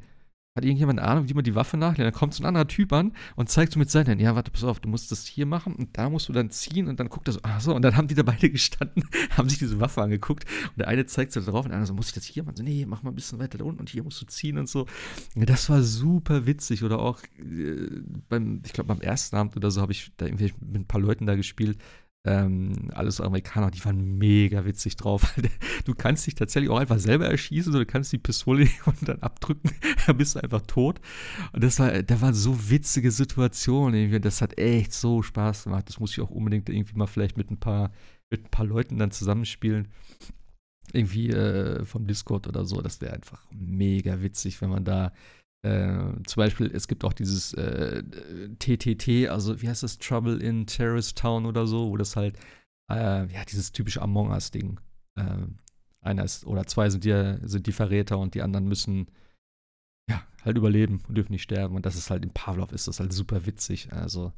hat 0.55 0.65
irgendjemand 0.65 0.99
eine 0.99 1.07
Ahnung, 1.07 1.29
wie 1.29 1.33
man 1.33 1.43
die 1.43 1.55
Waffe 1.55 1.77
nachlädt? 1.77 2.05
Dann 2.05 2.13
kommt 2.13 2.33
so 2.33 2.43
ein 2.43 2.47
anderer 2.47 2.67
Typ 2.67 2.91
an 2.91 3.13
und 3.35 3.49
zeigt 3.49 3.73
so 3.73 3.79
mit 3.79 3.89
seinen 3.89 4.19
ja, 4.19 4.35
warte, 4.35 4.51
pass 4.51 4.63
auf, 4.63 4.79
du 4.79 4.89
musst 4.89 5.11
das 5.11 5.25
hier 5.25 5.45
machen 5.45 5.75
und 5.75 5.97
da 5.97 6.09
musst 6.09 6.27
du 6.27 6.33
dann 6.33 6.49
ziehen 6.49 6.87
und 6.87 6.99
dann 6.99 7.07
guckt 7.09 7.27
er 7.27 7.33
so, 7.33 7.39
ach 7.43 7.61
so, 7.61 7.75
und 7.75 7.83
dann 7.83 7.95
haben 7.95 8.07
die 8.07 8.15
da 8.15 8.23
beide 8.23 8.49
gestanden, 8.49 9.03
haben 9.37 9.47
sich 9.47 9.59
diese 9.59 9.79
Waffe 9.79 10.01
angeguckt 10.01 10.45
und 10.69 10.79
der 10.79 10.87
eine 10.87 11.05
zeigt 11.05 11.31
so 11.31 11.41
drauf 11.41 11.65
und 11.65 11.69
der 11.69 11.75
andere 11.75 11.87
so, 11.87 11.93
muss 11.93 12.07
ich 12.07 12.13
das 12.13 12.25
hier 12.25 12.43
machen? 12.43 12.55
So, 12.55 12.63
nee, 12.63 12.85
mach 12.87 13.03
mal 13.03 13.11
ein 13.11 13.15
bisschen 13.15 13.39
weiter 13.39 13.57
da 13.57 13.65
unten 13.65 13.79
und 13.79 13.89
hier 13.89 14.03
musst 14.03 14.21
du 14.21 14.25
ziehen 14.25 14.57
und 14.57 14.67
so. 14.67 14.87
Das 15.35 15.69
war 15.69 15.83
super 15.83 16.45
witzig 16.45 16.83
oder 16.83 16.99
auch 16.99 17.21
äh, 17.37 18.01
beim, 18.27 18.61
ich 18.65 18.73
glaube, 18.73 18.87
beim 18.87 19.01
ersten 19.01 19.35
Abend 19.35 19.55
oder 19.55 19.71
so 19.71 19.81
habe 19.81 19.91
ich 19.91 20.11
da 20.17 20.25
irgendwie 20.25 20.53
mit 20.59 20.81
ein 20.81 20.87
paar 20.87 21.01
Leuten 21.01 21.25
da 21.25 21.35
gespielt, 21.35 21.77
ähm, 22.25 22.89
alles 22.93 23.21
Amerikaner, 23.21 23.71
die 23.71 23.83
waren 23.85 24.17
mega 24.17 24.65
witzig 24.65 24.95
drauf. 24.97 25.33
Du 25.85 25.95
kannst 25.95 26.27
dich 26.27 26.35
tatsächlich 26.35 26.69
auch 26.69 26.77
einfach 26.77 26.99
selber 26.99 27.25
erschießen 27.27 27.71
oder 27.73 27.85
du 27.85 27.91
kannst 27.91 28.11
die 28.11 28.17
Pistole 28.17 28.67
und 28.85 29.07
dann 29.07 29.21
abdrücken, 29.21 29.71
dann 30.05 30.17
bist 30.17 30.35
du 30.35 30.43
einfach 30.43 30.61
tot. 30.63 30.99
Und 31.53 31.63
das 31.63 31.79
war, 31.79 32.03
da 32.03 32.21
waren 32.21 32.33
so 32.33 32.69
witzige 32.69 33.11
Situationen. 33.11 34.21
Das 34.21 34.41
hat 34.41 34.59
echt 34.59 34.93
so 34.93 35.23
Spaß 35.23 35.63
gemacht. 35.63 35.87
Das 35.87 35.99
muss 35.99 36.11
ich 36.11 36.21
auch 36.21 36.29
unbedingt 36.29 36.69
irgendwie 36.69 36.95
mal 36.95 37.07
vielleicht 37.07 37.37
mit 37.37 37.49
ein 37.49 37.59
paar, 37.59 37.91
mit 38.29 38.45
ein 38.45 38.51
paar 38.51 38.65
Leuten 38.65 38.97
dann 38.99 39.11
zusammenspielen. 39.11 39.87
Irgendwie 40.91 41.29
äh, 41.29 41.85
vom 41.85 42.05
Discord 42.05 42.47
oder 42.47 42.65
so. 42.65 42.81
Das 42.81 43.01
wäre 43.01 43.13
einfach 43.13 43.41
mega 43.51 44.21
witzig, 44.21 44.61
wenn 44.61 44.69
man 44.69 44.83
da 44.83 45.13
äh, 45.61 46.13
zum 46.25 46.41
Beispiel, 46.41 46.71
es 46.73 46.87
gibt 46.87 47.03
auch 47.03 47.13
dieses 47.13 47.53
äh, 47.53 48.03
TTT, 48.59 49.29
also 49.29 49.61
wie 49.61 49.67
heißt 49.67 49.83
das, 49.83 49.97
Trouble 49.97 50.41
in 50.41 50.65
Terrorist 50.65 51.17
Town 51.17 51.45
oder 51.45 51.67
so, 51.67 51.89
wo 51.89 51.97
das 51.97 52.15
halt, 52.15 52.37
äh, 52.89 53.31
ja, 53.31 53.45
dieses 53.45 53.71
typische 53.71 54.01
Among 54.01 54.29
Us-Ding. 54.29 54.79
Äh, 55.15 55.47
einer 56.01 56.23
ist, 56.23 56.45
oder 56.45 56.65
zwei 56.65 56.89
sind 56.89 57.03
die, 57.03 57.37
sind 57.43 57.67
die 57.67 57.73
Verräter 57.73 58.17
und 58.17 58.35
die 58.35 58.41
anderen 58.41 58.67
müssen, 58.67 59.11
ja, 60.09 60.25
halt 60.43 60.57
überleben 60.57 61.01
und 61.07 61.15
dürfen 61.15 61.33
nicht 61.33 61.43
sterben. 61.43 61.75
Und 61.75 61.85
das 61.85 61.95
ist 61.95 62.09
halt, 62.09 62.23
in 62.23 62.31
Pavlov 62.31 62.71
ist 62.71 62.87
das 62.87 63.01
halt 63.01 63.11
super 63.11 63.45
witzig. 63.45 63.91
Also, 63.91 64.31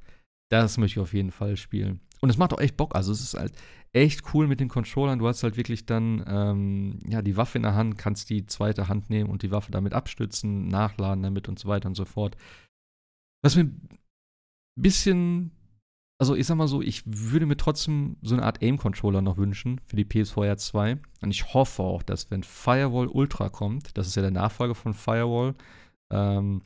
das 0.49 0.77
möchte 0.77 0.99
ich 0.99 1.03
auf 1.03 1.13
jeden 1.13 1.31
Fall 1.31 1.55
spielen. 1.55 2.01
Und 2.21 2.29
es 2.29 2.37
macht 2.37 2.53
auch 2.53 2.61
echt 2.61 2.77
Bock. 2.77 2.95
Also, 2.95 3.11
es 3.11 3.21
ist 3.21 3.33
halt, 3.33 3.53
echt 3.93 4.33
cool 4.33 4.47
mit 4.47 4.59
den 4.59 4.69
Controllern. 4.69 5.19
Du 5.19 5.27
hast 5.27 5.43
halt 5.43 5.57
wirklich 5.57 5.85
dann 5.85 6.23
ähm, 6.27 6.99
ja, 7.07 7.21
die 7.21 7.35
Waffe 7.37 7.57
in 7.57 7.63
der 7.63 7.75
Hand, 7.75 7.97
kannst 7.97 8.29
die 8.29 8.45
zweite 8.45 8.87
Hand 8.87 9.09
nehmen 9.09 9.29
und 9.29 9.43
die 9.43 9.51
Waffe 9.51 9.71
damit 9.71 9.93
abstützen, 9.93 10.67
nachladen 10.67 11.23
damit 11.23 11.49
und 11.49 11.59
so 11.59 11.67
weiter 11.67 11.87
und 11.87 11.95
so 11.95 12.05
fort. 12.05 12.37
Was 13.43 13.55
mir 13.55 13.63
ein 13.63 13.89
bisschen, 14.75 15.51
also 16.19 16.35
ich 16.35 16.47
sag 16.47 16.55
mal 16.55 16.67
so, 16.67 16.81
ich 16.81 17.03
würde 17.05 17.45
mir 17.45 17.57
trotzdem 17.57 18.15
so 18.21 18.35
eine 18.35 18.43
Art 18.43 18.61
Aim-Controller 18.61 19.21
noch 19.21 19.37
wünschen 19.37 19.81
für 19.85 19.97
die 19.97 20.05
PSVR 20.05 20.57
2. 20.57 20.97
Und 21.21 21.31
ich 21.31 21.53
hoffe 21.53 21.83
auch, 21.83 22.03
dass 22.03 22.31
wenn 22.31 22.43
Firewall 22.43 23.07
Ultra 23.07 23.49
kommt, 23.49 23.97
das 23.97 24.07
ist 24.07 24.15
ja 24.15 24.21
der 24.21 24.31
Nachfolger 24.31 24.75
von 24.75 24.93
Firewall, 24.93 25.55
ähm, 26.11 26.61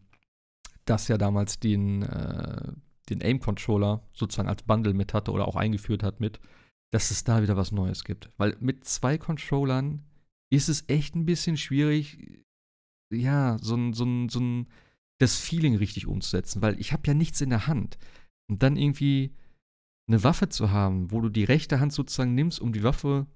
das 0.86 1.08
ja 1.08 1.18
damals 1.18 1.60
den, 1.60 2.04
äh, 2.04 2.72
den 3.10 3.22
Aim-Controller 3.22 4.08
sozusagen 4.14 4.50
als 4.50 4.64
Bundle 4.64 4.94
mit 4.94 5.14
hatte 5.14 5.32
oder 5.32 5.48
auch 5.48 5.56
eingeführt 5.56 6.04
hat 6.04 6.20
mit, 6.20 6.40
dass 6.92 7.12
es 7.12 7.24
da 7.24 7.42
wieder 7.42 7.58
was 7.58 7.72
Neues 7.72 8.04
gibt. 8.04 8.32
Weil 8.38 8.56
mit 8.60 8.86
zwei 8.86 9.18
Controllern 9.18 10.04
ist 10.52 10.70
es 10.70 10.86
echt 10.88 11.16
ein 11.16 11.26
bisschen 11.26 11.58
schwierig, 11.58 12.44
ja, 13.12 13.58
so 13.62 13.76
ein, 13.76 13.94
so 13.94 14.06
ein, 14.06 14.30
so 14.30 14.40
ein, 14.40 14.68
das 15.20 15.38
Feeling 15.40 15.76
richtig 15.76 16.08
umzusetzen, 16.08 16.62
weil 16.62 16.80
ich 16.80 16.94
habe 16.94 17.04
ja 17.06 17.14
nichts 17.14 17.42
in 17.42 17.50
der 17.50 17.68
Hand. 17.68 17.98
Und 18.50 18.64
dann 18.64 18.78
irgendwie 18.78 19.36
eine 20.08 20.24
Waffe 20.24 20.50
zu 20.50 20.72
haben, 20.72 21.12
wo 21.12 21.22
du 21.22 21.30
die 21.30 21.44
rechte 21.44 21.80
Hand 21.80 21.94
sozusagen 21.94 22.36
nimmst, 22.36 22.60
um 22.60 22.74
die 22.74 22.84
Waffe 22.84 23.28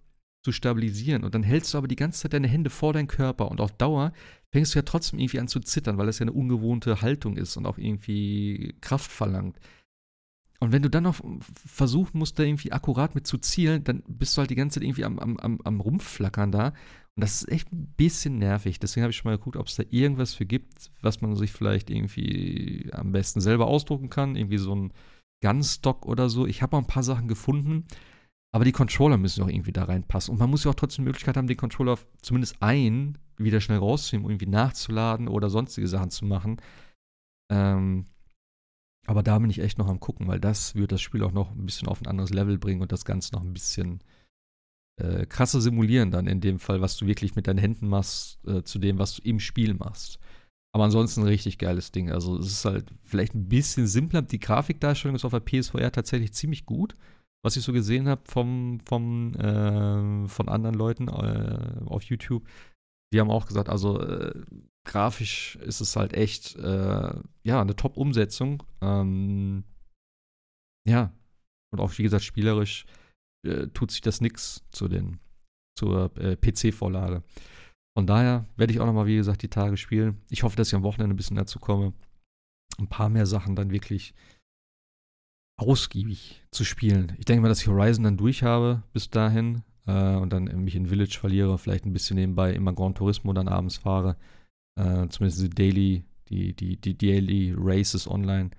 zu 0.44 0.52
stabilisieren. 0.52 1.24
Und 1.24 1.36
dann 1.36 1.44
hältst 1.44 1.74
du 1.74 1.78
aber 1.78 1.88
die 1.88 1.96
ganze 1.96 2.22
Zeit 2.22 2.34
deine 2.34 2.48
Hände 2.48 2.70
vor 2.70 2.94
deinen 2.94 3.08
Körper. 3.08 3.52
Und 3.52 3.62
auf 3.62 3.72
Dauer 3.74 4.14
fängst 4.52 4.74
du 4.74 4.80
ja 4.80 4.84
trotzdem 4.84 5.20
irgendwie 5.20 5.40
an 5.40 5.48
zu 5.48 5.60
zittern, 5.60 5.98
weil 5.98 6.06
das 6.06 6.20
ja 6.20 6.24
eine 6.24 6.34
ungewohnte 6.34 7.02
Haltung 7.02 7.38
ist 7.38 7.58
und 7.58 7.66
auch 7.66 7.78
irgendwie 7.78 8.76
Kraft 8.82 9.12
verlangt. 9.12 9.60
Und 10.62 10.74
wenn 10.74 10.82
du 10.82 10.90
dann 10.90 11.04
noch 11.04 11.22
versuchen 11.66 12.20
musst, 12.20 12.38
da 12.38 12.44
irgendwie 12.44 12.74
akkurat 12.74 13.16
mit 13.16 13.26
zu 13.26 13.38
zielen, 13.38 13.84
dann 13.86 14.04
bist 14.08 14.36
du 14.36 14.40
halt 14.40 14.50
die 14.50 14.56
ganze 14.56 14.80
Zeit 14.80 14.84
irgendwie 14.84 15.06
am, 15.06 15.18
am, 15.20 15.38
am, 15.38 15.60
am 15.64 15.80
Rumflackern 15.80 16.52
da. 16.52 16.68
Und 17.16 17.24
das 17.24 17.42
ist 17.42 17.50
echt 17.50 17.72
ein 17.72 17.94
bisschen 17.96 18.40
nervig. 18.40 18.80
Deswegen 18.80 19.04
habe 19.04 19.12
ich 19.12 19.18
schon 19.18 19.32
mal 19.32 19.38
geguckt, 19.38 19.56
ob 19.56 19.68
es 19.68 19.76
da 19.76 19.84
irgendwas 19.90 20.34
für 20.34 20.46
gibt, 20.46 20.92
was 21.02 21.22
man 21.22 21.36
sich 21.36 21.52
vielleicht 21.52 21.90
irgendwie 21.90 22.90
am 22.92 23.12
besten 23.14 23.40
selber 23.40 23.68
ausdrucken 23.68 24.10
kann. 24.10 24.36
Irgendwie 24.36 24.58
so 24.58 24.76
ein 24.76 24.94
Gunstock 25.42 26.06
oder 26.06 26.30
so. 26.30 26.46
Ich 26.46 26.62
habe 26.62 26.76
auch 26.76 26.82
ein 26.82 26.88
paar 26.88 27.04
Sachen 27.04 27.30
gefunden, 27.30 27.86
aber 28.52 28.66
die 28.66 28.72
Controller 28.72 29.18
müssen 29.18 29.44
auch 29.44 29.48
irgendwie 29.48 29.72
da 29.72 29.84
reinpassen. 29.84 30.32
Und 30.32 30.40
man 30.40 30.50
muss 30.50 30.64
ja 30.64 30.72
auch 30.72 30.76
trotzdem 30.76 31.06
die 31.06 31.10
Möglichkeit 31.10 31.38
haben, 31.38 31.48
den 31.48 31.58
Controller 31.58 31.98
zumindest 32.22 32.62
ein 32.62 33.18
wieder 33.38 33.62
schnell 33.62 33.78
rauszunehmen, 33.78 34.26
um 34.26 34.32
irgendwie 34.32 34.48
nachzuladen 34.48 35.28
oder 35.28 35.50
sonstige 35.50 35.88
Sachen 35.88 36.10
zu 36.10 36.26
machen. 36.26 36.62
Ähm, 37.52 38.06
aber 39.06 39.24
da 39.24 39.40
bin 39.40 39.50
ich 39.50 39.60
echt 39.60 39.78
noch 39.78 39.88
am 39.88 40.00
gucken, 40.00 40.28
weil 40.28 40.40
das 40.40 40.76
wird 40.76 40.92
das 40.92 41.02
Spiel 41.02 41.24
auch 41.24 41.32
noch 41.32 41.52
ein 41.52 41.66
bisschen 41.66 41.88
auf 41.88 42.02
ein 42.02 42.08
anderes 42.08 42.32
Level 42.32 42.58
bringen 42.58 42.82
und 42.82 42.92
das 42.92 43.06
Ganze 43.06 43.34
noch 43.34 43.42
ein 43.42 43.54
bisschen 43.54 44.04
äh, 45.00 45.26
krasser 45.26 45.62
simulieren 45.62 46.12
dann 46.12 46.28
in 46.28 46.42
dem 46.42 46.60
Fall, 46.60 46.82
was 46.82 46.98
du 46.98 47.08
wirklich 47.08 47.36
mit 47.36 47.48
deinen 47.48 47.60
Händen 47.60 47.88
machst, 47.88 48.40
äh, 48.46 48.64
zu 48.64 48.78
dem, 48.78 49.00
was 49.00 49.16
du 49.16 49.22
im 49.24 49.40
Spiel 49.40 49.74
machst. 49.74 50.20
Aber 50.72 50.84
ansonsten 50.84 51.22
ein 51.22 51.28
richtig 51.28 51.58
geiles 51.58 51.92
Ding. 51.92 52.12
Also 52.12 52.38
es 52.38 52.48
ist 52.48 52.66
halt 52.66 52.94
vielleicht 53.04 53.34
ein 53.34 53.50
bisschen 53.50 53.88
simpler. 53.88 54.22
Die 54.22 54.40
Grafikdarstellung 54.40 55.16
ist 55.16 55.26
auf 55.26 55.32
der 55.32 55.40
PSVR 55.40 55.92
tatsächlich 55.92 56.34
ziemlich 56.34 56.66
gut. 56.66 56.96
Was 57.44 57.56
ich 57.56 57.64
so 57.64 57.72
gesehen 57.72 58.08
habe 58.08 58.22
vom, 58.26 58.80
vom, 58.86 59.34
äh, 59.36 60.28
von 60.28 60.50
anderen 60.50 60.76
Leuten 60.76 61.08
äh, 61.08 61.86
auf 61.86 62.04
YouTube. 62.04 62.46
Die 63.14 63.20
haben 63.20 63.32
auch 63.32 63.48
gesagt, 63.48 63.70
also 63.70 64.02
äh, 64.02 64.34
grafisch 64.86 65.56
ist 65.58 65.82
es 65.82 65.96
halt 65.96 66.14
echt, 66.14 66.56
äh, 66.58 67.14
ja, 67.44 67.62
eine 67.62 67.76
Top-Umsetzung. 67.76 68.64
Ähm, 68.82 69.64
ja. 70.88 71.14
Und 71.72 71.80
auch, 71.80 71.98
wie 71.98 72.04
gesagt, 72.04 72.24
spielerisch 72.24 72.86
äh, 73.46 73.68
tut 73.68 73.92
sich 73.92 74.02
das 74.02 74.22
nix 74.22 74.64
zu 74.72 74.88
den, 74.88 75.20
zur 75.78 76.16
äh, 76.18 76.36
PC-Vorlage. 76.36 77.24
Von 77.98 78.08
daher 78.08 78.46
werde 78.56 78.74
ich 78.74 78.80
auch 78.80 78.86
nochmal, 78.86 79.08
wie 79.08 79.16
gesagt, 79.16 79.42
die 79.44 79.50
Tage 79.50 79.78
spielen. 79.78 80.22
Ich 80.30 80.44
hoffe, 80.44 80.56
dass 80.56 80.70
ich 80.70 80.76
am 80.76 80.84
Wochenende 80.84 81.14
ein 81.14 81.18
bisschen 81.18 81.38
dazu 81.38 81.60
komme, 81.60 81.94
ein 82.78 82.88
paar 82.88 83.10
mehr 83.10 83.26
Sachen 83.26 83.56
dann 83.56 83.72
wirklich 83.72 84.14
ausgiebig 85.60 86.42
zu 86.52 86.64
spielen. 86.64 87.14
Ich 87.18 87.26
denke 87.26 87.42
mal, 87.42 87.50
dass 87.50 87.62
ich 87.62 87.68
Horizon 87.68 88.04
dann 88.04 88.18
durch 88.18 88.44
habe 88.44 88.84
bis 88.94 89.10
dahin 89.10 89.64
äh, 89.86 90.16
und 90.16 90.32
dann 90.32 90.46
mich 90.64 90.76
in 90.76 90.88
Village 90.88 91.18
verliere, 91.20 91.58
vielleicht 91.58 91.86
ein 91.86 91.94
bisschen 91.94 92.16
nebenbei 92.16 92.54
immer 92.54 92.74
Grand 92.74 92.98
Turismo 92.98 93.34
dann 93.34 93.48
abends 93.48 93.78
fahre. 93.78 94.16
Äh, 94.80 95.08
zumindest 95.10 95.42
die 95.42 95.50
Daily, 95.50 96.04
die, 96.30 96.54
die, 96.54 96.78
die 96.78 96.98
Daily 96.98 97.54
Races 97.58 98.08
online. 98.10 98.52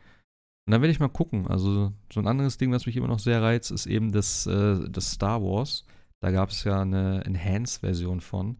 Und 0.66 0.72
dann 0.72 0.82
werde 0.82 0.92
ich 0.92 1.00
mal 1.00 1.08
gucken. 1.08 1.46
Also 1.46 1.92
so 2.12 2.20
ein 2.20 2.26
anderes 2.26 2.58
Ding, 2.58 2.72
was 2.72 2.86
mich 2.86 2.96
immer 2.96 3.08
noch 3.08 3.18
sehr 3.18 3.42
reizt, 3.42 3.70
ist 3.70 3.86
eben 3.86 4.12
das, 4.12 4.46
äh, 4.46 4.88
das 4.88 5.12
Star 5.12 5.42
Wars. 5.42 5.84
Da 6.20 6.30
gab 6.30 6.50
es 6.50 6.64
ja 6.64 6.82
eine 6.82 7.24
Enhanced-Version 7.24 8.20
von. 8.20 8.58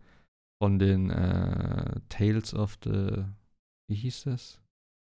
Von 0.63 0.79
den 0.79 1.11
äh, 1.11 2.01
Tales 2.09 2.55
of 2.55 2.79
the. 2.85 3.25
Wie 3.89 3.97
hieß 3.97 4.25
das? 4.25 4.61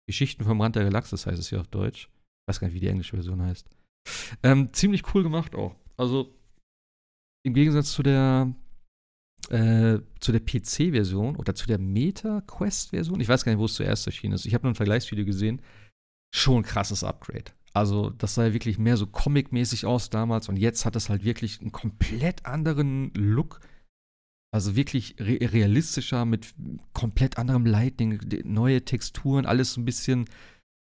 Geschichten 0.09 0.45
vom 0.45 0.61
Rand 0.61 0.77
der 0.77 0.85
Galaxis 0.85 1.27
heißt 1.27 1.39
es 1.39 1.51
hier 1.51 1.61
auf 1.61 1.69
Deutsch. 1.69 2.09
Weiß 2.49 2.61
gar 2.61 2.67
nicht, 2.69 2.75
wie 2.75 2.81
die 2.81 2.89
englische 2.89 3.17
Version 3.17 3.43
heißt. 3.43 3.69
Ähm, 4.43 4.73
ziemlich 4.73 5.15
cool 5.15 5.23
gemacht 5.23 5.55
auch. 5.55 5.77
Also 5.97 6.35
im 7.45 7.55
Gegensatz 7.55 7.93
zu 7.93 8.03
der 8.03 8.55
äh, 9.51 9.99
zu 10.21 10.33
der 10.33 10.41
PC-Version 10.41 11.37
oder 11.37 11.55
zu 11.55 11.67
der 11.67 11.79
Meta-Quest-Version, 11.79 13.21
ich 13.21 13.29
weiß 13.29 13.45
gar 13.45 13.53
nicht, 13.53 13.61
wo 13.61 13.67
es 13.67 13.75
zuerst 13.75 14.07
erschienen 14.07 14.35
ist. 14.35 14.47
Ich 14.47 14.55
habe 14.55 14.65
nur 14.65 14.73
ein 14.73 14.77
Vergleichsvideo 14.77 15.25
gesehen 15.25 15.63
schon 16.35 16.59
ein 16.59 16.63
krasses 16.63 17.05
Upgrade. 17.05 17.53
Also, 17.73 18.11
das 18.11 18.35
sah 18.35 18.47
ja 18.47 18.53
wirklich 18.53 18.79
mehr 18.79 18.97
so 18.97 19.07
comic-mäßig 19.07 19.87
aus 19.87 20.11
damals 20.11 20.49
und 20.49 20.57
jetzt 20.57 20.85
hat 20.85 20.97
es 20.97 21.09
halt 21.09 21.25
wirklich 21.25 21.61
einen 21.61 21.73
komplett 21.73 22.47
anderen 22.47 23.13
Look. 23.15 23.61
Also 24.51 24.77
wirklich 24.77 25.17
re 25.21 25.39
realistischer 25.41 26.25
mit 26.25 26.55
komplett 26.95 27.37
anderem 27.37 27.67
Lighting, 27.67 28.19
neue 28.45 28.83
Texturen, 28.83 29.45
alles 29.45 29.75
so 29.75 29.81
ein 29.81 29.85
bisschen, 29.85 30.25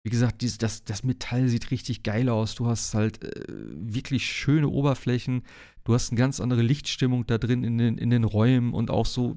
wie 0.06 0.12
gesagt, 0.12 0.44
dieses, 0.44 0.60
das, 0.60 0.84
das 0.84 1.04
Metall 1.04 1.48
sieht 1.48 1.72
richtig 1.72 2.04
geil 2.04 2.30
aus. 2.30 2.54
Du 2.54 2.68
hast 2.68 2.94
halt 2.94 3.24
äh, 3.24 3.44
wirklich 3.48 4.28
schöne 4.28 4.70
Oberflächen. 4.70 5.42
Du 5.84 5.96
hast 5.96 6.12
eine 6.12 6.20
ganz 6.20 6.40
andere 6.40 6.62
Lichtstimmung 6.62 7.26
da 7.26 7.40
drin 7.40 7.64
in 7.64 7.80
den, 7.80 7.98
in 7.98 8.12
den 8.12 8.24
Räumen 8.24 8.74
und 8.74 8.92
auch 8.92 9.08
so, 9.08 9.36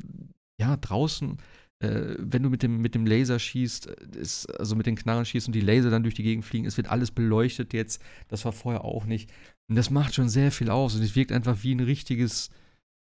ja, 0.61 0.77
draußen 0.77 1.39
äh, 1.81 2.17
wenn 2.19 2.43
du 2.43 2.51
mit 2.51 2.63
dem, 2.63 2.81
mit 2.81 2.95
dem 2.95 3.07
Laser 3.07 3.39
schießt, 3.39 3.87
ist, 3.87 4.47
also 4.59 4.75
mit 4.75 4.87
den 4.87 4.97
Knarren 4.97 5.25
schießt 5.25 5.47
und 5.47 5.55
die 5.55 5.61
Laser 5.61 5.91
dann 5.91 6.03
durch 6.03 6.15
die 6.15 6.23
Gegend 6.23 6.45
fliegen, 6.45 6.67
es 6.67 6.77
wird 6.77 6.89
alles 6.89 7.11
beleuchtet 7.11 7.73
jetzt. 7.73 8.03
Das 8.29 8.45
war 8.45 8.53
vorher 8.53 8.85
auch 8.85 9.05
nicht. 9.05 9.31
Und 9.69 9.77
das 9.77 9.91
macht 9.91 10.15
schon 10.15 10.29
sehr 10.29 10.51
viel 10.51 10.71
aus. 10.71 10.95
Und 10.97 11.03
es 11.03 11.15
wirkt 11.15 11.33
einfach 11.33 11.63
wie 11.63 11.75
ein 11.75 11.81
richtiges, 11.81 12.51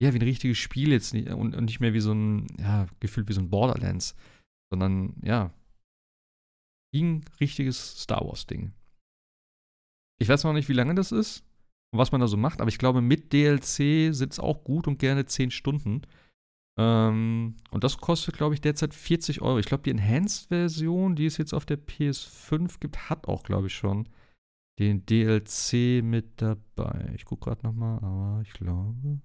ja, 0.02 0.14
wie 0.14 0.18
ein 0.18 0.24
richtiges 0.24 0.58
Spiel 0.58 0.92
jetzt 0.92 1.14
nicht, 1.14 1.30
und, 1.30 1.56
und 1.56 1.66
nicht 1.66 1.80
mehr 1.80 1.94
wie 1.94 2.00
so 2.00 2.14
ein, 2.14 2.48
ja, 2.60 2.88
gefühlt 3.00 3.30
wie 3.30 3.34
so 3.34 3.42
ein 3.42 3.50
Borderlands, 3.50 4.16
sondern 4.72 5.14
ja, 5.22 5.52
ein 7.02 7.26
richtiges 7.40 8.02
Star 8.02 8.26
Wars-Ding. 8.26 8.74
Ich 10.20 10.30
weiß 10.30 10.44
noch 10.44 10.54
nicht, 10.54 10.70
wie 10.70 10.74
lange 10.74 10.96
das 10.96 11.12
ist 11.12 11.44
und 11.92 12.00
was 12.00 12.12
man 12.12 12.22
da 12.22 12.28
so 12.28 12.38
macht, 12.38 12.62
aber 12.62 12.70
ich 12.70 12.78
glaube, 12.78 13.02
mit 13.02 13.34
DLC 13.34 14.14
sind 14.14 14.34
es 14.34 14.40
auch 14.40 14.64
gut 14.64 14.88
und 14.88 15.00
gerne 15.00 15.26
10 15.26 15.52
Stunden. 15.52 16.04
Ähm, 16.78 17.56
und 17.72 17.84
das 17.84 17.98
kostet, 17.98 18.36
glaube 18.36 18.56
ich, 18.56 18.62
derzeit 18.62 18.94
40 18.94 19.42
Euro. 19.42 19.60
Ich 19.60 19.66
glaube, 19.66 19.84
die 19.84 19.92
Enhanced-Version, 19.92 21.16
die 21.16 21.26
es 21.26 21.38
jetzt 21.38 21.54
auf 21.54 21.66
der 21.66 21.78
PS5 21.78 22.80
gibt, 22.80 23.10
hat 23.10 23.28
auch, 23.28 23.44
glaube 23.44 23.68
ich, 23.68 23.76
schon 23.76 24.10
den 24.80 25.06
DLC 25.06 26.04
mit 26.04 26.42
dabei. 26.42 27.12
Ich 27.16 27.26
gucke 27.26 27.46
gerade 27.46 27.66
nochmal, 27.66 27.98
aber 27.98 28.42
ich 28.44 28.54
glaube. 28.54 29.20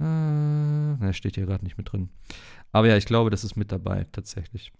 Äh, 0.00 0.04
ne, 0.04 1.12
steht 1.12 1.36
hier 1.36 1.46
gerade 1.46 1.64
nicht 1.64 1.78
mit 1.78 1.92
drin. 1.92 2.10
Aber 2.72 2.88
ja, 2.88 2.96
ich 2.96 3.06
glaube, 3.06 3.30
das 3.30 3.44
ist 3.44 3.54
mit 3.54 3.70
dabei, 3.70 4.04
tatsächlich. 4.10 4.72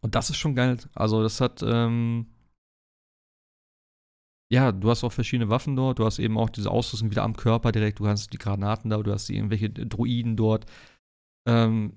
Und 0.00 0.14
das 0.14 0.30
ist 0.30 0.36
schon 0.36 0.54
geil. 0.54 0.78
Also, 0.94 1.22
das 1.22 1.40
hat, 1.40 1.62
ähm, 1.62 2.26
ja, 4.50 4.72
du 4.72 4.90
hast 4.90 5.04
auch 5.04 5.12
verschiedene 5.12 5.50
Waffen 5.50 5.76
dort. 5.76 5.98
Du 5.98 6.04
hast 6.04 6.18
eben 6.18 6.38
auch 6.38 6.50
diese 6.50 6.70
Ausrüstung 6.70 7.10
wieder 7.10 7.22
am 7.22 7.36
Körper 7.36 7.72
direkt. 7.72 8.00
Du 8.00 8.06
hast 8.06 8.32
die 8.32 8.38
Granaten 8.38 8.90
da, 8.90 8.98
du 8.98 9.12
hast 9.12 9.28
irgendwelche 9.28 9.70
Druiden 9.70 10.36
dort. 10.36 10.66
Ähm, 11.46 11.94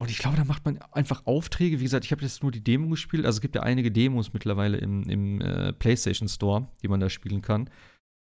und 0.00 0.10
ich 0.10 0.18
glaube, 0.18 0.36
da 0.36 0.44
macht 0.44 0.64
man 0.64 0.78
einfach 0.92 1.26
Aufträge. 1.26 1.78
Wie 1.78 1.84
gesagt, 1.84 2.06
ich 2.06 2.12
habe 2.12 2.22
jetzt 2.22 2.42
nur 2.42 2.50
die 2.50 2.64
Demo 2.64 2.88
gespielt. 2.88 3.26
Also 3.26 3.36
es 3.36 3.40
gibt 3.42 3.54
ja 3.54 3.62
einige 3.62 3.92
Demos 3.92 4.32
mittlerweile 4.32 4.78
im, 4.78 5.02
im 5.04 5.40
äh, 5.42 5.74
PlayStation 5.74 6.28
Store, 6.28 6.68
die 6.82 6.88
man 6.88 7.00
da 7.00 7.10
spielen 7.10 7.42
kann. 7.42 7.68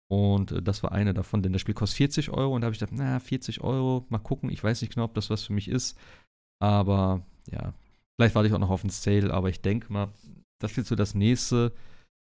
Und 0.09 0.51
äh, 0.51 0.61
das 0.61 0.83
war 0.83 0.91
eine 0.91 1.13
davon, 1.13 1.41
denn 1.41 1.53
das 1.53 1.61
Spiel 1.61 1.73
kostet 1.73 1.97
40 1.97 2.29
Euro. 2.29 2.53
Und 2.53 2.61
da 2.61 2.65
habe 2.65 2.73
ich 2.73 2.79
gedacht, 2.79 2.97
na, 2.97 3.19
40 3.19 3.61
Euro, 3.61 4.05
mal 4.09 4.19
gucken. 4.19 4.49
Ich 4.49 4.61
weiß 4.61 4.81
nicht 4.81 4.93
genau, 4.93 5.05
ob 5.05 5.13
das 5.13 5.29
was 5.29 5.45
für 5.45 5.53
mich 5.53 5.69
ist. 5.69 5.97
Aber 6.59 7.25
ja, 7.49 7.73
vielleicht 8.21 8.35
warte 8.35 8.47
ich 8.47 8.53
auch 8.53 8.59
noch 8.59 8.69
auf 8.69 8.83
einen 8.83 8.91
Sale. 8.91 9.33
Aber 9.33 9.49
ich 9.49 9.61
denke 9.61 9.91
mal, 9.91 10.13
das 10.59 10.77
wird 10.77 10.85
so 10.85 10.95
das 10.95 11.15
nächste 11.15 11.73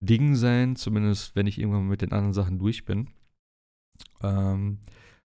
Ding 0.02 0.34
sein, 0.34 0.76
zumindest 0.76 1.36
wenn 1.36 1.46
ich 1.46 1.58
irgendwann 1.58 1.88
mit 1.88 2.00
den 2.00 2.12
anderen 2.12 2.32
Sachen 2.32 2.58
durch 2.58 2.86
bin. 2.86 3.10
Ähm, 4.22 4.78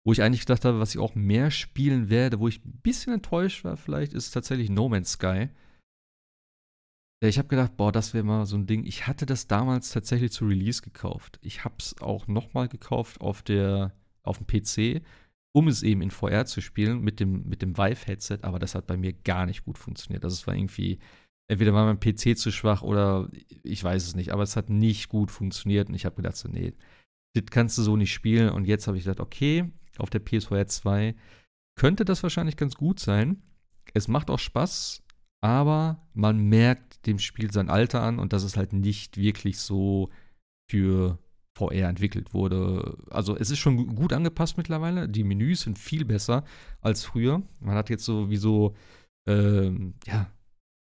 wo 0.03 0.11
ich 0.11 0.23
eigentlich 0.23 0.41
gedacht 0.41 0.65
habe, 0.65 0.79
was 0.79 0.95
ich 0.95 0.99
auch 0.99 1.13
mehr 1.13 1.51
spielen 1.51 2.09
werde, 2.09 2.39
wo 2.39 2.47
ich 2.47 2.65
ein 2.65 2.79
bisschen 2.81 3.13
enttäuscht 3.13 3.63
war, 3.63 3.77
vielleicht, 3.77 4.13
ist 4.13 4.31
tatsächlich 4.31 4.69
No 4.69 4.89
Man's 4.89 5.11
Sky. 5.11 5.49
Ich 7.21 7.37
habe 7.37 7.49
gedacht, 7.49 7.77
boah, 7.77 7.91
das 7.91 8.13
wäre 8.13 8.23
mal 8.23 8.45
so 8.45 8.55
ein 8.55 8.65
Ding. 8.65 8.85
Ich 8.85 9.05
hatte 9.05 9.25
das 9.25 9.47
damals 9.47 9.91
tatsächlich 9.91 10.31
zu 10.31 10.47
Release 10.47 10.81
gekauft. 10.81 11.37
Ich 11.43 11.63
habe 11.63 11.75
es 11.77 12.01
auch 12.01 12.27
nochmal 12.27 12.69
gekauft 12.69 13.21
auf 13.21 13.43
der 13.43 13.93
auf 14.23 14.39
dem 14.39 14.47
PC, 14.47 15.03
um 15.51 15.67
es 15.67 15.83
eben 15.83 16.01
in 16.01 16.11
VR 16.11 16.45
zu 16.45 16.61
spielen 16.61 17.01
mit 17.01 17.19
dem 17.19 17.47
mit 17.47 17.61
dem 17.61 17.77
Vive 17.77 18.05
Headset, 18.05 18.39
aber 18.43 18.59
das 18.59 18.75
hat 18.75 18.87
bei 18.87 18.97
mir 18.97 19.13
gar 19.13 19.45
nicht 19.45 19.65
gut 19.65 19.77
funktioniert. 19.77 20.23
Also 20.23 20.35
es 20.35 20.47
war 20.47 20.55
irgendwie 20.55 20.99
entweder 21.49 21.73
war 21.73 21.85
mein 21.85 21.99
PC 21.99 22.37
zu 22.37 22.51
schwach 22.51 22.83
oder 22.83 23.29
ich 23.63 23.83
weiß 23.83 24.05
es 24.05 24.15
nicht, 24.15 24.31
aber 24.31 24.43
es 24.43 24.55
hat 24.55 24.69
nicht 24.69 25.09
gut 25.09 25.31
funktioniert 25.31 25.89
und 25.89 25.95
ich 25.95 26.05
habe 26.05 26.15
gedacht, 26.15 26.37
so, 26.37 26.47
nee, 26.47 26.73
das 27.33 27.45
kannst 27.49 27.77
du 27.77 27.81
so 27.81 27.97
nicht 27.97 28.13
spielen. 28.13 28.49
Und 28.49 28.65
jetzt 28.65 28.87
habe 28.87 28.97
ich 28.97 29.03
gedacht, 29.03 29.19
okay, 29.19 29.71
auf 29.97 30.09
der 30.09 30.23
PS4 30.23 30.67
2 30.67 31.15
könnte 31.75 32.05
das 32.05 32.23
wahrscheinlich 32.23 32.57
ganz 32.57 32.75
gut 32.75 32.99
sein. 32.99 33.41
Es 33.93 34.07
macht 34.07 34.29
auch 34.29 34.39
Spaß, 34.39 35.03
aber 35.41 36.07
man 36.13 36.37
merkt 36.37 37.05
dem 37.07 37.17
Spiel 37.17 37.51
sein 37.51 37.69
Alter 37.69 38.03
an 38.03 38.19
und 38.19 38.33
dass 38.33 38.43
es 38.43 38.55
halt 38.55 38.73
nicht 38.73 39.17
wirklich 39.17 39.59
so 39.59 40.09
für 40.69 41.17
VR 41.59 41.89
entwickelt 41.89 42.33
wurde. 42.33 42.97
Also 43.09 43.35
es 43.35 43.51
ist 43.51 43.59
schon 43.59 43.95
gut 43.95 44.13
angepasst 44.13 44.57
mittlerweile. 44.57 45.09
Die 45.09 45.23
Menüs 45.23 45.61
sind 45.61 45.77
viel 45.77 46.05
besser 46.05 46.43
als 46.81 47.03
früher. 47.03 47.41
Man 47.59 47.75
hat 47.75 47.89
jetzt 47.89 48.05
so 48.05 48.29
wie 48.29 48.37
so, 48.37 48.75
ähm, 49.27 49.93
ja, 50.05 50.31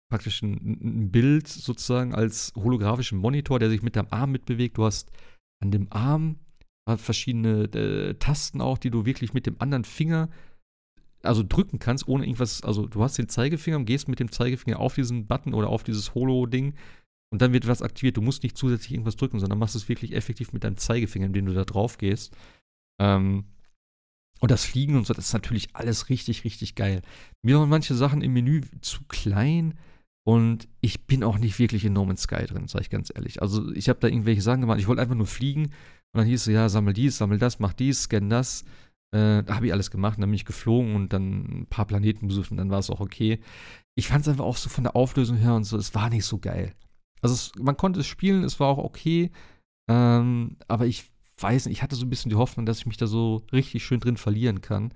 praktisch 0.10 0.42
ein, 0.42 0.54
ein, 0.82 1.12
Bild 1.12 1.48
sozusagen 1.48 2.14
als 2.14 2.54
holographischen 2.56 3.18
Monitor, 3.18 3.60
der 3.60 3.70
sich 3.70 3.82
mit 3.82 3.96
deinem 3.96 4.08
Arm 4.12 4.32
mitbewegt. 4.32 4.78
Du 4.78 4.86
hast 4.86 5.12
an 5.62 5.72
dem 5.72 5.88
Arm 5.92 6.38
verschiedene 6.96 7.64
äh, 7.64 8.14
Tasten 8.14 8.62
auch, 8.62 8.78
die 8.78 8.92
du 8.92 9.06
wirklich 9.06 9.34
mit 9.34 9.46
dem 9.46 9.60
anderen 9.60 9.84
Finger 9.84 10.30
also 11.24 11.44
drücken 11.44 11.80
kannst, 11.80 12.08
ohne 12.08 12.26
irgendwas, 12.26 12.64
also 12.64 12.86
du 12.86 13.04
hast 13.04 13.18
den 13.18 13.28
Zeigefinger 13.28 13.78
und 13.78 13.86
gehst 13.86 14.08
mit 14.08 14.20
dem 14.20 14.32
Zeigefinger 14.32 14.80
auf 14.80 14.96
diesen 14.96 15.28
Button 15.28 15.54
oder 15.54 15.68
auf 15.70 15.84
dieses 15.84 16.14
Holo-Ding 16.16 16.76
und 17.32 17.42
dann 17.42 17.54
wird 17.54 17.68
was 17.68 17.82
aktiviert. 17.82 18.18
Du 18.18 18.22
musst 18.22 18.44
nicht 18.44 18.58
zusätzlich 18.58 18.94
irgendwas 18.94 19.16
drücken, 19.16 19.40
sondern 19.40 19.60
machst 19.60 19.76
es 19.76 19.90
wirklich 19.90 20.14
effektiv 20.14 20.54
mit 20.54 20.64
deinem 20.64 20.78
Zeigefinger, 20.78 21.28
indem 21.28 21.46
du 21.46 21.54
da 21.54 21.66
drauf 21.66 21.98
gehst. 21.98 22.36
Ähm, 23.02 23.46
und 24.40 24.52
das 24.52 24.66
Fliegen 24.66 24.96
und 24.96 25.08
so, 25.08 25.14
das 25.14 25.28
ist 25.28 25.34
natürlich 25.34 25.76
alles 25.76 26.10
richtig, 26.10 26.44
richtig 26.44 26.76
geil. 26.76 27.02
Mir 27.44 27.60
waren 27.60 27.70
manche 27.70 27.96
Sachen 27.96 28.22
im 28.22 28.34
Menü 28.34 28.62
zu 28.82 29.04
klein 29.08 29.74
und 30.26 30.68
ich 30.82 31.08
bin 31.08 31.24
auch 31.24 31.38
nicht 31.40 31.58
wirklich 31.58 31.86
in 31.86 31.94
No 31.94 32.06
Man's 32.06 32.24
Sky 32.24 32.46
drin, 32.46 32.68
sage 32.68 32.84
ich 32.84 32.90
ganz 32.90 33.12
ehrlich. 33.14 33.42
Also 33.42 33.72
ich 33.72 33.90
habe 33.90 34.00
da 34.00 34.08
irgendwelche 34.08 34.42
Sachen 34.42 34.62
gemacht, 34.62 34.80
ich 34.80 34.88
wollte 34.88 35.02
einfach 35.02 35.16
nur 35.16 35.26
fliegen 35.26 35.66
und 35.66 36.20
dann 36.20 36.28
hieß 36.28 36.42
es, 36.48 36.54
ja, 36.54 36.70
sammel 36.70 36.94
dies, 36.94 37.18
sammel 37.18 37.40
das, 37.40 37.60
mach 37.60 37.74
dies, 37.74 38.04
scan 38.04 38.30
das. 38.30 38.64
Äh, 39.12 39.44
da 39.44 39.56
habe 39.56 39.68
ich 39.68 39.74
alles 39.74 39.90
gemacht, 39.90 40.18
und 40.18 40.22
dann 40.22 40.30
bin 40.30 40.36
ich 40.36 40.46
geflogen 40.46 40.96
und 40.96 41.14
dann 41.14 41.62
ein 41.62 41.68
paar 41.68 41.86
Planeten 41.86 42.28
besucht 42.28 42.52
und 42.52 42.58
dann 42.58 42.70
war 42.70 42.80
es 42.80 42.90
auch 42.90 43.00
okay. 43.00 43.40
Ich 43.96 44.10
fand 44.10 44.22
es 44.22 44.28
einfach 44.28 44.44
auch 44.44 44.58
so 44.58 44.70
von 44.70 44.84
der 44.84 44.96
Auflösung 44.96 45.38
her 45.38 45.56
und 45.56 45.64
so, 45.64 45.78
es 45.78 45.96
war 45.96 46.10
nicht 46.10 46.26
so 46.26 46.38
geil. 46.40 46.76
Also 47.22 47.36
es, 47.36 47.52
man 47.60 47.78
konnte 47.78 48.02
es 48.02 48.08
spielen, 48.08 48.44
es 48.44 48.60
war 48.60 48.68
auch 48.68 48.78
okay, 48.78 49.32
ähm, 49.90 50.58
aber 50.68 50.86
ich 50.86 51.10
weiß 51.40 51.66
nicht, 51.66 51.78
ich 51.78 51.84
hatte 51.84 51.96
so 51.96 52.06
ein 52.06 52.10
bisschen 52.10 52.30
die 52.30 52.36
Hoffnung, 52.36 52.66
dass 52.66 52.80
ich 52.80 52.86
mich 52.86 52.98
da 52.98 53.08
so 53.08 53.44
richtig 53.52 53.84
schön 53.84 54.00
drin 54.00 54.18
verlieren 54.18 54.62
kann. 54.62 54.94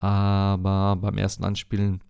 Aber 0.00 0.96
beim 0.96 1.18
ersten 1.18 1.44
Anspielen 1.44 2.02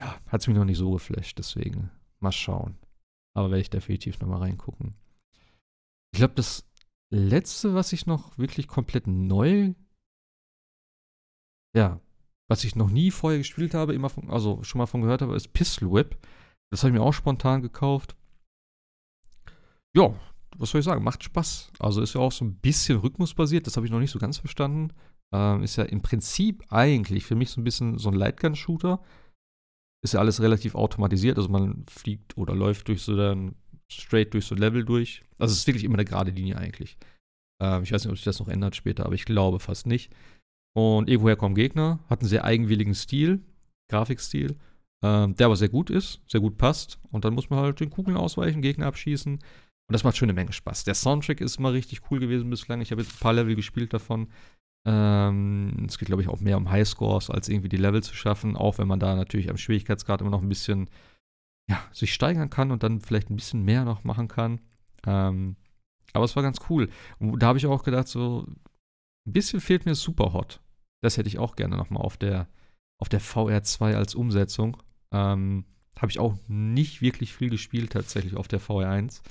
ja, 0.00 0.18
hat 0.26 0.40
es 0.40 0.46
mich 0.46 0.56
noch 0.56 0.64
nicht 0.64 0.78
so 0.78 0.92
geflasht, 0.92 1.38
deswegen 1.38 1.90
mal 2.20 2.32
schauen. 2.32 2.78
Aber 3.34 3.50
werde 3.50 3.60
ich 3.60 3.70
definitiv 3.70 4.18
nochmal 4.20 4.40
reingucken. 4.40 4.94
Ich 6.12 6.18
glaube, 6.18 6.34
das 6.34 6.64
letzte, 7.10 7.74
was 7.74 7.92
ich 7.92 8.06
noch 8.06 8.38
wirklich 8.38 8.68
komplett 8.68 9.06
neu, 9.06 9.74
ja, 11.76 12.00
was 12.48 12.64
ich 12.64 12.76
noch 12.76 12.90
nie 12.90 13.10
vorher 13.10 13.38
gespielt 13.38 13.74
habe, 13.74 13.94
immer 13.94 14.08
von, 14.08 14.30
also 14.30 14.62
schon 14.62 14.78
mal 14.78 14.86
von 14.86 15.02
gehört 15.02 15.22
habe, 15.22 15.36
ist 15.36 15.52
Pistol 15.52 15.92
Whip. 15.92 16.16
Das 16.70 16.82
habe 16.82 16.90
ich 16.92 16.98
mir 16.98 17.04
auch 17.04 17.12
spontan 17.12 17.62
gekauft. 17.62 18.16
Ja, 19.96 20.14
was 20.56 20.70
soll 20.70 20.80
ich 20.80 20.84
sagen, 20.84 21.04
macht 21.04 21.24
Spaß. 21.24 21.72
Also 21.78 22.02
ist 22.02 22.14
ja 22.14 22.20
auch 22.20 22.32
so 22.32 22.44
ein 22.44 22.56
bisschen 22.56 22.98
rhythmusbasiert, 22.98 23.66
das 23.66 23.76
habe 23.76 23.86
ich 23.86 23.92
noch 23.92 24.00
nicht 24.00 24.10
so 24.10 24.18
ganz 24.18 24.38
verstanden. 24.38 24.92
Ähm, 25.32 25.62
ist 25.62 25.76
ja 25.76 25.84
im 25.84 26.02
Prinzip 26.02 26.64
eigentlich 26.70 27.24
für 27.24 27.34
mich 27.34 27.50
so 27.50 27.60
ein 27.60 27.64
bisschen 27.64 27.98
so 27.98 28.08
ein 28.08 28.14
Lightgun-Shooter 28.14 29.00
ist 30.02 30.14
ja 30.14 30.20
alles 30.20 30.40
relativ 30.40 30.74
automatisiert. 30.74 31.38
Also 31.38 31.48
man 31.48 31.84
fliegt 31.88 32.36
oder 32.36 32.54
läuft 32.54 32.88
durch 32.88 33.02
so 33.02 33.16
dann 33.16 33.56
straight 33.90 34.34
durch 34.34 34.46
so 34.46 34.54
Level 34.54 34.84
durch. 34.84 35.24
Also 35.38 35.52
es 35.52 35.60
ist 35.60 35.66
wirklich 35.66 35.84
immer 35.84 35.96
eine 35.96 36.04
gerade 36.04 36.30
Linie 36.30 36.56
eigentlich. 36.56 36.98
Ähm, 37.60 37.82
ich 37.82 37.92
weiß 37.92 38.04
nicht, 38.04 38.10
ob 38.10 38.16
sich 38.16 38.24
das 38.24 38.38
noch 38.38 38.48
ändert 38.48 38.76
später, 38.76 39.06
aber 39.06 39.14
ich 39.14 39.24
glaube 39.24 39.58
fast 39.58 39.86
nicht. 39.86 40.12
Und 40.76 41.08
irgendwoher 41.08 41.36
kommen 41.36 41.54
Gegner, 41.54 41.98
hat 42.08 42.20
einen 42.20 42.28
sehr 42.28 42.44
eigenwilligen 42.44 42.94
Stil, 42.94 43.42
Grafikstil, 43.90 44.56
ähm, 45.02 45.34
der 45.36 45.46
aber 45.46 45.56
sehr 45.56 45.68
gut 45.68 45.90
ist, 45.90 46.20
sehr 46.26 46.40
gut 46.40 46.58
passt. 46.58 46.98
Und 47.10 47.24
dann 47.24 47.34
muss 47.34 47.50
man 47.50 47.60
halt 47.60 47.80
den 47.80 47.90
Kugeln 47.90 48.16
ausweichen, 48.16 48.62
Gegner 48.62 48.86
abschießen. 48.86 49.34
Und 49.34 49.92
das 49.92 50.04
macht 50.04 50.16
schon 50.16 50.26
eine 50.26 50.34
Menge 50.34 50.52
Spaß. 50.52 50.84
Der 50.84 50.94
Soundtrack 50.94 51.40
ist 51.40 51.58
immer 51.58 51.72
richtig 51.72 52.10
cool 52.10 52.20
gewesen 52.20 52.50
bislang. 52.50 52.80
Ich 52.80 52.90
habe 52.90 53.02
jetzt 53.02 53.14
ein 53.14 53.20
paar 53.20 53.32
Level 53.32 53.56
gespielt 53.56 53.92
davon. 53.92 54.28
Ähm, 54.86 55.86
es 55.88 55.98
geht, 55.98 56.06
glaube 56.06 56.22
ich, 56.22 56.28
auch 56.28 56.40
mehr 56.40 56.56
um 56.56 56.70
Highscores, 56.70 57.30
als 57.30 57.48
irgendwie 57.48 57.68
die 57.68 57.76
Level 57.76 58.02
zu 58.02 58.14
schaffen, 58.14 58.56
auch 58.56 58.78
wenn 58.78 58.88
man 58.88 59.00
da 59.00 59.14
natürlich 59.14 59.50
am 59.50 59.56
Schwierigkeitsgrad 59.56 60.20
immer 60.20 60.30
noch 60.30 60.42
ein 60.42 60.48
bisschen 60.48 60.88
ja, 61.70 61.82
sich 61.92 62.14
steigern 62.14 62.50
kann 62.50 62.70
und 62.70 62.82
dann 62.82 63.00
vielleicht 63.00 63.30
ein 63.30 63.36
bisschen 63.36 63.62
mehr 63.62 63.84
noch 63.84 64.04
machen 64.04 64.28
kann. 64.28 64.60
Ähm, 65.06 65.56
aber 66.12 66.24
es 66.24 66.36
war 66.36 66.42
ganz 66.42 66.58
cool. 66.68 66.88
Und 67.18 67.38
da 67.42 67.48
habe 67.48 67.58
ich 67.58 67.66
auch 67.66 67.82
gedacht, 67.82 68.08
so 68.08 68.46
ein 69.26 69.32
bisschen 69.32 69.60
fehlt 69.60 69.84
mir 69.84 69.94
Superhot. 69.94 70.60
Das 71.02 71.16
hätte 71.16 71.28
ich 71.28 71.38
auch 71.38 71.54
gerne 71.54 71.76
nochmal 71.76 72.02
auf 72.02 72.16
der, 72.16 72.48
auf 73.00 73.08
der 73.08 73.20
VR2 73.20 73.94
als 73.94 74.14
Umsetzung. 74.14 74.82
Ähm, 75.12 75.64
habe 75.98 76.10
ich 76.10 76.18
auch 76.18 76.36
nicht 76.46 77.00
wirklich 77.02 77.32
viel 77.34 77.50
gespielt 77.50 77.92
tatsächlich 77.92 78.36
auf 78.36 78.48
der 78.48 78.60
VR1 78.60 79.22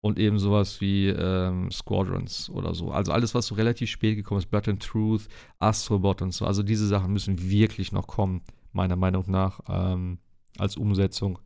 und 0.00 0.18
eben 0.18 0.38
sowas 0.38 0.80
wie 0.80 1.08
ähm, 1.08 1.70
Squadrons 1.70 2.50
oder 2.50 2.74
so. 2.74 2.90
Also 2.92 3.12
alles, 3.12 3.34
was 3.34 3.46
so 3.46 3.54
relativ 3.54 3.90
spät 3.90 4.16
gekommen 4.16 4.38
ist, 4.38 4.50
Blood 4.50 4.68
and 4.68 4.82
Truth, 4.82 5.28
Astrobot 5.58 6.22
und 6.22 6.32
so. 6.32 6.44
Also 6.44 6.62
diese 6.62 6.86
Sachen 6.86 7.12
müssen 7.12 7.50
wirklich 7.50 7.92
noch 7.92 8.06
kommen, 8.06 8.42
meiner 8.72 8.96
Meinung 8.96 9.24
nach, 9.28 9.60
ähm, 9.68 10.18
als 10.56 10.76
Umsetzung 10.76 11.38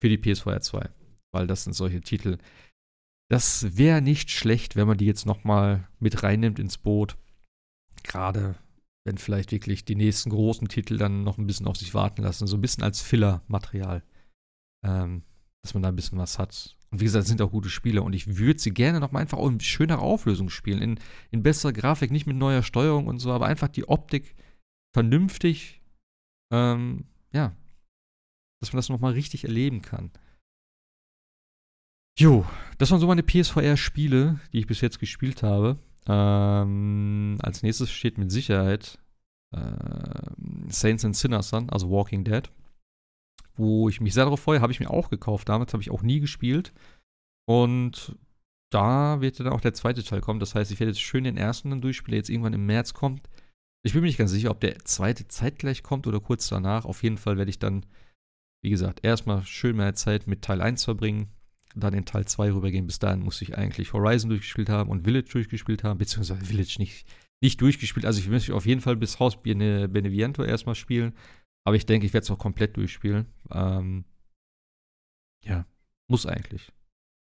für 0.00 0.08
die 0.08 0.18
PS4 0.18 0.60
2. 0.60 0.88
Weil 1.32 1.46
das 1.46 1.64
sind 1.64 1.74
solche 1.74 2.00
Titel. 2.00 2.38
Das 3.30 3.78
wäre 3.78 4.02
nicht 4.02 4.30
schlecht, 4.30 4.76
wenn 4.76 4.88
man 4.88 4.98
die 4.98 5.06
jetzt 5.06 5.24
nochmal 5.24 5.88
mit 5.98 6.22
reinnimmt 6.22 6.58
ins 6.58 6.78
Boot. 6.78 7.16
Gerade 8.02 8.56
wenn 9.04 9.18
vielleicht 9.18 9.52
wirklich 9.52 9.84
die 9.84 9.96
nächsten 9.96 10.30
großen 10.30 10.68
Titel 10.68 10.96
dann 10.96 11.24
noch 11.24 11.38
ein 11.38 11.46
bisschen 11.46 11.66
auf 11.66 11.76
sich 11.76 11.94
warten 11.94 12.22
lassen. 12.22 12.46
So 12.46 12.56
ein 12.56 12.60
bisschen 12.60 12.84
als 12.84 13.00
Filler-Material. 13.00 14.02
Ähm, 14.84 15.22
dass 15.62 15.74
man 15.74 15.82
da 15.82 15.88
ein 15.88 15.96
bisschen 15.96 16.18
was 16.18 16.38
hat. 16.38 16.76
Und 16.90 17.00
wie 17.00 17.04
gesagt, 17.04 17.22
es 17.22 17.28
sind 17.28 17.40
auch 17.40 17.50
gute 17.50 17.70
Spiele 17.70 18.02
und 18.02 18.12
ich 18.12 18.36
würde 18.36 18.60
sie 18.60 18.74
gerne 18.74 19.00
nochmal 19.00 19.22
einfach 19.22 19.38
auch 19.38 19.48
in 19.48 19.60
schönerer 19.60 20.02
Auflösung 20.02 20.50
spielen, 20.50 20.82
in, 20.82 21.00
in 21.30 21.42
besserer 21.42 21.72
Grafik, 21.72 22.10
nicht 22.10 22.26
mit 22.26 22.36
neuer 22.36 22.62
Steuerung 22.62 23.06
und 23.06 23.18
so, 23.18 23.32
aber 23.32 23.46
einfach 23.46 23.68
die 23.68 23.88
Optik 23.88 24.34
vernünftig, 24.94 25.80
ähm, 26.52 27.06
ja, 27.32 27.56
dass 28.60 28.72
man 28.72 28.78
das 28.78 28.88
nochmal 28.88 29.12
richtig 29.12 29.44
erleben 29.44 29.80
kann. 29.80 30.10
Jo, 32.18 32.44
das 32.76 32.90
waren 32.90 33.00
so 33.00 33.06
meine 33.06 33.22
PSVR-Spiele, 33.22 34.38
die 34.52 34.58
ich 34.58 34.66
bis 34.66 34.82
jetzt 34.82 34.98
gespielt 34.98 35.42
habe. 35.42 35.78
Ähm, 36.06 37.38
als 37.42 37.62
nächstes 37.62 37.90
steht 37.90 38.18
mit 38.18 38.32
Sicherheit 38.32 38.98
äh, 39.54 39.60
Saints 40.68 41.04
and 41.04 41.16
Sinners 41.16 41.54
an, 41.54 41.70
also 41.70 41.90
Walking 41.90 42.24
Dead 42.24 42.50
wo 43.56 43.88
ich 43.88 44.00
mich 44.00 44.14
sehr 44.14 44.24
darauf 44.24 44.40
freue, 44.40 44.60
habe 44.60 44.72
ich 44.72 44.80
mir 44.80 44.90
auch 44.90 45.10
gekauft. 45.10 45.48
Damals 45.48 45.72
habe 45.72 45.82
ich 45.82 45.90
auch 45.90 46.02
nie 46.02 46.20
gespielt. 46.20 46.72
Und 47.46 48.16
da 48.70 49.20
wird 49.20 49.40
dann 49.40 49.48
auch 49.48 49.60
der 49.60 49.74
zweite 49.74 50.02
Teil 50.02 50.20
kommen. 50.20 50.40
Das 50.40 50.54
heißt, 50.54 50.70
ich 50.70 50.80
werde 50.80 50.90
jetzt 50.90 51.02
schön 51.02 51.24
den 51.24 51.36
ersten 51.36 51.70
dann 51.70 51.80
durchspielen, 51.80 52.12
der 52.12 52.18
jetzt 52.18 52.30
irgendwann 52.30 52.54
im 52.54 52.66
März 52.66 52.94
kommt. 52.94 53.28
Ich 53.84 53.92
bin 53.92 54.02
mir 54.02 54.06
nicht 54.06 54.18
ganz 54.18 54.30
sicher, 54.30 54.50
ob 54.50 54.60
der 54.60 54.78
zweite 54.84 55.28
zeitgleich 55.28 55.82
kommt 55.82 56.06
oder 56.06 56.20
kurz 56.20 56.48
danach. 56.48 56.84
Auf 56.84 57.02
jeden 57.02 57.18
Fall 57.18 57.36
werde 57.36 57.50
ich 57.50 57.58
dann, 57.58 57.84
wie 58.62 58.70
gesagt, 58.70 59.04
erstmal 59.04 59.44
schön 59.44 59.76
mehr 59.76 59.94
Zeit 59.94 60.26
mit 60.26 60.42
Teil 60.42 60.62
1 60.62 60.84
verbringen, 60.84 61.28
dann 61.74 61.94
in 61.94 62.04
Teil 62.04 62.26
2 62.26 62.52
rübergehen. 62.52 62.86
Bis 62.86 62.98
dahin 62.98 63.20
muss 63.20 63.42
ich 63.42 63.56
eigentlich 63.56 63.92
Horizon 63.92 64.30
durchgespielt 64.30 64.68
haben 64.68 64.90
und 64.90 65.04
Village 65.04 65.30
durchgespielt 65.32 65.84
haben, 65.84 65.98
beziehungsweise 65.98 66.44
Village 66.44 66.76
nicht, 66.78 67.06
nicht 67.42 67.60
durchgespielt. 67.60 68.06
Also 68.06 68.20
ich 68.20 68.28
möchte 68.28 68.54
auf 68.54 68.66
jeden 68.66 68.80
Fall 68.80 68.96
bis 68.96 69.18
Haus 69.18 69.40
Beneviento 69.42 70.42
erstmal 70.44 70.74
spielen. 70.74 71.14
Aber 71.64 71.76
ich 71.76 71.86
denke, 71.86 72.06
ich 72.06 72.12
werde 72.12 72.24
es 72.24 72.30
auch 72.30 72.38
komplett 72.38 72.76
durchspielen. 72.76 73.26
Ähm, 73.50 74.04
ja, 75.44 75.66
muss 76.08 76.26
eigentlich. 76.26 76.72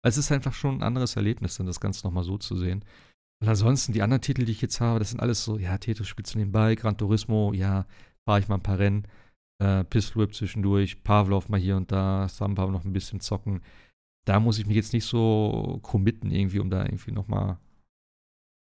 Es 0.04 0.18
ist 0.18 0.32
einfach 0.32 0.54
schon 0.54 0.78
ein 0.78 0.84
anderes 0.84 1.16
Erlebnis, 1.16 1.58
dann 1.58 1.68
das 1.68 1.80
Ganze 1.80 2.06
nochmal 2.06 2.24
so 2.24 2.38
zu 2.38 2.56
sehen. 2.56 2.84
Und 3.42 3.48
ansonsten, 3.48 3.94
die 3.94 4.02
anderen 4.02 4.22
Titel, 4.22 4.46
die 4.46 4.52
ich 4.52 4.62
jetzt 4.62 4.80
habe, 4.80 5.00
das 5.00 5.10
sind 5.10 5.20
alles 5.20 5.44
so, 5.44 5.58
ja, 5.58 5.78
Tetris 5.78 6.08
spielst 6.08 6.34
du 6.34 6.40
nebenbei, 6.40 6.76
Gran 6.76 6.98
Turismo, 6.98 7.54
ja, 7.54 7.86
fahre 8.28 8.40
ich 8.40 8.48
mal 8.48 8.56
ein 8.56 8.64
paar 8.64 8.80
Rennen, 8.80 9.08
äh, 9.62 9.84
Pistol 9.84 10.24
Whip 10.24 10.36
zwischendurch, 10.36 11.04
Pavlov 11.04 11.50
mal 11.50 11.60
hier 11.60 11.78
und 11.78 11.92
da, 11.92 12.28
Samba 12.30 12.66
noch 12.68 12.86
ein 12.86 12.94
bisschen 12.94 13.20
zocken. 13.20 13.62
Da 14.26 14.40
muss 14.40 14.60
ich 14.60 14.66
mich 14.66 14.76
jetzt 14.76 14.94
nicht 14.94 15.06
so 15.06 15.80
committen 15.84 16.32
irgendwie, 16.32 16.60
um 16.60 16.70
da 16.70 16.84
irgendwie 16.84 17.12
nochmal 17.12 17.58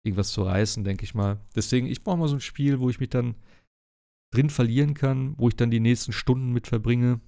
irgendwas 0.03 0.31
zu 0.31 0.43
reißen, 0.43 0.83
denke 0.83 1.03
ich 1.03 1.13
mal. 1.13 1.39
Deswegen, 1.55 1.87
ich 1.87 2.03
brauche 2.03 2.17
mal 2.17 2.27
so 2.27 2.35
ein 2.35 2.41
Spiel, 2.41 2.79
wo 2.79 2.89
ich 2.89 2.99
mich 2.99 3.09
dann 3.09 3.35
drin 4.33 4.49
verlieren 4.49 4.93
kann, 4.93 5.35
wo 5.37 5.49
ich 5.49 5.55
dann 5.55 5.71
die 5.71 5.79
nächsten 5.79 6.13
Stunden 6.13 6.53
mit 6.53 6.67
verbringe. 6.67 7.19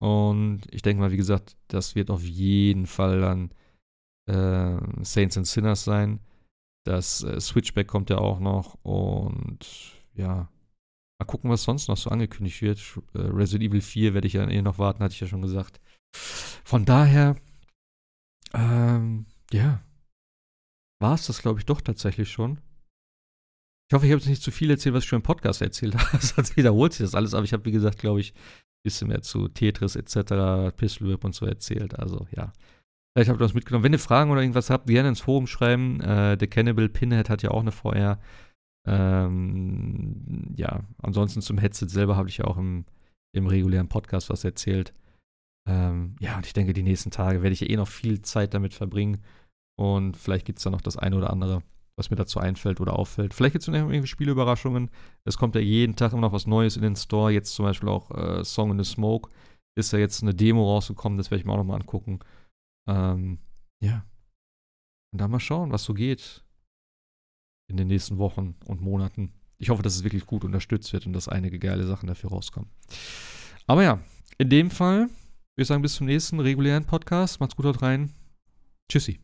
Und 0.00 0.62
ich 0.70 0.82
denke 0.82 1.00
mal, 1.00 1.12
wie 1.12 1.16
gesagt, 1.16 1.56
das 1.68 1.94
wird 1.94 2.10
auf 2.10 2.22
jeden 2.22 2.86
Fall 2.86 3.20
dann 3.20 3.50
äh, 4.26 5.04
Saints 5.04 5.36
and 5.36 5.46
Sinners 5.46 5.84
sein. 5.84 6.20
Das 6.84 7.22
äh, 7.22 7.40
Switchback 7.40 7.88
kommt 7.88 8.10
ja 8.10 8.18
auch 8.18 8.40
noch. 8.40 8.78
Und 8.82 9.66
ja, 10.14 10.48
mal 11.18 11.26
gucken, 11.26 11.50
was 11.50 11.62
sonst 11.62 11.88
noch 11.88 11.96
so 11.96 12.10
angekündigt 12.10 12.60
wird. 12.62 12.78
Äh, 13.14 13.20
Resident 13.20 13.70
Evil 13.70 13.80
4 13.80 14.14
werde 14.14 14.26
ich 14.26 14.34
ja 14.34 14.46
eh 14.46 14.62
noch 14.62 14.78
warten, 14.78 15.02
hatte 15.02 15.14
ich 15.14 15.20
ja 15.20 15.26
schon 15.26 15.42
gesagt. 15.42 15.80
Von 16.14 16.84
daher, 16.84 17.36
ähm, 18.54 19.26
ja, 19.52 19.82
war 21.00 21.14
es 21.14 21.26
das, 21.26 21.42
glaube 21.42 21.58
ich, 21.58 21.66
doch 21.66 21.80
tatsächlich 21.80 22.30
schon. 22.30 22.60
Ich 23.90 23.94
hoffe, 23.94 24.06
ich 24.06 24.12
habe 24.12 24.20
jetzt 24.20 24.28
nicht 24.28 24.42
zu 24.42 24.50
viel 24.50 24.70
erzählt, 24.70 24.94
was 24.94 25.04
ich 25.04 25.08
schon 25.08 25.18
im 25.18 25.22
Podcast 25.22 25.60
erzählt 25.60 25.94
habe. 25.98 26.24
Sonst 26.24 26.56
wiederholt 26.56 26.92
sich 26.92 27.04
das 27.04 27.14
alles. 27.14 27.34
Aber 27.34 27.44
ich 27.44 27.52
habe, 27.52 27.64
wie 27.66 27.72
gesagt, 27.72 27.98
glaube 27.98 28.20
ich, 28.20 28.32
ein 28.32 28.84
bisschen 28.84 29.08
mehr 29.08 29.22
zu 29.22 29.48
Tetris 29.48 29.96
etc., 29.96 30.74
Pistol 30.76 31.08
Whip 31.08 31.24
und 31.24 31.34
so 31.34 31.46
erzählt. 31.46 31.98
Also, 31.98 32.26
ja. 32.34 32.52
Vielleicht 33.12 33.30
habt 33.30 33.40
ihr 33.40 33.44
was 33.44 33.54
mitgenommen. 33.54 33.84
Wenn 33.84 33.92
ihr 33.92 33.98
Fragen 33.98 34.30
oder 34.30 34.40
irgendwas 34.40 34.70
habt, 34.70 34.86
gerne 34.86 35.10
ins 35.10 35.20
Forum 35.20 35.46
schreiben. 35.46 36.00
Äh, 36.00 36.36
der 36.36 36.48
Cannibal 36.48 36.88
Pinhead 36.88 37.28
hat 37.28 37.42
ja 37.42 37.50
auch 37.50 37.60
eine 37.60 37.72
VR. 37.72 38.18
Ähm, 38.86 40.54
ja, 40.56 40.84
ansonsten 40.98 41.40
zum 41.42 41.58
Headset 41.58 41.88
selber 41.88 42.16
habe 42.16 42.28
ich 42.28 42.38
ja 42.38 42.46
auch 42.46 42.56
im, 42.56 42.86
im 43.34 43.46
regulären 43.46 43.88
Podcast 43.88 44.30
was 44.30 44.44
erzählt. 44.44 44.94
Ähm, 45.66 46.16
ja, 46.20 46.36
und 46.36 46.46
ich 46.46 46.52
denke, 46.52 46.72
die 46.72 46.82
nächsten 46.82 47.10
Tage 47.10 47.42
werde 47.42 47.54
ich 47.54 47.68
eh 47.68 47.76
noch 47.76 47.88
viel 47.88 48.22
Zeit 48.22 48.54
damit 48.54 48.74
verbringen. 48.74 49.22
Und 49.76 50.16
vielleicht 50.16 50.44
gibt 50.44 50.58
es 50.58 50.64
da 50.64 50.70
noch 50.70 50.80
das 50.80 50.96
eine 50.96 51.16
oder 51.16 51.30
andere, 51.30 51.62
was 51.96 52.10
mir 52.10 52.16
dazu 52.16 52.38
einfällt 52.38 52.80
oder 52.80 52.98
auffällt. 52.98 53.34
Vielleicht 53.34 53.54
gibt 53.54 53.62
es 53.62 53.68
noch 53.68 53.74
irgendwie 53.74 54.06
Spielüberraschungen. 54.06 54.90
Es 55.24 55.38
kommt 55.38 55.54
ja 55.54 55.60
jeden 55.60 55.96
Tag 55.96 56.12
immer 56.12 56.22
noch 56.22 56.32
was 56.32 56.46
Neues 56.46 56.76
in 56.76 56.82
den 56.82 56.96
Store. 56.96 57.32
Jetzt 57.32 57.54
zum 57.54 57.64
Beispiel 57.64 57.88
auch 57.88 58.10
äh, 58.10 58.44
Song 58.44 58.70
in 58.70 58.82
the 58.82 58.84
Smoke. 58.84 59.30
Ist 59.76 59.92
ja 59.92 59.98
jetzt 59.98 60.22
eine 60.22 60.34
Demo 60.34 60.70
rausgekommen, 60.70 61.18
das 61.18 61.30
werde 61.30 61.40
ich 61.40 61.46
mir 61.46 61.52
auch 61.52 61.58
nochmal 61.58 61.80
angucken. 61.80 62.20
Ähm, 62.88 63.38
ja. 63.80 64.04
Und 65.12 65.20
dann 65.20 65.30
mal 65.30 65.40
schauen, 65.40 65.72
was 65.72 65.84
so 65.84 65.94
geht 65.94 66.44
in 67.68 67.76
den 67.76 67.88
nächsten 67.88 68.18
Wochen 68.18 68.56
und 68.66 68.80
Monaten. 68.80 69.32
Ich 69.58 69.70
hoffe, 69.70 69.82
dass 69.82 69.96
es 69.96 70.04
wirklich 70.04 70.26
gut 70.26 70.44
unterstützt 70.44 70.92
wird 70.92 71.06
und 71.06 71.12
dass 71.12 71.28
einige 71.28 71.58
geile 71.58 71.86
Sachen 71.86 72.06
dafür 72.06 72.30
rauskommen. 72.30 72.70
Aber 73.66 73.82
ja, 73.82 74.00
in 74.38 74.50
dem 74.50 74.70
Fall, 74.70 75.08
ich 75.62 75.68
sagen, 75.68 75.82
bis 75.82 75.94
zum 75.94 76.06
nächsten 76.06 76.40
regulären 76.40 76.84
Podcast. 76.84 77.40
Macht's 77.40 77.56
gut 77.56 77.66
dort 77.66 77.82
rein. 77.82 78.12
Tschüssi. 78.88 79.23